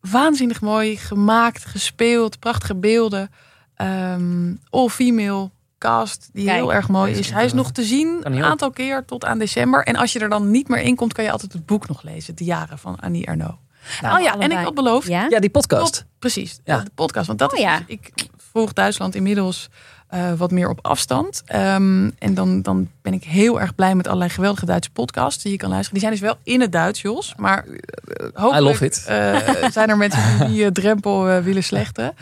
Waanzinnig 0.00 0.60
mooi 0.60 0.96
gemaakt, 0.96 1.64
gespeeld, 1.64 2.38
prachtige 2.38 2.74
beelden. 2.74 3.30
Um, 3.76 4.60
all 4.70 4.88
female 4.88 5.50
cast 5.80 6.28
die 6.32 6.44
Kijk, 6.44 6.56
heel 6.56 6.72
erg 6.72 6.88
mooi 6.88 7.12
is. 7.12 7.30
Hij 7.30 7.44
is 7.44 7.52
nog 7.52 7.72
te 7.72 7.82
zien 7.82 8.20
een 8.22 8.44
aantal 8.44 8.70
keer 8.70 9.04
tot 9.04 9.24
aan 9.24 9.38
december. 9.38 9.84
En 9.84 9.96
als 9.96 10.12
je 10.12 10.18
er 10.18 10.28
dan 10.28 10.50
niet 10.50 10.68
meer 10.68 10.80
in 10.80 10.96
komt, 10.96 11.12
kan 11.12 11.24
je 11.24 11.30
altijd 11.30 11.52
het 11.52 11.66
boek 11.66 11.88
nog 11.88 12.02
lezen. 12.02 12.36
De 12.36 12.44
jaren 12.44 12.78
van 12.78 13.00
Annie 13.00 13.26
Ernaux. 13.26 13.54
Nou, 14.00 14.16
oh 14.16 14.22
ja, 14.22 14.30
allebei. 14.30 14.52
en 14.52 14.58
ik 14.58 14.64
had 14.64 14.74
beloofd. 14.74 15.08
Ja, 15.08 15.26
ja 15.28 15.40
die 15.40 15.50
podcast. 15.50 15.92
Tot, 15.92 16.04
precies, 16.18 16.60
ja. 16.64 16.78
de 16.78 16.90
podcast. 16.94 17.26
Want 17.26 17.38
dat 17.38 17.52
oh, 17.52 17.58
is, 17.58 17.64
ja. 17.64 17.82
ik 17.86 18.12
volg 18.36 18.72
Duitsland 18.72 19.14
inmiddels 19.14 19.68
uh, 20.14 20.32
wat 20.32 20.50
meer 20.50 20.68
op 20.68 20.78
afstand. 20.86 21.42
Um, 21.54 22.12
en 22.18 22.34
dan, 22.34 22.62
dan 22.62 22.90
ben 23.02 23.12
ik 23.12 23.24
heel 23.24 23.60
erg 23.60 23.74
blij 23.74 23.94
met 23.94 24.06
allerlei 24.06 24.30
geweldige 24.30 24.66
Duitse 24.66 24.90
podcasts 24.90 25.42
die 25.42 25.52
je 25.52 25.58
kan 25.58 25.70
luisteren. 25.70 26.00
Die 26.00 26.08
zijn 26.08 26.20
dus 26.20 26.30
wel 26.30 26.54
in 26.54 26.60
het 26.60 26.72
Duits, 26.72 27.00
Jos. 27.00 27.34
Maar 27.36 27.64
hopelijk 28.32 28.60
I 28.60 28.68
love 28.68 28.84
it. 28.84 29.06
Uh, 29.08 29.70
zijn 29.70 29.88
er 29.88 29.96
mensen 29.96 30.38
die 30.38 30.48
die 30.48 30.64
uh, 30.64 30.70
drempel 30.70 31.24
willen 31.24 31.64
slechten. 31.64 32.14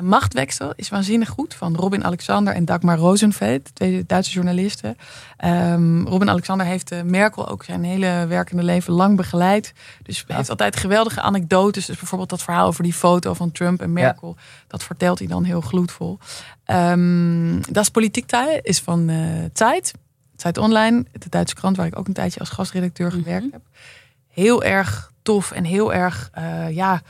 Machtwechsel 0.00 0.72
is 0.76 0.88
waanzinnig 0.88 1.28
goed 1.28 1.54
van 1.54 1.76
Robin 1.76 2.04
Alexander 2.04 2.54
en 2.54 2.64
Dagmar 2.64 2.98
Rosenfeld, 2.98 3.74
twee 3.74 4.04
Duitse 4.06 4.32
journalisten. 4.32 4.96
Um, 5.44 6.06
Robin 6.06 6.30
Alexander 6.30 6.66
heeft 6.66 7.04
Merkel 7.04 7.48
ook 7.48 7.64
zijn 7.64 7.84
hele 7.84 8.26
werkende 8.28 8.62
leven 8.62 8.92
lang 8.92 9.16
begeleid. 9.16 9.72
Dus 10.02 10.24
heeft 10.26 10.50
altijd 10.50 10.76
geweldige 10.76 11.20
anekdotes. 11.20 11.86
Dus 11.86 11.96
bijvoorbeeld 11.96 12.30
dat 12.30 12.42
verhaal 12.42 12.66
over 12.66 12.82
die 12.82 12.92
foto 12.92 13.34
van 13.34 13.52
Trump 13.52 13.82
en 13.82 13.92
Merkel. 13.92 14.34
Ja. 14.36 14.42
Dat 14.66 14.82
vertelt 14.84 15.18
hij 15.18 15.28
dan 15.28 15.44
heel 15.44 15.60
gloedvol. 15.60 16.18
Um, 16.66 17.72
das 17.72 17.88
Politikteil 17.88 18.58
is 18.62 18.80
van 18.80 19.08
uh, 19.10 19.44
Zeit. 20.42 20.54
Zeit 20.54 20.58
Online, 20.58 21.04
de 21.12 21.28
Duitse 21.28 21.54
krant 21.54 21.76
waar 21.76 21.86
ik 21.86 21.98
ook 21.98 22.06
een 22.06 22.12
tijdje 22.12 22.40
als 22.40 22.48
gastredacteur 22.48 23.06
mm 23.06 23.12
-hmm. 23.12 23.22
gewerkt 23.22 23.52
heb. 23.52 23.62
Heel 24.28 24.62
erg 24.62 25.12
tof 25.22 25.50
en 25.50 25.64
heel 25.64 25.94
erg 25.94 26.30
uh, 26.38 26.70
ja, 26.70 27.02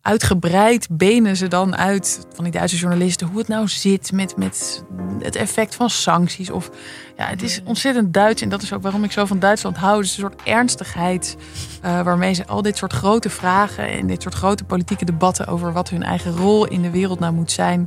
uitgebreid 0.00 0.88
benen 0.90 1.36
ze 1.36 1.48
dan 1.48 1.76
uit 1.76 2.26
van 2.34 2.44
die 2.44 2.52
Duitse 2.52 2.76
journalisten 2.76 3.26
hoe 3.26 3.38
het 3.38 3.48
nou 3.48 3.68
zit 3.68 4.12
met, 4.12 4.36
met 4.36 4.84
het 5.18 5.36
effect 5.36 5.74
van 5.74 5.90
sancties. 5.90 6.50
Of 6.50 6.70
ja, 7.16 7.26
het 7.26 7.42
is 7.42 7.60
ontzettend 7.64 8.14
Duits 8.14 8.42
en 8.42 8.48
dat 8.48 8.62
is 8.62 8.72
ook 8.72 8.82
waarom 8.82 9.04
ik 9.04 9.12
zo 9.12 9.24
van 9.24 9.38
Duitsland 9.38 9.76
hou. 9.76 10.00
Dus 10.00 10.10
een 10.10 10.20
soort 10.20 10.42
ernstigheid 10.42 11.36
uh, 11.84 12.02
waarmee 12.02 12.32
ze 12.34 12.46
al 12.46 12.62
dit 12.62 12.76
soort 12.76 12.92
grote 12.92 13.30
vragen 13.30 13.88
en 13.88 14.06
dit 14.06 14.22
soort 14.22 14.34
grote 14.34 14.64
politieke 14.64 15.04
debatten 15.04 15.46
over 15.46 15.72
wat 15.72 15.88
hun 15.88 16.02
eigen 16.02 16.36
rol 16.36 16.66
in 16.66 16.82
de 16.82 16.90
wereld 16.90 17.18
nou 17.18 17.32
moet 17.32 17.52
zijn 17.52 17.86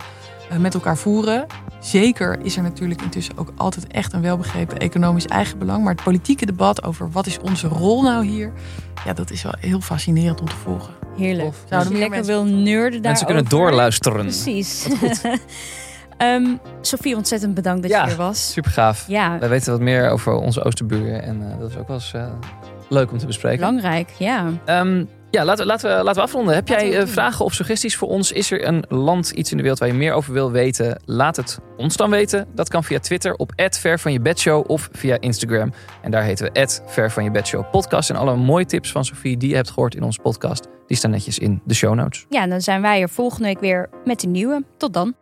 uh, 0.51 0.57
met 0.57 0.73
elkaar 0.73 0.97
voeren. 0.97 1.45
Zeker 1.86 2.39
is 2.41 2.57
er 2.57 2.63
natuurlijk 2.63 3.01
intussen 3.01 3.38
ook 3.38 3.51
altijd 3.57 3.88
echt 3.88 4.13
een 4.13 4.21
welbegrepen 4.21 4.77
economisch 4.77 5.25
eigenbelang. 5.25 5.83
Maar 5.83 5.93
het 5.93 6.03
politieke 6.03 6.45
debat 6.45 6.83
over 6.83 7.11
wat 7.11 7.25
is 7.25 7.39
onze 7.39 7.67
rol 7.67 8.01
nou 8.01 8.25
hier, 8.25 8.51
ja, 9.05 9.13
dat 9.13 9.31
is 9.31 9.43
wel 9.43 9.53
heel 9.59 9.81
fascinerend 9.81 10.41
om 10.41 10.49
te 10.49 10.55
volgen. 10.55 10.93
Heerlijk. 11.17 11.47
Of, 11.47 11.63
Zouden 11.69 11.93
we 11.93 11.99
lekker 11.99 12.23
wil 12.23 12.45
nerden 12.45 12.91
daar. 12.91 13.01
Mensen 13.01 13.25
kunnen 13.25 13.45
doorluisteren. 13.45 14.21
Precies. 14.21 14.88
um, 16.17 16.59
Sophie, 16.81 17.15
ontzettend 17.15 17.53
bedankt 17.53 17.81
dat 17.81 17.91
ja, 17.91 18.05
je 18.05 18.11
er 18.11 18.17
was. 18.17 18.51
Super 18.51 18.71
gaaf. 18.71 19.07
Ja. 19.07 19.39
Wij 19.39 19.49
weten 19.49 19.71
wat 19.71 19.81
meer 19.81 20.09
over 20.09 20.33
onze 20.33 20.63
Oosterburen. 20.63 21.23
En 21.23 21.41
uh, 21.41 21.59
dat 21.59 21.69
is 21.69 21.77
ook 21.77 21.88
wel 21.88 21.95
eens 21.95 22.13
uh, 22.15 22.27
leuk 22.89 23.11
om 23.11 23.17
te 23.17 23.25
bespreken. 23.25 23.59
Belangrijk, 23.59 24.09
ja. 24.17 24.51
Um, 24.65 25.09
ja, 25.36 25.45
laten, 25.45 25.65
laten, 25.65 25.97
we, 25.97 26.03
laten 26.03 26.21
we 26.21 26.27
afronden. 26.27 26.53
Heb 26.53 26.67
jij 26.67 27.01
uh, 27.01 27.07
vragen 27.07 27.45
of 27.45 27.53
suggesties 27.53 27.95
voor 27.95 28.07
ons? 28.07 28.31
Is 28.31 28.51
er 28.51 28.67
een 28.67 28.86
land, 28.89 29.29
iets 29.29 29.51
in 29.51 29.55
de 29.57 29.61
wereld 29.61 29.79
waar 29.79 29.89
je 29.89 29.95
meer 29.95 30.13
over 30.13 30.33
wil 30.33 30.51
weten? 30.51 31.01
Laat 31.05 31.36
het 31.36 31.59
ons 31.77 31.97
dan 31.97 32.09
weten. 32.09 32.47
Dat 32.53 32.69
kan 32.69 32.83
via 32.83 32.99
Twitter 32.99 33.33
op 33.33 33.51
Ver 33.55 33.99
van 33.99 34.11
je 34.11 34.19
bedshow 34.19 34.69
of 34.69 34.89
via 34.91 35.17
Instagram. 35.19 35.73
En 36.01 36.11
daar 36.11 36.23
heten 36.23 36.51
we 36.53 36.79
Ver 36.86 37.11
van 37.11 37.23
je 37.23 37.31
bedshow 37.31 37.69
podcast. 37.71 38.09
En 38.09 38.15
alle 38.15 38.36
mooie 38.36 38.65
tips 38.65 38.91
van 38.91 39.05
Sofie 39.05 39.38
die 39.38 39.49
je 39.49 39.55
hebt 39.55 39.69
gehoord 39.69 39.95
in 39.95 40.03
onze 40.03 40.21
podcast, 40.21 40.67
die 40.88 40.97
staan 40.97 41.11
netjes 41.11 41.39
in 41.39 41.61
de 41.65 41.73
show 41.73 41.93
notes. 41.93 42.25
Ja, 42.29 42.47
dan 42.47 42.61
zijn 42.61 42.81
wij 42.81 43.01
er 43.01 43.09
volgende 43.09 43.47
week 43.47 43.59
weer 43.59 43.89
met 44.05 44.23
een 44.23 44.31
nieuwe. 44.31 44.63
Tot 44.77 44.93
dan. 44.93 45.15